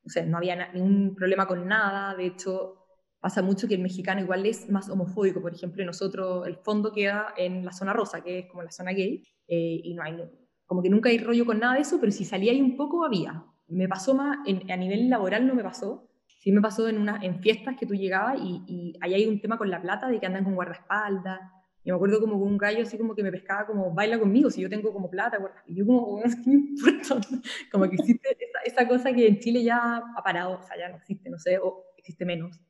o 0.05 0.09
sea, 0.09 0.25
no 0.25 0.37
había 0.37 0.73
ningún 0.73 1.15
problema 1.15 1.47
con 1.47 1.67
nada, 1.67 2.15
de 2.15 2.27
hecho 2.27 2.84
pasa 3.25 3.41
mucho 3.41 3.67
que 3.67 3.75
el 3.75 3.81
mexicano 3.81 4.21
igual 4.21 4.45
es 4.45 4.69
más 4.69 4.91
homofóbico, 4.91 5.41
por 5.41 5.55
ejemplo, 5.55 5.83
nosotros 5.83 6.47
el 6.47 6.57
fondo 6.57 6.93
queda 6.93 7.33
en 7.39 7.65
la 7.65 7.73
zona 7.73 7.95
rosa, 7.95 8.23
que 8.23 8.41
es 8.41 8.47
como 8.51 8.63
la 8.63 8.71
zona 8.71 8.93
gay, 8.93 9.23
eh, 9.49 9.81
y 9.83 9.95
no 9.95 10.03
hay, 10.03 10.19
como 10.67 10.83
que 10.83 10.91
nunca 10.91 11.09
hay 11.09 11.17
rollo 11.17 11.47
con 11.47 11.59
nada 11.59 11.77
de 11.77 11.81
eso, 11.81 11.99
pero 11.99 12.13
si 12.13 12.27
salía 12.27 12.53
ahí 12.53 12.61
un 12.61 12.77
poco 12.77 13.03
había. 13.03 13.43
Me 13.67 13.89
pasó 13.89 14.15
más, 14.15 14.41
a 14.47 14.77
nivel 14.77 15.09
laboral 15.09 15.47
no 15.47 15.55
me 15.55 15.63
pasó, 15.63 16.07
sí 16.27 16.53
me 16.53 16.61
pasó 16.61 16.87
en, 16.87 16.99
una, 16.99 17.19
en 17.23 17.41
fiestas 17.41 17.79
que 17.81 17.87
tú 17.87 17.95
llegabas 17.95 18.39
y, 18.43 18.63
y 18.67 18.93
ahí 19.01 19.15
hay 19.15 19.25
un 19.25 19.41
tema 19.41 19.57
con 19.57 19.71
la 19.71 19.81
plata 19.81 20.07
de 20.09 20.21
que 20.21 20.27
andan 20.27 20.45
con 20.45 20.55
guardaespaldas, 20.55 21.41
y 21.83 21.91
me 21.93 21.97
acuerdo 21.97 22.21
como 22.21 22.37
un 22.37 22.59
gallo 22.59 22.83
así 22.83 22.99
como 22.99 23.15
que 23.15 23.23
me 23.23 23.33
pescaba 23.33 23.65
como, 23.67 23.95
baila 23.95 24.19
conmigo, 24.19 24.51
si 24.51 24.61
yo 24.61 24.69
tengo 24.69 24.93
como 24.93 25.09
plata, 25.09 25.39
y 25.67 25.77
yo 25.77 25.87
como, 25.87 26.21
¿qué 26.45 26.51
me 26.51 26.57
importa? 26.57 27.27
Como 27.73 27.89
que 27.89 27.97
existe 27.97 28.37
esa, 28.39 28.59
esa, 28.83 28.87
cosa 28.87 29.15
que 29.15 29.27
en 29.27 29.39
Chile 29.39 29.65
ya 29.65 30.03
ha 30.15 30.23
parado, 30.23 30.59
o 30.59 30.63
sea, 30.63 30.77
ya 30.77 30.91
no 30.91 30.97
existe, 30.97 31.31
no 31.31 31.39
sé, 31.39 31.57
o 31.57 31.87
existe 31.97 32.27
menos. 32.27 32.61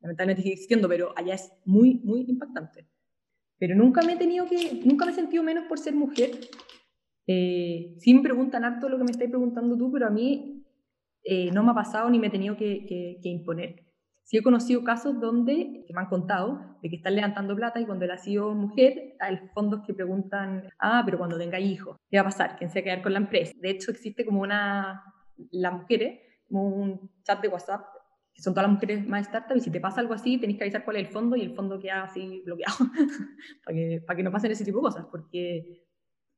Lamentablemente 0.00 0.42
sigue 0.42 0.54
existiendo, 0.54 0.88
pero 0.88 1.12
allá 1.16 1.34
es 1.34 1.52
muy, 1.64 2.00
muy 2.04 2.24
impactante. 2.28 2.86
Pero 3.58 3.74
nunca 3.74 4.02
me 4.02 4.14
he 4.14 4.16
tenido 4.16 4.46
que, 4.46 4.80
nunca 4.84 5.04
me 5.04 5.12
he 5.12 5.14
sentido 5.14 5.42
menos 5.42 5.66
por 5.66 5.78
ser 5.78 5.94
mujer. 5.94 6.30
Eh, 7.26 7.94
sí 7.98 8.14
me 8.14 8.22
preguntan 8.22 8.64
harto 8.64 8.88
lo 8.88 8.96
que 8.96 9.04
me 9.04 9.10
estáis 9.10 9.30
preguntando 9.30 9.76
tú, 9.76 9.92
pero 9.92 10.06
a 10.06 10.10
mí 10.10 10.64
eh, 11.22 11.50
no 11.52 11.62
me 11.62 11.72
ha 11.72 11.74
pasado 11.74 12.08
ni 12.08 12.18
me 12.18 12.28
he 12.28 12.30
tenido 12.30 12.56
que, 12.56 12.86
que, 12.86 13.20
que 13.22 13.28
imponer. 13.28 13.90
Sí 14.30 14.36
he 14.36 14.42
conocido 14.42 14.84
casos 14.84 15.20
donde, 15.20 15.84
que 15.86 15.92
me 15.92 16.00
han 16.00 16.08
contado, 16.08 16.78
de 16.80 16.88
que 16.88 16.96
están 16.96 17.16
levantando 17.16 17.56
plata 17.56 17.80
y 17.80 17.84
cuando 17.84 18.04
él 18.04 18.12
ha 18.12 18.16
sido 18.16 18.54
mujer, 18.54 19.16
hay 19.18 19.38
fondos 19.52 19.82
que 19.84 19.92
preguntan, 19.92 20.68
ah, 20.78 21.02
pero 21.04 21.18
cuando 21.18 21.36
tenga 21.36 21.58
hijos, 21.58 21.96
¿qué 22.08 22.16
va 22.18 22.22
a 22.22 22.24
pasar? 22.26 22.56
¿Quién 22.56 22.70
se 22.70 22.78
va 22.78 22.80
a 22.80 22.84
quedar 22.84 23.02
con 23.02 23.12
la 23.12 23.18
empresa? 23.18 23.52
De 23.60 23.70
hecho, 23.70 23.90
existe 23.90 24.24
como 24.24 24.42
una, 24.42 25.02
las 25.50 25.72
mujeres, 25.72 26.20
como 26.46 26.68
un 26.68 27.10
chat 27.24 27.42
de 27.42 27.48
WhatsApp, 27.48 27.84
que 28.34 28.42
son 28.42 28.54
todas 28.54 28.68
las 28.68 28.74
mujeres 28.74 29.06
más 29.06 29.26
startup, 29.26 29.56
y 29.56 29.60
si 29.60 29.70
te 29.70 29.80
pasa 29.80 30.00
algo 30.00 30.14
así, 30.14 30.38
tenés 30.38 30.56
que 30.56 30.64
avisar 30.64 30.84
cuál 30.84 30.96
es 30.96 31.06
el 31.06 31.12
fondo 31.12 31.36
y 31.36 31.42
el 31.42 31.54
fondo 31.54 31.78
queda 31.78 32.04
así 32.04 32.42
bloqueado, 32.44 32.76
para, 33.64 33.76
que, 33.76 34.02
para 34.06 34.16
que 34.16 34.22
no 34.22 34.32
pasen 34.32 34.52
ese 34.52 34.64
tipo 34.64 34.78
de 34.78 34.82
cosas, 34.82 35.06
porque, 35.10 35.84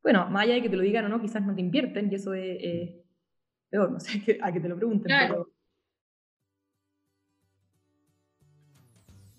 bueno, 0.03 0.29
más 0.31 0.45
allá 0.45 0.55
de 0.55 0.63
que 0.63 0.69
te 0.69 0.77
lo 0.77 0.83
digan 0.83 1.05
o 1.07 1.09
no, 1.09 1.21
quizás 1.21 1.45
no 1.45 1.55
te 1.55 1.61
invierten, 1.61 2.11
y 2.11 2.15
eso 2.15 2.35
es 2.35 2.95
peor, 3.71 3.91
no 3.91 4.01
sé, 4.01 4.11
a 4.43 4.53
que 4.53 4.61
te 4.61 4.69
lo 4.69 4.77
pregunten, 4.77 5.13
pero 5.29 5.49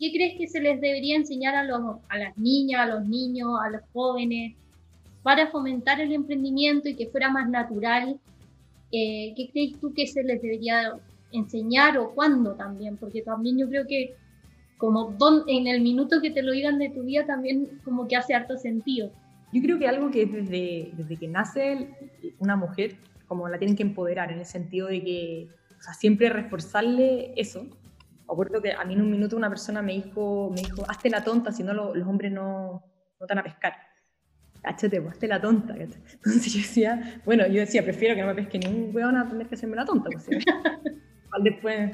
¿Qué 0.03 0.11
crees 0.11 0.37
que 0.37 0.47
se 0.47 0.59
les 0.59 0.81
debería 0.81 1.15
enseñar 1.15 1.55
a, 1.55 1.63
los, 1.63 1.79
a 2.09 2.17
las 2.17 2.37
niñas, 2.37 2.81
a 2.81 2.87
los 2.87 3.07
niños, 3.07 3.51
a 3.63 3.69
los 3.69 3.81
jóvenes 3.93 4.53
para 5.21 5.49
fomentar 5.49 6.01
el 6.01 6.11
emprendimiento 6.11 6.89
y 6.89 6.95
que 6.95 7.07
fuera 7.07 7.29
más 7.29 7.49
natural? 7.49 8.19
Eh, 8.91 9.33
¿Qué 9.37 9.49
crees 9.53 9.79
tú 9.79 9.93
que 9.93 10.05
se 10.05 10.21
les 10.23 10.41
debería 10.41 10.99
enseñar 11.33 11.97
o 11.97 12.13
cuándo 12.13 12.55
también? 12.55 12.97
Porque 12.97 13.21
también 13.21 13.57
yo 13.57 13.67
creo 13.67 13.85
que 13.87 14.15
como 14.77 15.15
en 15.47 15.67
el 15.67 15.81
minuto 15.81 16.21
que 16.21 16.31
te 16.31 16.43
lo 16.43 16.51
digan 16.51 16.77
de 16.77 16.89
tu 16.89 17.03
vida 17.03 17.25
también 17.25 17.79
como 17.83 18.07
que 18.07 18.15
hace 18.15 18.33
harto 18.33 18.57
sentido. 18.57 19.11
Yo 19.51 19.61
creo 19.61 19.79
que 19.79 19.87
algo 19.87 20.11
que 20.11 20.25
desde, 20.25 20.91
desde 20.97 21.17
que 21.17 21.27
nace 21.27 21.89
una 22.39 22.55
mujer, 22.55 22.95
como 23.27 23.47
la 23.47 23.57
tienen 23.57 23.77
que 23.77 23.83
empoderar 23.83 24.31
en 24.31 24.39
el 24.39 24.45
sentido 24.45 24.87
de 24.87 25.03
que 25.03 25.47
o 25.79 25.81
sea, 25.81 25.93
siempre 25.93 26.29
reforzarle 26.29 27.33
eso, 27.35 27.67
acuerdo 28.27 28.61
que 28.61 28.73
a 28.73 28.83
mí 28.83 28.93
en 28.93 29.01
un 29.01 29.11
minuto 29.11 29.37
una 29.37 29.49
persona 29.49 29.81
me 29.81 29.93
dijo, 29.93 30.51
me 30.53 30.61
dijo 30.61 30.83
hazte 30.87 31.09
la 31.09 31.23
tonta, 31.23 31.51
si 31.51 31.63
no 31.63 31.73
los 31.73 32.07
hombres 32.07 32.31
no, 32.31 32.83
no 33.19 33.27
te 33.27 33.33
van 33.33 33.39
a 33.39 33.43
pescar. 33.43 33.73
Cáchate, 34.61 35.01
pues, 35.01 35.13
hazte 35.13 35.27
la 35.27 35.41
tonta. 35.41 35.75
Entonces 35.77 36.53
yo 36.53 36.59
decía, 36.59 37.21
bueno, 37.25 37.45
yo 37.47 37.59
decía, 37.59 37.83
prefiero 37.83 38.15
que 38.15 38.21
no 38.21 38.27
me 38.27 38.35
pesque 38.35 38.59
ni 38.59 38.67
un 38.67 38.95
weón 38.95 39.17
a 39.17 39.27
tener 39.27 39.47
que 39.47 39.55
hacerme 39.55 39.75
la 39.75 39.85
tonta. 39.85 40.09
Pues, 40.09 40.27
después. 41.41 41.91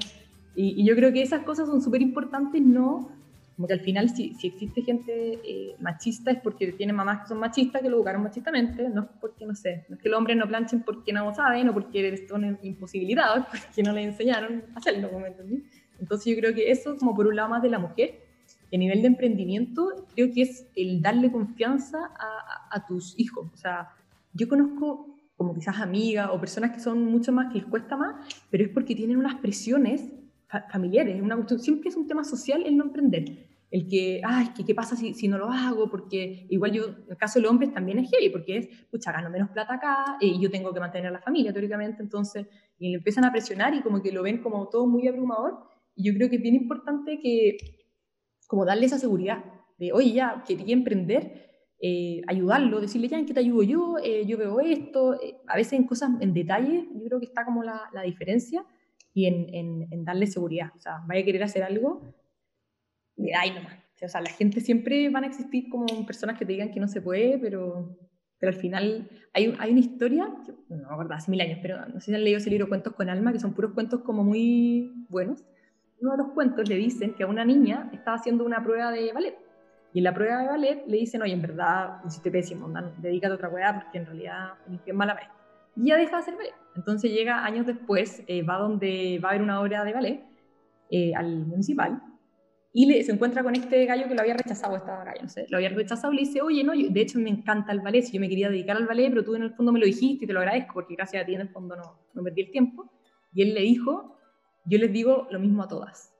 Y, 0.56 0.82
y, 0.82 0.86
yo 0.86 0.96
creo 0.96 1.14
que 1.14 1.22
esas 1.22 1.44
cosas 1.44 1.68
son 1.68 1.82
súper 1.82 2.02
importantes, 2.02 2.62
no. 2.62 3.10
Como 3.56 3.68
que 3.68 3.74
al 3.74 3.82
final, 3.82 4.10
si, 4.10 4.34
si 4.36 4.48
existe 4.48 4.82
gente 4.84 5.40
eh, 5.44 5.76
machista, 5.80 6.32
es 6.32 6.40
porque 6.40 6.72
tiene 6.72 6.94
mamás 6.94 7.22
que 7.22 7.28
son 7.28 7.40
machistas, 7.40 7.82
que 7.82 7.90
lo 7.90 7.98
educaron 7.98 8.24
machistamente, 8.24 8.88
no 8.88 9.02
es 9.02 9.08
porque, 9.20 9.46
no 9.46 9.54
sé, 9.54 9.86
no 9.90 9.98
es 9.98 10.02
que 10.02 10.08
los 10.08 10.18
hombres 10.18 10.38
no 10.38 10.48
planchen 10.48 10.82
porque 10.84 11.12
no 11.12 11.34
saben 11.36 11.68
o 11.68 11.74
porque 11.74 12.08
están 12.08 12.58
imposibilitados, 12.64 13.46
porque 13.52 13.84
no 13.84 13.92
les 13.92 14.06
enseñaron 14.06 14.64
a 14.74 14.80
hacerlo, 14.80 15.12
como 15.12 15.26
entendí. 15.26 15.64
Entonces 16.00 16.34
yo 16.34 16.40
creo 16.40 16.54
que 16.56 16.72
eso, 16.72 16.96
como 16.98 17.14
por 17.14 17.28
un 17.28 17.36
lado 17.36 17.50
más 17.50 17.62
de 17.62 17.70
la 17.70 17.80
mujer, 17.80 18.22
a 18.74 18.78
nivel 18.78 19.02
de 19.02 19.08
emprendimiento, 19.08 20.08
creo 20.16 20.32
que 20.34 20.44
es 20.44 20.68
el 20.76 21.02
darle 21.02 21.32
confianza 21.32 21.98
a, 22.18 22.76
a, 22.78 22.86
tus 22.86 23.20
hijos. 23.20 23.50
O 23.54 23.58
sea, 23.58 23.90
yo 24.34 24.48
conozco 24.48 25.09
como 25.40 25.54
quizás 25.54 25.80
amigas 25.80 26.30
o 26.34 26.38
personas 26.38 26.72
que 26.72 26.82
son 26.82 27.02
mucho 27.06 27.32
más, 27.32 27.48
que 27.48 27.60
les 27.60 27.66
cuesta 27.66 27.96
más, 27.96 28.14
pero 28.50 28.66
es 28.66 28.70
porque 28.72 28.94
tienen 28.94 29.16
unas 29.16 29.36
presiones 29.36 30.12
familiares. 30.70 31.22
Una 31.22 31.48
siempre 31.58 31.88
es 31.88 31.96
un 31.96 32.08
tema 32.08 32.26
social 32.26 32.62
el 32.66 32.76
no 32.76 32.84
emprender. 32.84 33.48
El 33.72 33.88
que, 33.88 34.20
ay, 34.26 34.50
¿qué, 34.54 34.66
qué 34.66 34.76
pasa 34.76 34.98
si, 34.98 35.14
si, 35.14 35.30
no 35.30 35.38
lo 35.38 35.50
hago? 35.50 35.90
Porque 35.90 36.46
igual 36.50 36.74
yo, 36.74 36.88
en 36.88 37.06
el 37.12 37.16
caso 37.16 37.40
de 37.40 37.44
los 37.44 37.52
hombres 37.52 37.72
también 37.72 38.00
es 38.00 38.12
heavy, 38.12 38.30
porque 38.32 38.58
es, 38.58 38.68
pucha, 38.92 39.14
gano 39.14 39.30
menos 39.30 39.50
plata 39.52 39.76
acá 39.76 40.18
eh, 40.20 40.28
y 40.28 40.42
yo 40.42 40.52
tengo 40.52 40.74
que 40.74 40.82
mantener 40.82 41.08
a 41.08 41.12
la 41.12 41.22
familia, 41.22 41.54
teóricamente, 41.54 42.04
entonces, 42.04 42.46
y 42.78 42.90
le 42.90 42.98
empiezan 42.98 43.24
a 43.24 43.32
presionar 43.32 43.74
y 43.74 43.82
como 43.82 44.02
que 44.02 44.12
lo 44.12 44.24
ven 44.24 44.40
como 44.40 44.68
todo 44.68 44.88
muy 44.88 45.08
abrumador 45.08 45.70
y 45.96 46.04
yo 46.04 46.14
creo 46.16 46.30
que 46.30 46.36
es 46.36 46.42
bien 46.42 46.56
importante 46.56 47.18
que, 47.20 47.56
como 48.46 48.66
darle 48.66 48.88
esa 48.88 49.00
seguridad 49.00 49.42
de, 49.78 49.94
oye, 49.94 50.12
ya, 50.12 50.44
que 50.46 50.58
que 50.58 50.74
emprender, 50.74 51.49
eh, 51.82 52.22
ayudarlo, 52.28 52.82
decirle, 52.82 53.08
ya, 53.08 53.18
¿en 53.18 53.26
qué 53.26 53.34
te 53.34 53.40
ayudo 53.40 53.64
yo? 53.64 53.96
Eh, 54.04 54.26
yo 54.26 54.38
veo 54.38 54.60
esto. 54.60 55.16
Eh, 55.22 55.38
a 55.48 55.56
veces 55.56 55.74
en 55.74 55.86
cosas, 55.86 56.12
en 56.20 56.34
detalle, 56.34 56.88
yo 56.94 57.06
creo 57.06 57.20
que 57.20 57.26
está 57.26 57.46
como 57.46 57.64
la, 57.64 57.90
la 57.94 58.02
diferencia 58.02 58.66
y 59.14 59.26
en, 59.26 59.54
en, 59.54 59.88
en, 59.92 60.04
darle 60.04 60.28
seguridad. 60.28 60.72
O 60.76 60.80
sea, 60.82 61.02
vaya 61.08 61.22
a 61.22 61.26
querer 61.26 61.44
hacer 61.44 61.64
algo, 61.64 62.02
de 63.16 63.34
ahí 63.34 63.52
nomás. 63.52 63.78
O 64.02 64.08
sea, 64.08 64.22
la 64.22 64.30
gente 64.30 64.62
siempre 64.62 65.10
van 65.10 65.24
a 65.24 65.28
existir 65.28 65.70
como 65.70 65.86
personas 66.06 66.38
que 66.38 66.46
te 66.46 66.54
digan 66.54 66.72
que 66.72 66.80
no 66.80 66.88
se 66.88 67.02
puede, 67.02 67.38
pero, 67.38 67.98
pero 68.40 68.52
al 68.54 68.58
final 68.58 69.10
hay, 69.34 69.54
hay 69.60 69.72
una 69.72 69.80
historia, 69.80 70.30
no 70.70 70.78
me 70.78 70.84
acuerdo, 70.86 71.14
hace 71.14 71.32
mil 71.32 71.42
años, 71.42 71.60
pero 71.62 71.86
no 71.86 72.00
sé 72.00 72.12
si 72.12 72.16
han 72.16 72.24
leído 72.24 72.38
ese 72.38 72.50
libro 72.50 72.70
Cuentos 72.70 72.94
con 72.94 73.10
Alma, 73.10 73.34
que 73.34 73.40
son 73.40 73.54
puros 73.54 73.74
cuentos 73.74 74.02
como 74.02 74.24
muy 74.24 75.06
buenos, 75.10 75.44
uno 76.02 76.12
de 76.12 76.18
los 76.18 76.28
cuentos 76.30 76.68
le 76.70 76.76
dicen 76.76 77.14
que 77.14 77.24
a 77.24 77.28
una 77.28 77.44
niña 77.44 77.90
estaba 77.94 78.16
haciendo 78.16 78.46
una 78.46 78.64
prueba 78.64 78.92
de 78.92 79.12
ballet. 79.12 79.49
Y 79.94 80.00
en 80.00 80.04
la 80.04 80.14
prueba 80.14 80.42
de 80.42 80.48
ballet 80.48 80.84
le 80.88 80.98
dicen, 80.98 81.22
oye, 81.22 81.34
en 81.34 81.42
verdad, 81.42 82.02
hiciste 82.06 82.30
pésimo, 82.30 82.68
man, 82.68 82.94
dedícate 82.98 83.34
a 83.34 83.36
otra 83.36 83.50
prueba 83.50 83.82
porque 83.82 83.98
en 83.98 84.06
realidad 84.06 84.54
es 84.86 84.94
mala 84.94 85.16
vez. 85.16 85.28
Y 85.76 85.86
ella 85.86 85.98
deja 85.98 86.18
de 86.18 86.22
hacer 86.22 86.36
ballet. 86.36 86.54
Entonces 86.76 87.12
llega 87.12 87.44
años 87.44 87.66
después, 87.66 88.24
eh, 88.28 88.44
va 88.44 88.58
donde 88.58 89.20
va 89.24 89.30
a 89.30 89.32
haber 89.32 89.42
una 89.42 89.62
obra 89.62 89.84
de 89.84 89.94
ballet, 89.94 90.24
eh, 90.92 91.14
al 91.16 91.46
municipal, 91.46 92.02
y 92.72 92.86
le, 92.86 93.04
se 93.04 93.12
encuentra 93.12 93.42
con 93.42 93.56
este 93.56 93.86
gallo 93.86 94.08
que 94.08 94.14
lo 94.14 94.22
había 94.22 94.36
rechazado, 94.36 94.76
esta 94.76 95.04
gallo, 95.04 95.24
no 95.24 95.30
sé, 95.30 95.48
lo 95.50 95.58
había 95.58 95.70
rechazado 95.70 96.14
y 96.14 96.18
le 96.18 96.22
dice, 96.22 96.42
oye, 96.42 96.64
no, 96.64 96.74
de 96.74 97.02
hecho 97.02 97.18
me 97.18 97.30
encanta 97.30 97.72
el 97.72 97.80
ballet, 97.80 98.04
si 98.04 98.14
yo 98.14 98.20
me 98.20 98.30
quería 98.30 98.50
dedicar 98.50 98.78
al 98.78 98.86
ballet, 98.86 99.10
pero 99.10 99.24
tú 99.24 99.36
en 99.36 99.44
el 99.44 99.54
fondo 99.56 99.72
me 99.72 99.80
lo 99.80 99.88
dijiste 99.88 100.26
y 100.26 100.28
te 100.28 100.34
lo 100.34 100.40
agradezco, 100.40 100.74
porque 100.76 100.96
gracias 100.96 101.24
a 101.24 101.26
ti 101.26 101.34
en 101.34 101.42
el 101.42 101.50
fondo 101.50 101.76
no, 101.76 102.00
no 102.14 102.24
perdí 102.24 102.42
el 102.42 102.52
tiempo. 102.52 102.92
Y 103.34 103.42
él 103.42 103.56
le 103.56 103.62
dijo, 103.62 104.18
yo 104.66 104.78
les 104.78 104.94
digo 104.94 105.28
lo 105.32 105.40
mismo 105.40 105.64
a 105.64 105.68
todas. 105.68 106.14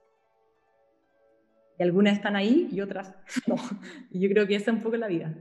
Y 1.80 1.82
algunas 1.82 2.12
están 2.12 2.36
ahí 2.36 2.68
y 2.70 2.82
otras 2.82 3.14
no. 3.46 3.56
Y 4.10 4.20
yo 4.20 4.28
creo 4.28 4.46
que 4.46 4.54
esa 4.54 4.70
es 4.70 4.76
un 4.76 4.82
poco 4.82 4.98
la 4.98 5.08
vida. 5.08 5.34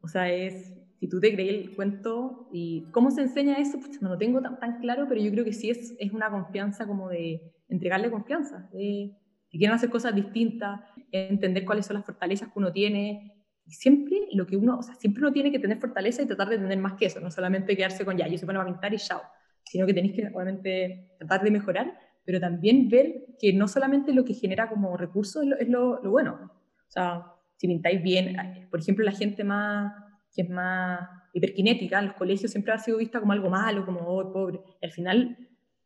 O 0.00 0.08
sea, 0.08 0.32
es, 0.32 0.72
si 0.98 1.06
tú 1.06 1.20
te 1.20 1.34
crees 1.34 1.66
el 1.66 1.76
cuento 1.76 2.48
y 2.50 2.86
cómo 2.92 3.10
se 3.10 3.20
enseña 3.20 3.58
eso, 3.58 3.78
pues 3.78 4.00
no 4.00 4.08
lo 4.08 4.16
tengo 4.16 4.40
tan, 4.40 4.58
tan 4.58 4.80
claro, 4.80 5.04
pero 5.06 5.20
yo 5.20 5.30
creo 5.30 5.44
que 5.44 5.52
sí 5.52 5.68
es, 5.68 5.94
es 5.98 6.12
una 6.12 6.30
confianza 6.30 6.86
como 6.86 7.10
de 7.10 7.42
entregarle 7.68 8.10
confianza, 8.10 8.70
de 8.72 9.18
que 9.50 9.58
quieren 9.58 9.74
hacer 9.74 9.90
cosas 9.90 10.14
distintas, 10.14 10.80
entender 11.10 11.66
cuáles 11.66 11.84
son 11.84 11.96
las 11.96 12.06
fortalezas 12.06 12.48
que 12.48 12.58
uno 12.58 12.72
tiene. 12.72 13.44
Y 13.66 13.72
siempre 13.72 14.28
lo 14.32 14.46
que 14.46 14.56
uno, 14.56 14.78
o 14.78 14.82
sea, 14.82 14.94
siempre 14.94 15.22
uno 15.22 15.30
tiene 15.34 15.52
que 15.52 15.58
tener 15.58 15.78
fortaleza 15.78 16.22
y 16.22 16.26
tratar 16.26 16.48
de 16.48 16.56
tener 16.56 16.78
más 16.78 16.94
que 16.94 17.04
eso, 17.04 17.20
no 17.20 17.30
solamente 17.30 17.76
quedarse 17.76 18.06
con 18.06 18.16
ya, 18.16 18.26
yo 18.28 18.38
se 18.38 18.46
pone 18.46 18.58
a 18.58 18.64
pintar 18.64 18.94
y 18.94 18.96
chao, 18.96 19.20
sino 19.66 19.84
que 19.84 19.92
tenéis 19.92 20.14
que 20.14 20.26
obviamente 20.32 21.10
tratar 21.18 21.42
de 21.42 21.50
mejorar 21.50 21.98
pero 22.24 22.40
también 22.40 22.88
ver 22.88 23.24
que 23.38 23.52
no 23.52 23.68
solamente 23.68 24.12
lo 24.12 24.24
que 24.24 24.34
genera 24.34 24.68
como 24.68 24.96
recursos 24.96 25.44
es 25.58 25.68
lo, 25.68 26.00
bueno. 26.02 26.38
O 26.42 26.90
sea, 26.90 27.26
si 27.56 27.66
pintáis 27.66 28.02
bien, 28.02 28.36
por 28.70 28.80
ejemplo, 28.80 29.04
la 29.04 29.12
gente 29.12 29.44
más, 29.44 29.92
que 30.34 30.42
es 30.42 30.50
más 30.50 31.08
hiperkinética 31.34 31.98
en 31.98 32.06
los 32.06 32.14
colegios 32.14 32.50
siempre 32.50 32.72
ha 32.72 32.78
sido 32.78 32.98
vista 32.98 33.20
como 33.20 33.32
algo 33.32 33.50
malo, 33.50 33.84
como 33.84 34.00
oh, 34.00 34.32
pobre. 34.32 34.60
Y 34.80 34.86
al 34.86 34.92
final, 34.92 35.36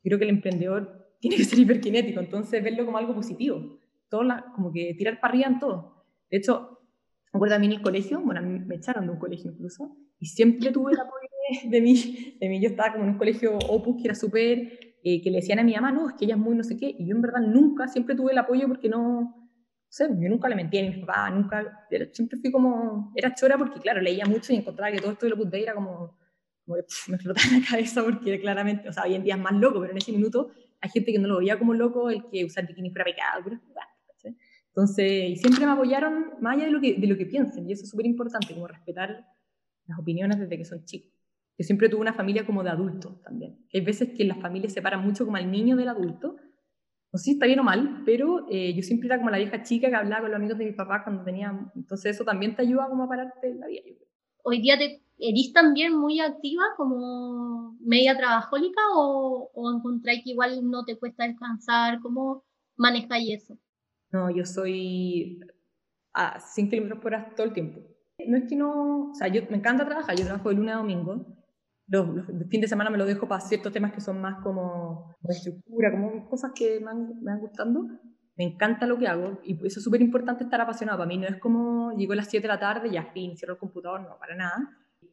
creo 0.02 0.18
que 0.18 0.24
el 0.24 0.30
emprendedor 0.30 1.14
tiene 1.20 1.36
que 1.36 1.44
ser 1.44 1.58
hiperkinético, 1.58 2.20
entonces 2.20 2.62
verlo 2.62 2.84
como 2.84 2.98
algo 2.98 3.14
positivo. 3.14 3.78
Todo 4.08 4.22
como 4.54 4.72
que 4.72 4.94
tirar 4.94 5.20
para 5.20 5.32
arriba 5.32 5.48
en 5.48 5.58
todo. 5.58 6.04
De 6.30 6.36
hecho, 6.38 6.80
me 7.32 7.38
acuerdo 7.38 7.56
a 7.56 7.58
mí 7.58 7.66
en 7.66 7.72
el 7.72 7.82
colegio, 7.82 8.20
bueno, 8.20 8.42
me 8.42 8.74
echaron 8.74 9.06
de 9.06 9.12
un 9.12 9.18
colegio 9.18 9.50
incluso, 9.50 9.96
y 10.18 10.26
siempre 10.26 10.70
tuve 10.70 10.92
el 10.92 11.00
apoyo 11.00 11.28
de, 11.62 11.70
de 11.70 11.80
mí. 11.80 12.36
De 12.40 12.48
mí 12.48 12.60
yo 12.60 12.68
estaba 12.68 12.92
como 12.92 13.04
en 13.04 13.10
un 13.10 13.18
colegio 13.18 13.56
opus 13.68 13.96
que 13.96 14.08
era 14.08 14.14
súper 14.14 14.85
eh, 15.08 15.22
que 15.22 15.30
le 15.30 15.36
decían 15.36 15.60
a 15.60 15.62
mi 15.62 15.72
mamá, 15.72 15.92
no, 15.92 16.08
es 16.08 16.16
que 16.16 16.24
ella 16.24 16.34
es 16.34 16.40
muy 16.40 16.56
no 16.56 16.64
sé 16.64 16.76
qué, 16.76 16.92
y 16.98 17.06
yo 17.06 17.14
en 17.14 17.22
verdad 17.22 17.40
nunca, 17.40 17.86
siempre 17.86 18.16
tuve 18.16 18.32
el 18.32 18.38
apoyo 18.38 18.66
porque 18.66 18.88
no, 18.88 19.20
no 19.20 19.48
sé, 19.88 20.08
yo 20.18 20.28
nunca 20.28 20.48
le 20.48 20.56
mentía 20.56 20.84
a 20.84 20.90
mi 20.90 21.00
papá, 21.00 21.30
nunca, 21.30 21.86
siempre 22.10 22.36
fui 22.40 22.50
como, 22.50 23.12
era 23.14 23.32
chora 23.32 23.56
porque 23.56 23.78
claro, 23.78 24.00
leía 24.00 24.26
mucho 24.26 24.52
y 24.52 24.56
encontraba 24.56 24.90
que 24.90 25.00
todo 25.00 25.12
esto 25.12 25.26
de 25.26 25.36
lo 25.36 25.48
era 25.52 25.74
como, 25.74 26.18
como 26.64 26.76
que 26.78 26.82
me 27.06 27.14
explotaba 27.14 27.46
la 27.56 27.64
cabeza 27.70 28.02
porque 28.02 28.40
claramente, 28.40 28.88
o 28.88 28.92
sea, 28.92 29.04
hoy 29.04 29.14
en 29.14 29.22
día 29.22 29.36
es 29.36 29.40
más 29.40 29.52
loco, 29.52 29.78
pero 29.78 29.92
en 29.92 29.98
ese 29.98 30.10
minuto 30.10 30.50
hay 30.80 30.90
gente 30.90 31.12
que 31.12 31.20
no 31.20 31.28
lo 31.28 31.38
veía 31.38 31.56
como 31.56 31.72
loco, 31.72 32.10
el 32.10 32.26
que 32.28 32.44
usar 32.44 32.66
bikini 32.66 32.90
fuera 32.90 33.04
pecado, 33.04 33.42
pero 33.44 33.60
Entonces, 34.70 35.40
siempre 35.40 35.66
me 35.66 35.70
apoyaron 35.70 36.32
más 36.40 36.56
allá 36.56 36.64
de 36.64 36.72
lo 36.72 36.80
que, 36.80 36.94
de 36.94 37.06
lo 37.06 37.16
que 37.16 37.26
piensen, 37.26 37.70
y 37.70 37.74
eso 37.74 37.84
es 37.84 37.90
súper 37.90 38.06
importante, 38.06 38.54
como 38.54 38.66
respetar 38.66 39.24
las 39.86 40.00
opiniones 40.00 40.40
desde 40.40 40.58
que 40.58 40.64
son 40.64 40.84
chicos. 40.84 41.15
Yo 41.58 41.64
siempre 41.64 41.88
tuve 41.88 42.02
una 42.02 42.12
familia 42.12 42.44
como 42.44 42.62
de 42.62 42.70
adultos 42.70 43.20
también. 43.22 43.58
Hay 43.72 43.80
veces 43.80 44.10
que 44.16 44.24
las 44.24 44.40
familias 44.40 44.72
separan 44.72 45.04
mucho 45.04 45.24
como 45.24 45.36
al 45.36 45.50
niño 45.50 45.76
del 45.76 45.88
adulto. 45.88 46.36
No 47.12 47.18
sé 47.18 47.24
si 47.24 47.30
está 47.32 47.46
bien 47.46 47.60
o 47.60 47.64
mal, 47.64 48.02
pero 48.04 48.46
eh, 48.50 48.74
yo 48.74 48.82
siempre 48.82 49.06
era 49.06 49.16
como 49.16 49.30
la 49.30 49.38
vieja 49.38 49.62
chica 49.62 49.88
que 49.88 49.94
hablaba 49.94 50.22
con 50.22 50.30
los 50.30 50.36
amigos 50.36 50.58
de 50.58 50.66
mi 50.66 50.72
papá 50.72 51.02
cuando 51.02 51.24
tenía... 51.24 51.70
Entonces 51.74 52.14
eso 52.14 52.24
también 52.24 52.54
te 52.54 52.62
ayuda 52.62 52.88
como 52.88 53.04
a 53.04 53.08
pararte 53.08 53.48
en 53.48 53.60
la 53.60 53.68
vida. 53.68 53.82
Hoy 54.42 54.60
día 54.60 54.76
te 54.76 55.02
eres 55.18 55.52
también 55.52 55.96
muy 55.96 56.20
activa 56.20 56.62
como 56.76 57.76
media 57.80 58.16
trabajólica 58.16 58.80
o, 58.94 59.50
o 59.54 59.72
encontráis 59.72 60.22
que 60.24 60.30
igual 60.30 60.68
no 60.68 60.84
te 60.84 60.98
cuesta 60.98 61.26
descansar? 61.26 62.00
¿Cómo 62.00 62.44
manejáis 62.76 63.42
eso? 63.42 63.58
No, 64.12 64.30
yo 64.30 64.44
soy 64.44 65.40
a 66.12 66.38
5 66.40 66.70
kilómetros 66.70 67.00
por 67.00 67.14
hora 67.14 67.32
todo 67.34 67.46
el 67.46 67.52
tiempo. 67.52 67.80
No 68.26 68.36
es 68.36 68.44
que 68.48 68.56
no, 68.56 69.10
o 69.10 69.14
sea, 69.14 69.28
yo 69.28 69.42
me 69.50 69.58
encanta 69.58 69.84
trabajar, 69.84 70.16
yo 70.16 70.24
trabajo 70.24 70.48
de 70.48 70.54
lunes 70.56 70.74
a 70.74 70.78
domingo, 70.78 71.26
los, 71.88 72.26
fines 72.48 72.62
de 72.62 72.68
semana 72.68 72.90
me 72.90 72.98
lo 72.98 73.06
dejo 73.06 73.28
para 73.28 73.40
ciertos 73.40 73.72
temas 73.72 73.92
que 73.92 74.00
son 74.00 74.20
más 74.20 74.42
como 74.42 75.16
estructura, 75.28 75.90
como 75.92 76.28
cosas 76.28 76.52
que 76.54 76.80
me 76.80 76.86
van, 76.86 77.22
me 77.22 77.38
gustando. 77.38 77.86
Me 78.36 78.44
encanta 78.44 78.86
lo 78.86 78.98
que 78.98 79.08
hago 79.08 79.40
y 79.44 79.54
eso 79.66 79.78
es 79.78 79.84
súper 79.84 80.02
importante 80.02 80.44
estar 80.44 80.60
apasionado. 80.60 80.98
Para 80.98 81.08
mí 81.08 81.16
no 81.16 81.26
es 81.26 81.38
como 81.38 81.92
llego 81.96 82.12
a 82.12 82.16
las 82.16 82.28
7 82.28 82.42
de 82.42 82.48
la 82.48 82.60
tarde 82.60 82.88
y 82.88 82.96
a 82.96 83.04
fin, 83.12 83.36
cierro 83.36 83.54
el 83.54 83.58
computador, 83.58 84.02
no, 84.02 84.18
para 84.18 84.36
nada. 84.36 84.56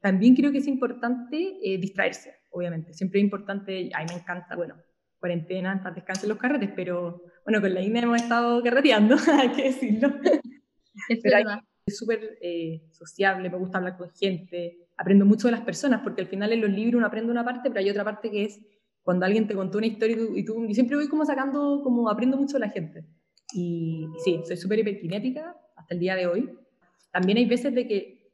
También 0.02 0.36
creo 0.36 0.52
que 0.52 0.58
es 0.58 0.68
importante 0.68 1.58
eh, 1.64 1.78
distraerse, 1.78 2.36
obviamente. 2.52 2.94
Siempre 2.94 3.20
es 3.20 3.24
importante, 3.24 3.90
a 3.94 4.00
mí 4.00 4.06
me 4.10 4.20
encanta, 4.20 4.56
bueno, 4.58 4.76
cuarentena, 5.20 5.82
para 5.82 5.96
descansen 5.96 6.28
los 6.28 6.38
carretes, 6.38 6.72
pero 6.76 7.22
bueno, 7.46 7.62
con 7.62 7.74
la 7.74 7.82
INE 7.82 8.00
hemos 8.00 8.22
estado 8.22 8.62
carreteando, 8.62 9.16
hay 9.40 9.52
que 9.54 9.64
decirlo. 9.64 10.10
Es 11.08 11.20
pero 11.24 11.38
verdad. 11.38 11.60
Es 11.86 11.98
súper 11.98 12.38
eh, 12.42 12.82
sociable, 12.92 13.50
me 13.50 13.58
gusta 13.58 13.78
hablar 13.78 13.98
con 13.98 14.10
gente, 14.12 14.83
aprendo 15.04 15.26
mucho 15.26 15.48
de 15.48 15.52
las 15.52 15.62
personas, 15.62 16.02
porque 16.02 16.22
al 16.22 16.28
final 16.28 16.54
en 16.54 16.62
los 16.62 16.70
libros 16.72 16.96
uno 16.96 17.06
aprende 17.06 17.32
una 17.32 17.44
parte, 17.44 17.70
pero 17.70 17.82
hay 17.82 17.90
otra 17.90 18.06
parte 18.06 18.32
que 18.32 18.46
es 18.46 18.60
cuando 19.02 19.26
alguien 19.26 19.48
te 19.48 19.54
contó 19.54 19.78
una 19.78 19.88
historia 19.88 20.18
y 20.36 20.46
tú, 20.46 20.64
y 20.64 20.74
siempre 20.74 20.96
voy 20.96 21.10
como 21.10 21.26
sacando, 21.26 21.82
como 21.84 22.10
aprendo 22.10 22.38
mucho 22.38 22.54
de 22.54 22.62
la 22.62 22.70
gente. 22.70 23.06
Y, 23.54 24.08
sí, 24.24 24.42
soy 24.48 24.56
súper 24.56 24.80
hiperkinética 24.80 25.58
hasta 25.76 25.94
el 25.94 26.00
día 26.00 26.16
de 26.16 26.26
hoy. 26.26 26.50
También 27.12 27.38
hay 27.38 27.46
veces 27.46 27.76
de 27.76 27.86
que, 27.86 28.32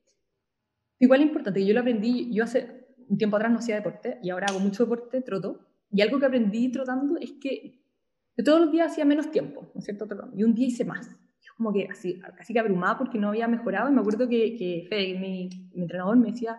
igual 0.99 1.21
es 1.21 1.27
importante, 1.27 1.65
yo 1.65 1.73
lo 1.73 1.79
aprendí, 1.79 2.31
yo 2.31 2.43
hace 2.43 2.87
un 3.07 3.17
tiempo 3.17 3.37
atrás 3.37 3.51
no 3.51 3.57
hacía 3.57 3.75
deporte 3.75 4.19
y 4.21 4.29
ahora 4.29 4.45
hago 4.49 4.59
mucho 4.59 4.83
deporte, 4.83 5.21
troto, 5.21 5.65
y 5.91 6.01
algo 6.01 6.19
que 6.19 6.27
aprendí 6.27 6.71
trotando 6.71 7.17
es 7.17 7.31
que 7.41 7.81
yo 8.37 8.43
todos 8.43 8.61
los 8.61 8.71
días 8.71 8.91
hacía 8.91 9.05
menos 9.05 9.31
tiempo, 9.31 9.71
¿no 9.73 9.79
es 9.79 9.85
cierto? 9.85 10.07
Y 10.35 10.43
un 10.43 10.53
día 10.53 10.67
hice 10.67 10.85
más. 10.85 11.17
Como 11.59 11.73
que 11.73 11.89
así, 11.91 12.17
casi 12.37 12.53
que 12.53 12.59
abrumada 12.59 12.97
porque 12.97 13.19
no 13.19 13.27
había 13.27 13.45
mejorado 13.49 13.89
y 13.89 13.93
me 13.93 13.99
acuerdo 13.99 14.29
que, 14.29 14.55
que 14.55 14.85
Fede, 14.87 15.19
mi, 15.19 15.49
mi 15.73 15.81
entrenador, 15.81 16.15
me 16.15 16.31
decía, 16.31 16.57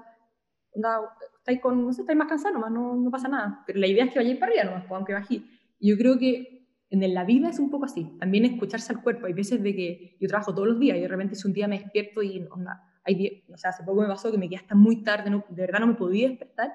estáis 1.39 1.61
con, 1.63 1.87
no 1.87 1.93
sé, 1.95 2.03
estáis 2.03 2.19
más 2.19 2.29
cansado 2.29 2.53
nomás, 2.53 2.71
no, 2.71 2.95
no 2.97 3.11
pasa 3.11 3.29
nada. 3.29 3.65
Pero 3.67 3.79
la 3.79 3.87
idea 3.87 4.05
es 4.05 4.13
que 4.13 4.19
vayáis 4.19 4.39
para 4.39 4.53
arriba 4.53 4.65
nomás, 4.65 4.85
pues, 4.87 4.97
aunque. 4.97 5.45
Y 5.79 5.89
yo 5.89 5.97
creo 5.97 6.19
que 6.19 6.67
en 6.91 7.15
la 7.15 7.25
vida 7.25 7.49
es 7.49 7.59
un 7.59 7.71
poco 7.71 7.87
así, 7.87 8.05
también 8.19 8.45
escucharse 8.45 8.93
al 8.93 9.03
cuerpo. 9.03 9.27
Hay 9.27 9.33
veces 9.33 9.63
de 9.63 9.75
que 9.75 10.17
yo 10.21 10.29
trabajo 10.29 10.55
todos 10.55 10.69
los 10.69 10.79
días 10.79 10.99
y 10.99 11.01
de 11.01 11.09
repente 11.09 11.35
si 11.35 11.49
un 11.49 11.55
día 11.55 11.67
me 11.67 11.79
despierto 11.79 12.23
y, 12.23 12.47
onda, 12.51 12.83
hay 13.05 13.43
o 13.51 13.57
sea, 13.57 13.71
hace 13.71 13.85
poco 13.85 14.03
me 14.03 14.09
pasó 14.09 14.31
que 14.31 14.37
me 14.37 14.51
quedé 14.51 14.59
hasta 14.59 14.75
muy 14.75 15.03
tarde, 15.03 15.31
no, 15.31 15.45
de 15.49 15.63
verdad 15.63 15.81
no 15.81 15.87
me 15.87 15.95
podía 15.95 16.29
despertar, 16.29 16.71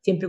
siempre, 0.00 0.28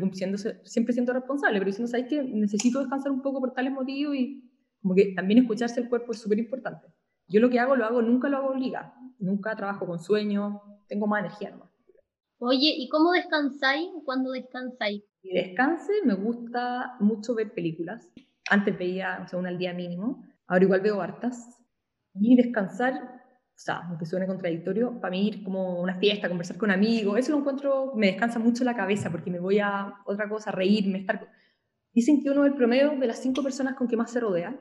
siempre 0.63 0.93
siento 0.93 1.13
responsable, 1.13 1.59
pero 1.59 1.70
diciendo, 1.70 1.89
¿sabes 1.89 2.07
que 2.07 2.24
Necesito 2.24 2.80
descansar 2.80 3.11
un 3.11 3.22
poco 3.22 3.39
por 3.39 3.53
tales 3.53 3.72
motivos 3.72 4.16
y 4.16 4.51
como 4.82 4.95
que 4.95 5.13
también 5.16 5.39
escucharse 5.39 5.80
el 5.82 5.89
cuerpo 5.89 6.11
es 6.11 6.20
súper 6.20 6.39
importante. 6.39 6.88
Yo 7.28 7.40
lo 7.40 7.50
que 7.50 7.60
hago, 7.60 7.76
lo 7.76 7.86
hago, 7.86 8.02
nunca 8.02 8.30
lo 8.30 8.38
hago 8.38 8.50
obligado, 8.50 8.94
nunca 9.20 9.56
trabajo 9.56 9.86
con 9.88 10.00
sueño, 10.00 10.62
tengo 10.88 11.08
más 11.08 11.22
energía 11.22 11.52
nomás. 11.52 11.70
Oye, 12.38 12.74
¿y 12.78 12.90
cómo 12.90 13.12
descansáis 13.14 13.90
cuando 14.04 14.32
descansáis? 14.32 15.04
Si 15.22 15.30
descanse, 15.34 15.92
me 16.04 16.14
gusta 16.14 16.98
mucho 17.00 17.34
ver 17.34 17.54
películas. 17.54 18.08
Antes 18.50 18.78
veía, 18.78 19.22
o 19.24 19.28
sea, 19.28 19.40
una 19.40 19.50
al 19.50 19.58
día 19.58 19.74
mínimo. 19.74 20.24
Ahora 20.46 20.66
igual 20.66 20.82
veo 20.82 21.02
hartas. 21.02 21.58
Y 22.14 22.36
descansar, 22.36 22.94
o 22.94 23.58
sea, 23.58 23.82
aunque 23.88 24.06
suene 24.06 24.28
contradictorio, 24.28 25.00
para 25.02 25.12
mí 25.12 25.28
ir 25.28 25.44
como 25.44 25.80
a 25.80 25.82
una 25.82 25.98
fiesta, 25.98 26.30
conversar 26.30 26.58
con 26.58 26.70
amigos, 26.70 27.18
eso 27.18 27.32
lo 27.32 27.40
encuentro, 27.40 27.94
me 27.96 28.08
descansa 28.08 28.38
mucho 28.38 28.64
la 28.64 28.76
cabeza 28.76 29.10
porque 29.10 29.32
me 29.32 29.40
voy 29.40 29.60
a 29.60 29.96
otra 30.06 30.30
cosa, 30.30 30.52
a 30.52 30.54
reírme, 30.54 31.00
estar... 31.00 31.28
Dicen 31.94 32.22
que 32.22 32.30
uno 32.30 32.46
es 32.46 32.52
el 32.52 32.58
promedio 32.58 32.92
de 32.92 33.08
las 33.08 33.20
cinco 33.20 33.42
personas 33.42 33.76
con 33.76 33.88
que 33.88 33.98
más 33.98 34.12
se 34.12 34.20
rodea 34.20 34.60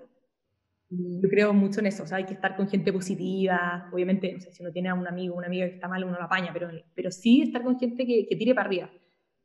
yo 1.20 1.28
creo 1.28 1.52
mucho 1.52 1.80
en 1.80 1.86
eso, 1.86 2.02
o 2.02 2.06
sea, 2.06 2.18
hay 2.18 2.24
que 2.24 2.34
estar 2.34 2.56
con 2.56 2.68
gente 2.68 2.92
positiva, 2.92 3.88
obviamente, 3.92 4.32
no 4.32 4.40
sé, 4.40 4.52
si 4.52 4.62
uno 4.62 4.72
tiene 4.72 4.88
a 4.88 4.94
un 4.94 5.06
amigo, 5.06 5.34
una 5.34 5.46
amiga 5.46 5.66
que 5.66 5.74
está 5.74 5.88
mal, 5.88 6.04
uno 6.04 6.16
lo 6.16 6.24
apaña, 6.24 6.52
pero, 6.52 6.68
pero 6.94 7.10
sí 7.10 7.42
estar 7.42 7.62
con 7.62 7.78
gente 7.78 8.06
que, 8.06 8.26
que 8.26 8.36
tire 8.36 8.54
para 8.54 8.68
arriba. 8.68 8.90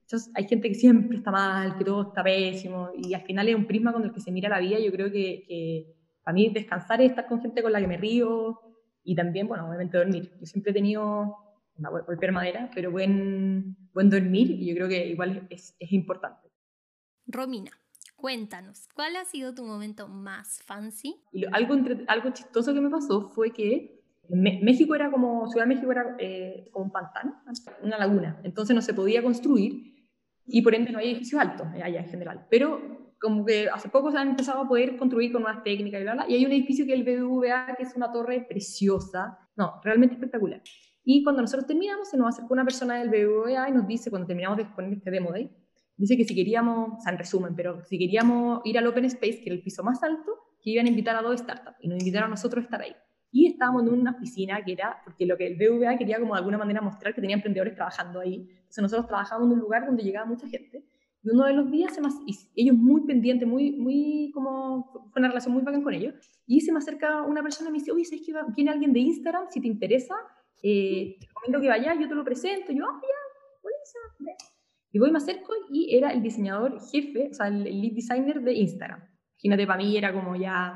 Entonces, 0.01 0.31
hay 0.33 0.47
gente 0.47 0.69
que 0.69 0.75
siempre 0.75 1.17
está 1.17 1.29
mal, 1.29 1.77
que 1.77 1.85
todo 1.85 2.09
está 2.09 2.23
pésimo, 2.23 2.89
y 2.97 3.13
al 3.13 3.21
final 3.21 3.47
es 3.47 3.55
un 3.55 3.67
prisma 3.67 3.93
con 3.93 4.03
el 4.03 4.11
que 4.11 4.19
se 4.19 4.31
mira 4.31 4.49
la 4.49 4.59
vida. 4.59 4.79
Yo 4.79 4.91
creo 4.91 5.11
que, 5.11 5.45
que 5.47 5.95
para 6.23 6.33
mí 6.33 6.49
descansar 6.49 6.99
es 7.01 7.11
estar 7.11 7.27
con 7.27 7.41
gente 7.41 7.61
con 7.61 7.71
la 7.71 7.79
que 7.79 7.87
me 7.87 7.97
río, 7.97 8.59
y 9.03 9.15
también, 9.15 9.47
bueno, 9.47 9.67
obviamente 9.67 9.97
dormir. 9.97 10.31
Yo 10.39 10.45
siempre 10.45 10.71
he 10.71 10.73
tenido, 10.73 11.35
una 11.77 11.89
golpear 11.89 12.31
madera, 12.31 12.69
pero 12.73 12.91
buen, 12.91 13.77
buen 13.93 14.09
dormir, 14.09 14.51
y 14.51 14.67
yo 14.67 14.75
creo 14.75 14.87
que 14.87 15.07
igual 15.07 15.47
es, 15.49 15.75
es 15.79 15.91
importante. 15.91 16.49
Romina, 17.27 17.71
Cuéntanos, 18.19 18.89
¿cuál 18.93 19.15
ha 19.15 19.23
sido 19.23 19.53
tu 19.53 19.63
momento 19.63 20.09
más 20.09 20.61
fancy? 20.63 21.15
Algo, 21.53 21.75
algo 22.07 22.29
chistoso 22.31 22.73
que 22.73 22.81
me 22.81 22.89
pasó 22.89 23.29
fue 23.29 23.51
que 23.51 24.03
México 24.29 24.93
era 24.93 25.09
como, 25.09 25.47
Ciudad 25.47 25.65
de 25.65 25.73
México 25.73 25.91
era 25.91 26.15
eh, 26.19 26.69
como 26.71 26.85
un 26.85 26.91
pantano, 26.91 27.41
una 27.81 27.97
laguna, 27.97 28.41
entonces 28.43 28.75
no 28.75 28.81
se 28.81 28.93
podía 28.93 29.23
construir 29.23 30.05
y 30.45 30.61
por 30.61 30.75
ende 30.75 30.91
no 30.91 30.99
hay 30.99 31.11
edificios 31.11 31.39
altos 31.39 31.67
eh, 31.75 31.81
allá 31.81 32.01
en 32.01 32.09
general. 32.09 32.45
Pero 32.49 33.15
como 33.21 33.45
que 33.45 33.69
hace 33.69 33.87
poco 33.87 34.11
se 34.11 34.17
han 34.17 34.29
empezado 34.29 34.61
a 34.61 34.67
poder 34.67 34.97
construir 34.97 35.31
con 35.31 35.43
nuevas 35.43 35.63
técnicas 35.63 36.01
y 36.01 36.03
bla, 36.03 36.13
bla, 36.13 36.25
y 36.27 36.35
hay 36.35 36.45
un 36.45 36.51
edificio 36.51 36.85
que 36.85 36.93
es 36.93 36.99
el 36.99 37.05
BBVA, 37.05 37.75
que 37.77 37.83
es 37.83 37.95
una 37.95 38.11
torre 38.11 38.45
preciosa, 38.47 39.39
no, 39.55 39.79
realmente 39.83 40.15
espectacular. 40.15 40.61
Y 41.03 41.23
cuando 41.23 41.41
nosotros 41.41 41.65
terminamos, 41.65 42.09
se 42.09 42.17
nos 42.17 42.35
acercó 42.35 42.53
una 42.53 42.63
persona 42.63 42.99
del 42.99 43.09
BBVA 43.09 43.69
y 43.69 43.71
nos 43.71 43.87
dice, 43.87 44.09
cuando 44.09 44.27
terminamos 44.27 44.57
de 44.57 44.65
poner 44.65 44.93
este 44.93 45.09
demo 45.09 45.31
day, 45.31 45.49
dice 45.99 46.15
que 46.17 46.23
si 46.23 46.33
queríamos, 46.33 46.97
o 46.97 47.01
sea, 47.01 47.11
en 47.11 47.17
resumen, 47.17 47.55
pero 47.55 47.83
si 47.85 47.99
queríamos 47.99 48.61
ir 48.63 48.77
al 48.77 48.87
Open 48.87 49.05
Space, 49.05 49.41
que 49.41 49.49
era 49.49 49.55
el 49.55 49.61
piso 49.61 49.83
más 49.83 50.01
alto, 50.01 50.31
que 50.61 50.71
iban 50.71 50.85
a 50.85 50.89
invitar 50.89 51.15
a 51.15 51.21
dos 51.21 51.39
startups 51.39 51.77
y 51.81 51.87
nos 51.87 51.99
invitaron 51.99 52.27
a 52.27 52.31
nosotros 52.31 52.63
a 52.63 52.65
estar 52.65 52.81
ahí. 52.81 52.95
Y 53.31 53.47
estábamos 53.47 53.83
en 53.83 53.89
una 53.89 54.11
oficina 54.11 54.63
que 54.63 54.71
era, 54.71 55.01
porque 55.03 55.25
lo 55.25 55.37
que 55.37 55.45
el 55.45 55.55
BVA 55.55 55.97
quería 55.97 56.19
como 56.19 56.33
de 56.33 56.39
alguna 56.39 56.57
manera 56.57 56.81
mostrar 56.81 57.13
que 57.13 57.21
tenía 57.21 57.35
emprendedores 57.35 57.75
trabajando 57.75 58.21
ahí. 58.21 58.47
Entonces 58.49 58.81
nosotros 58.81 59.07
trabajábamos 59.07 59.51
en 59.51 59.53
un 59.53 59.59
lugar 59.59 59.85
donde 59.85 60.03
llegaba 60.03 60.25
mucha 60.25 60.47
gente. 60.47 60.85
Y 61.21 61.29
uno 61.31 61.45
de 61.45 61.53
los 61.53 61.69
días, 61.69 61.93
se 61.93 62.01
y 62.25 62.35
ellos 62.55 62.75
muy 62.75 63.05
pendientes, 63.05 63.47
muy, 63.47 63.73
muy 63.73 64.31
como, 64.33 64.89
fue 65.11 65.19
una 65.19 65.27
relación 65.27 65.53
muy 65.53 65.63
bacán 65.63 65.83
con 65.83 65.93
ellos. 65.93 66.15
Y 66.47 66.61
se 66.61 66.71
me 66.71 66.79
acerca 66.79 67.23
una 67.23 67.43
persona 67.43 67.69
y 67.69 67.73
me 67.73 67.79
dice, 67.79 67.91
oye, 67.91 68.05
¿sabes 68.05 68.25
que 68.25 68.33
viene 68.55 68.71
alguien 68.71 68.93
de 68.93 68.99
Instagram? 69.01 69.47
Si 69.49 69.59
te 69.59 69.67
interesa, 69.67 70.15
eh, 70.63 71.17
te 71.19 71.27
recomiendo 71.27 71.61
que 71.61 71.67
vayas, 71.67 71.99
yo 71.99 72.07
te 72.07 72.15
lo 72.15 72.23
presento. 72.23 72.71
Y 72.71 72.77
yo, 72.77 72.85
ah, 72.85 73.01
ya, 73.01 73.61
buenísimo. 73.61 74.58
Y 74.91 74.99
voy, 74.99 75.11
me 75.11 75.17
acerco 75.17 75.53
y 75.71 75.95
era 75.95 76.11
el 76.11 76.23
diseñador 76.23 76.79
jefe, 76.91 77.29
o 77.31 77.33
sea, 77.33 77.47
el 77.47 77.63
lead 77.63 77.93
designer 77.93 78.41
de 78.41 78.53
Instagram. 78.53 79.01
Imagínate, 79.41 79.67
para 79.67 79.83
mí 79.83 79.95
era 79.95 80.13
como 80.13 80.35
ya 80.35 80.73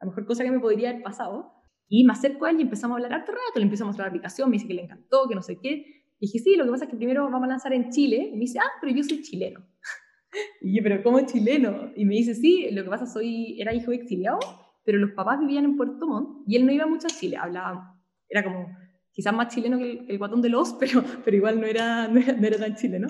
la 0.00 0.06
mejor 0.06 0.26
cosa 0.26 0.44
que 0.44 0.50
me 0.50 0.60
podría 0.60 0.90
haber 0.90 1.02
pasado. 1.02 1.52
Y 1.88 2.04
me 2.04 2.12
acerco 2.12 2.46
a 2.46 2.50
él 2.50 2.58
y 2.58 2.62
empezamos 2.62 2.94
a 2.94 2.96
hablar 2.98 3.20
harto 3.20 3.32
rato, 3.32 3.58
le 3.58 3.64
empezamos 3.64 3.88
a 3.88 3.90
mostrar 3.90 4.06
la 4.06 4.10
aplicación, 4.10 4.48
me 4.48 4.54
dice 4.54 4.68
que 4.68 4.74
le 4.74 4.82
encantó, 4.82 5.28
que 5.28 5.34
no 5.34 5.42
sé 5.42 5.58
qué. 5.60 5.84
Y 6.18 6.26
dije, 6.26 6.38
sí, 6.38 6.56
lo 6.56 6.64
que 6.64 6.70
pasa 6.70 6.84
es 6.84 6.90
que 6.90 6.96
primero 6.96 7.24
vamos 7.24 7.42
a 7.44 7.48
lanzar 7.48 7.72
en 7.72 7.90
Chile. 7.90 8.30
Y 8.32 8.34
me 8.34 8.40
dice, 8.40 8.58
ah, 8.60 8.70
pero 8.80 8.94
yo 8.94 9.02
soy 9.02 9.22
chileno. 9.22 9.60
y 10.62 10.76
yo, 10.76 10.82
pero 10.82 11.02
¿cómo 11.02 11.20
chileno? 11.26 11.90
Y 11.96 12.04
me 12.04 12.14
dice, 12.14 12.34
sí, 12.34 12.68
lo 12.70 12.84
que 12.84 12.90
pasa 12.90 13.06
soy, 13.06 13.60
era 13.60 13.74
hijo 13.74 13.90
de 13.90 13.98
exiliado, 13.98 14.38
pero 14.84 14.98
los 14.98 15.10
papás 15.12 15.40
vivían 15.40 15.64
en 15.64 15.76
Puerto 15.76 16.06
Montt 16.06 16.44
y 16.46 16.56
él 16.56 16.66
no 16.66 16.72
iba 16.72 16.86
mucho 16.86 17.06
a 17.06 17.10
Chile, 17.10 17.36
hablaba, 17.36 17.96
era 18.28 18.44
como 18.44 18.68
quizás 19.12 19.34
más 19.34 19.54
chileno 19.54 19.78
que 19.78 20.04
el, 20.08 20.18
guatón 20.18 20.40
de 20.40 20.48
los, 20.48 20.72
pero, 20.80 21.04
pero 21.24 21.36
igual 21.36 21.60
no 21.60 21.66
era, 21.66 22.08
no 22.08 22.20
era, 22.20 22.32
no 22.32 22.46
era 22.46 22.58
tan 22.58 22.74
chileno. 22.76 23.08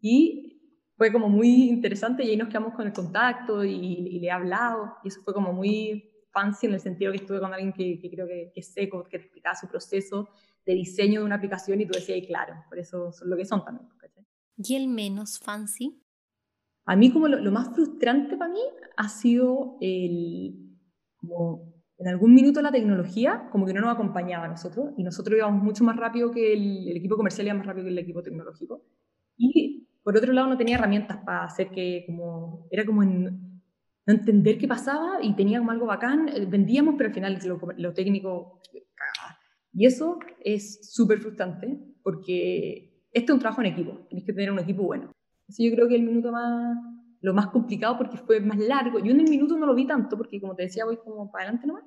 Y 0.00 0.58
fue 0.98 1.12
como 1.12 1.28
muy 1.28 1.68
interesante 1.68 2.24
y 2.24 2.30
ahí 2.30 2.36
nos 2.36 2.48
quedamos 2.48 2.74
con 2.74 2.86
el 2.86 2.92
contacto 2.92 3.64
y, 3.64 4.18
le 4.18 4.26
he 4.26 4.30
hablado 4.30 4.96
y 5.04 5.08
eso 5.08 5.22
fue 5.22 5.32
como 5.32 5.52
muy 5.52 6.10
fancy 6.32 6.66
en 6.66 6.74
el 6.74 6.80
sentido 6.80 7.12
que 7.12 7.18
estuve 7.18 7.40
con 7.40 7.54
alguien 7.54 7.72
que, 7.72 8.00
creo 8.10 8.26
que, 8.26 8.52
es 8.54 8.72
seco, 8.72 9.04
que 9.04 9.18
te 9.18 9.24
explicaba 9.24 9.54
su 9.54 9.68
proceso 9.68 10.28
de 10.66 10.74
diseño 10.74 11.20
de 11.20 11.26
una 11.26 11.36
aplicación 11.36 11.80
y 11.80 11.86
tú 11.86 11.92
decías, 11.94 12.26
claro, 12.26 12.54
por 12.68 12.78
eso 12.78 13.12
son 13.12 13.30
lo 13.30 13.36
que 13.36 13.44
son 13.44 13.64
también. 13.64 13.88
¿Y 14.56 14.74
el 14.74 14.88
menos 14.88 15.38
fancy? 15.38 16.02
A 16.84 16.96
mí 16.96 17.12
como 17.12 17.28
lo, 17.28 17.52
más 17.52 17.72
frustrante 17.74 18.36
para 18.36 18.52
mí 18.52 18.60
ha 18.96 19.08
sido 19.08 19.76
el, 19.80 20.76
como 21.16 21.74
en 21.96 22.08
algún 22.08 22.34
minuto 22.34 22.60
la 22.60 22.72
tecnología 22.72 23.48
como 23.52 23.66
que 23.66 23.72
no 23.72 23.82
nos 23.82 23.94
acompañaba 23.94 24.46
a 24.46 24.48
nosotros 24.48 24.94
y 24.96 25.04
nosotros 25.04 25.38
íbamos 25.38 25.62
mucho 25.62 25.84
más 25.84 25.96
rápido 25.96 26.32
que 26.32 26.54
el, 26.54 26.88
el 26.88 26.96
equipo 26.96 27.16
comercial 27.16 27.46
iba 27.46 27.56
más 27.56 27.66
rápido 27.66 27.84
que 27.84 27.92
el 27.92 27.98
equipo 27.98 28.22
tecnológico 28.22 28.82
y 29.38 29.88
por 30.02 30.16
otro 30.16 30.32
lado 30.32 30.48
no 30.48 30.58
tenía 30.58 30.76
herramientas 30.76 31.18
para 31.18 31.44
hacer 31.44 31.70
que 31.70 32.04
como, 32.06 32.66
era 32.70 32.84
como 32.84 33.02
en, 33.02 33.24
no 34.06 34.14
entender 34.14 34.58
qué 34.58 34.66
pasaba 34.66 35.18
y 35.22 35.34
tenía 35.34 35.58
como 35.58 35.70
algo 35.70 35.86
bacán, 35.86 36.28
eh, 36.28 36.46
vendíamos, 36.46 36.94
pero 36.96 37.08
al 37.08 37.14
final 37.14 37.38
lo, 37.44 37.60
lo 37.76 37.94
técnico 37.94 38.60
cagaba. 38.94 39.38
Y 39.72 39.86
eso 39.86 40.18
es 40.40 40.92
súper 40.92 41.20
frustrante 41.20 41.78
porque 42.02 43.04
este 43.12 43.32
es 43.32 43.34
un 43.34 43.38
trabajo 43.38 43.60
en 43.60 43.68
equipo, 43.68 44.06
tienes 44.08 44.24
que 44.24 44.32
tener 44.32 44.50
un 44.50 44.58
equipo 44.58 44.82
bueno. 44.82 45.12
Así 45.48 45.68
yo 45.68 45.74
creo 45.74 45.88
que 45.88 45.96
el 45.96 46.02
minuto 46.02 46.32
más, 46.32 46.76
lo 47.20 47.34
más 47.34 47.48
complicado 47.48 47.96
porque 47.96 48.16
fue 48.16 48.40
más 48.40 48.58
largo. 48.58 48.98
Yo 48.98 49.12
en 49.12 49.20
el 49.20 49.28
minuto 49.28 49.56
no 49.56 49.66
lo 49.66 49.74
vi 49.74 49.86
tanto 49.86 50.16
porque 50.16 50.40
como 50.40 50.54
te 50.54 50.64
decía 50.64 50.84
voy 50.84 50.96
como 50.96 51.30
para 51.30 51.44
adelante 51.44 51.66
nomás, 51.66 51.84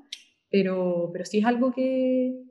pero, 0.49 1.09
pero 1.11 1.25
sí 1.25 1.39
es 1.39 1.45
algo 1.45 1.71
que, 1.71 2.43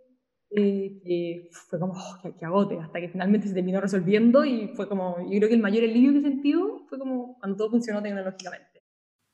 eh, 0.51 1.49
fue 1.51 1.79
como 1.79 1.95
oh, 1.95 2.37
que, 2.39 2.45
agote, 2.45 2.79
hasta 2.79 3.01
que 3.01 3.09
finalmente 3.09 3.49
se 3.49 3.55
terminó 3.55 3.81
resolviendo 3.81 4.45
y 4.45 4.69
fue 4.75 4.89
como, 4.89 5.19
yo 5.21 5.39
creo 5.39 5.49
que 5.49 5.55
el 5.55 5.63
mayor 5.63 5.85
alivio 5.85 6.13
que 6.13 6.23
sentido 6.23 6.85
fue 6.89 6.99
como 6.99 7.39
cuando 7.39 7.57
todo 7.57 7.71
funcionó 7.71 8.03
tecnológicamente. 8.03 8.83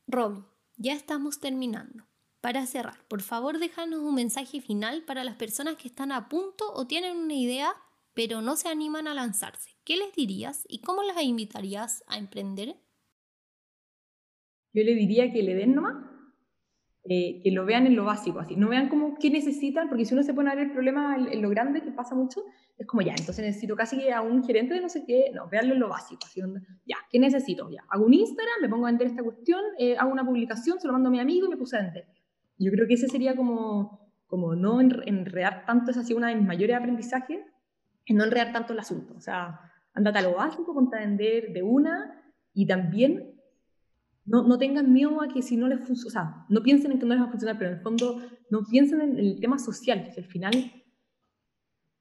Romy, 0.07 0.45
ya 0.77 0.93
estamos 0.93 1.41
terminando. 1.41 2.07
Para 2.41 2.67
cerrar, 2.67 2.99
por 3.09 3.23
favor 3.23 3.59
déjanos 3.59 4.01
un 4.01 4.15
mensaje 4.15 4.61
final 4.61 5.03
para 5.05 5.25
las 5.25 5.37
personas 5.37 5.77
que 5.77 5.89
están 5.89 6.13
a 6.13 6.29
punto 6.29 6.65
o 6.75 6.87
tienen 6.87 7.17
una 7.17 7.35
idea 7.35 7.75
pero 8.17 8.41
no 8.41 8.57
se 8.57 8.71
animan 8.71 9.07
a 9.09 9.15
lanzarse. 9.15 9.77
¿Qué 9.85 9.99
les 9.99 10.15
dirías 10.15 10.65
y 10.71 10.81
cómo 10.81 11.03
las 11.03 11.23
invitarías 11.23 12.03
a 12.07 12.17
emprender? 12.17 12.77
Yo 14.73 14.83
le 14.85 14.95
diría 14.95 15.31
que 15.31 15.43
le 15.43 15.55
den 15.55 15.75
nomás 15.75 16.16
eh, 17.09 17.41
que 17.41 17.53
lo 17.53 17.65
vean 17.65 17.87
en 17.87 17.95
lo 17.95 18.05
básico, 18.05 18.41
así, 18.41 18.57
no 18.57 18.69
vean 18.69 18.89
como 18.89 19.17
qué 19.17 19.31
necesitan, 19.31 19.89
porque 19.89 20.05
si 20.05 20.15
uno 20.15 20.25
se 20.25 20.35
pone 20.35 20.51
a 20.51 20.57
ver 20.57 20.67
el 20.67 20.73
problema 20.73 21.17
en, 21.17 21.41
lo 21.41 21.49
grande, 21.51 21.81
que 21.81 21.93
pasa 21.93 22.17
mucho, 22.17 22.43
es 22.77 22.85
como 22.85 23.01
ya, 23.03 23.15
entonces 23.17 23.45
necesito 23.45 23.77
casi 23.77 24.11
a 24.11 24.23
un 24.23 24.43
gerente 24.43 24.75
de 24.75 24.81
no 24.81 24.89
sé 24.89 25.05
qué, 25.07 25.31
no, 25.33 25.49
veanlo 25.49 25.75
en 25.75 25.81
lo 25.81 25.89
básico, 25.89 26.23
así, 26.25 26.41
ya, 26.85 26.97
¿qué 27.09 27.21
necesito? 27.21 27.71
Ya, 27.71 27.85
hago 27.91 28.07
un 28.07 28.15
Instagram, 28.15 28.55
me 28.61 28.69
pongo 28.69 28.87
a 28.87 28.91
vender 28.91 29.07
esta 29.07 29.23
cuestión, 29.23 29.61
eh, 29.79 29.97
hago 29.97 30.11
una 30.11 30.25
publicación, 30.25 30.81
se 30.81 30.89
lo 30.89 30.93
mando 30.95 31.09
a 31.09 31.13
mi 31.13 31.21
amigo 31.21 31.47
y 31.47 31.51
me 31.51 31.57
puse 31.57 31.77
a 31.77 31.83
vender. 31.83 32.09
Yo 32.59 32.73
creo 32.73 32.89
que 32.89 32.95
ese 32.95 33.07
sería 33.07 33.37
como, 33.37 34.11
como 34.27 34.57
no 34.57 34.81
enredar 34.81 35.65
tanto, 35.65 35.93
es 35.93 35.97
así 35.99 36.13
una 36.13 36.29
de 36.29 36.35
mis 36.35 36.47
mayores 36.47 36.77
aprendizajes, 36.77 37.39
en 38.07 38.17
no 38.17 38.25
enredar 38.25 38.53
tanto 38.53 38.73
el 38.73 38.81
asunto, 38.81 39.15
o 39.17 39.21
sea, 39.21 39.61
andate 39.95 40.19
a 40.19 40.23
lo 40.23 40.35
básico, 40.35 40.75
ponte 40.75 40.97
a 40.97 41.01
vender 41.01 41.53
de 41.53 41.63
una, 41.63 42.21
y 42.53 42.67
también 42.67 43.36
no, 44.27 44.43
no 44.43 44.59
tengan 44.59 44.93
miedo 44.93 45.23
a 45.23 45.29
que 45.29 45.43
si 45.43 45.57
no 45.57 45.69
les 45.69 45.79
funciona, 45.87 46.09
o 46.09 46.11
sea, 46.11 46.47
no 46.49 46.63
piensen 46.63 46.93
en 46.93 46.99
que 46.99 47.07
no 47.07 47.15
les 47.15 47.23
va 47.23 47.29
a 47.29 47.31
funcionar, 47.31 47.59
pero 47.59 47.71
en 47.71 47.77
el 47.77 47.83
fondo 47.83 48.21
no 48.51 48.65
piensen 48.69 49.01
en 49.01 49.19
el 49.19 49.41
tema 49.41 49.59
social, 49.59 50.11
que 50.13 50.21
al 50.21 50.27
final 50.27 50.73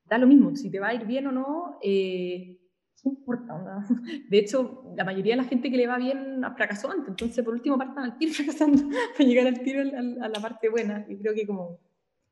da 0.05 0.17
lo 0.17 0.27
mismo, 0.27 0.55
si 0.55 0.69
te 0.69 0.79
va 0.79 0.89
a 0.89 0.93
ir 0.93 1.05
bien 1.05 1.27
o 1.27 1.31
no, 1.31 1.77
eh, 1.81 2.59
¿qué 3.01 3.09
importa? 3.09 3.85
De 4.29 4.37
hecho, 4.37 4.93
la 4.95 5.03
mayoría 5.03 5.33
de 5.35 5.41
la 5.41 5.47
gente 5.47 5.69
que 5.69 5.77
le 5.77 5.87
va 5.87 5.97
bien 5.97 6.41
fracasó 6.55 6.91
antes, 6.91 7.09
entonces 7.09 7.43
por 7.43 7.53
último 7.53 7.77
partan 7.77 8.03
al 8.03 8.17
tiro 8.17 8.33
fracasando 8.35 8.83
para 9.17 9.29
llegar 9.29 9.47
al 9.47 9.61
tiro 9.61 9.81
a, 9.81 10.29
la 10.29 10.39
parte 10.39 10.69
buena. 10.69 11.05
Y 11.07 11.17
creo 11.17 11.33
que 11.33 11.45
como 11.45 11.79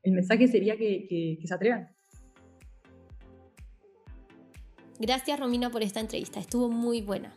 el 0.02 0.12
mensaje 0.12 0.48
sería 0.48 0.76
que, 0.76 1.06
que 1.08 1.46
se 1.46 1.54
atrevan. 1.54 1.88
Gracias 5.00 5.40
Romina 5.40 5.70
por 5.70 5.82
esta 5.82 6.00
entrevista, 6.00 6.38
estuvo 6.38 6.70
muy 6.70 7.02
buena. 7.02 7.36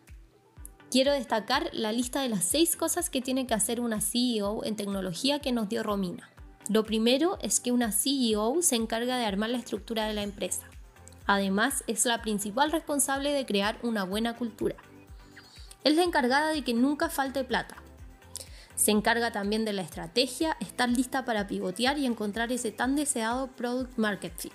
Quiero 0.90 1.12
destacar 1.12 1.70
la 1.74 1.92
lista 1.92 2.22
de 2.22 2.30
las 2.30 2.46
seis 2.46 2.78
cosas 2.78 3.10
que 3.10 3.20
tiene 3.20 3.46
que 3.46 3.54
hacer 3.54 3.82
una 3.82 4.00
CEO 4.00 4.64
en 4.64 4.78
tecnología 4.78 5.40
que 5.40 5.52
nos 5.52 5.68
dio 5.68 5.84
Romina. 5.84 6.30
Lo 6.70 6.86
primero 6.86 7.38
es 7.42 7.60
que 7.60 7.74
una 7.74 7.92
CEO 7.92 8.62
se 8.62 8.78
encarga 8.78 9.18
de 9.18 9.26
armar 9.26 9.50
la 9.50 9.58
estructura 9.58 10.06
de 10.06 10.14
la 10.14 10.24
empresa. 10.24 10.66
Además, 11.26 11.84
es 11.88 12.06
la 12.06 12.22
principal 12.22 12.72
responsable 12.72 13.34
de 13.34 13.46
crear 13.46 13.78
una 13.84 14.06
buena 14.06 14.38
cultura. 14.38 14.78
Es 15.84 15.94
la 15.94 16.04
encargada 16.04 16.52
de 16.52 16.64
que 16.64 16.74
nunca 16.74 17.10
falte 17.10 17.44
plata. 17.44 17.76
Se 18.76 18.92
encarga 18.92 19.32
también 19.32 19.66
de 19.66 19.74
la 19.74 19.82
estrategia, 19.82 20.56
estar 20.62 20.88
lista 20.88 21.26
para 21.26 21.48
pivotear 21.48 21.98
y 21.98 22.06
encontrar 22.06 22.54
ese 22.54 22.72
tan 22.72 22.96
deseado 22.96 23.48
product 23.48 23.98
market 23.98 24.34
fit. 24.38 24.54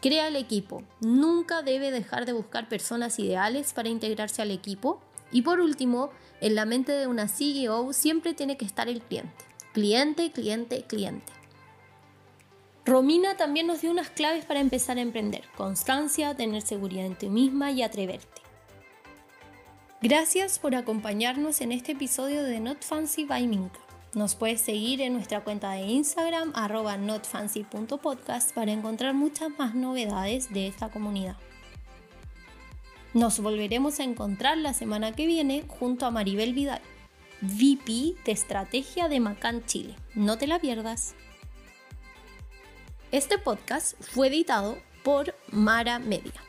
Crea 0.00 0.28
el 0.28 0.36
equipo. 0.36 0.82
Nunca 1.00 1.62
debe 1.62 1.90
dejar 1.90 2.24
de 2.24 2.32
buscar 2.32 2.68
personas 2.68 3.18
ideales 3.18 3.72
para 3.72 3.88
integrarse 3.88 4.42
al 4.42 4.50
equipo. 4.50 5.00
Y 5.32 5.42
por 5.42 5.60
último, 5.60 6.10
en 6.40 6.54
la 6.54 6.64
mente 6.64 6.92
de 6.92 7.06
una 7.06 7.28
CEO 7.28 7.92
siempre 7.92 8.32
tiene 8.32 8.56
que 8.56 8.64
estar 8.64 8.88
el 8.88 9.02
cliente. 9.02 9.44
Cliente, 9.72 10.30
cliente, 10.30 10.84
cliente. 10.84 11.32
Romina 12.86 13.36
también 13.36 13.66
nos 13.66 13.82
dio 13.82 13.90
unas 13.90 14.08
claves 14.08 14.44
para 14.44 14.60
empezar 14.60 14.96
a 14.96 15.02
emprender. 15.02 15.44
Constancia, 15.56 16.34
tener 16.34 16.62
seguridad 16.62 17.04
en 17.04 17.16
ti 17.16 17.28
misma 17.28 17.70
y 17.70 17.82
atreverte. 17.82 18.40
Gracias 20.00 20.58
por 20.60 20.76
acompañarnos 20.76 21.60
en 21.60 21.72
este 21.72 21.92
episodio 21.92 22.44
de 22.44 22.60
Not 22.60 22.82
Fancy 22.84 23.24
by 23.24 23.46
Minka. 23.48 23.80
Nos 24.14 24.34
puedes 24.34 24.62
seguir 24.62 25.02
en 25.02 25.12
nuestra 25.12 25.44
cuenta 25.44 25.72
de 25.72 25.82
Instagram 25.82 26.52
arroba 26.54 26.96
notfancy.podcast 26.96 28.52
para 28.54 28.72
encontrar 28.72 29.12
muchas 29.12 29.50
más 29.58 29.74
novedades 29.74 30.52
de 30.52 30.66
esta 30.66 30.88
comunidad. 30.88 31.36
Nos 33.12 33.40
volveremos 33.40 34.00
a 34.00 34.04
encontrar 34.04 34.56
la 34.56 34.72
semana 34.72 35.12
que 35.12 35.26
viene 35.26 35.64
junto 35.68 36.06
a 36.06 36.10
Maribel 36.10 36.54
Vidal, 36.54 36.80
VP 37.42 38.14
de 38.24 38.32
Estrategia 38.32 39.08
de 39.08 39.20
Macan 39.20 39.64
Chile. 39.66 39.94
No 40.14 40.38
te 40.38 40.46
la 40.46 40.58
pierdas. 40.58 41.14
Este 43.12 43.38
podcast 43.38 43.94
fue 44.00 44.28
editado 44.28 44.78
por 45.02 45.34
Mara 45.50 45.98
Media. 45.98 46.47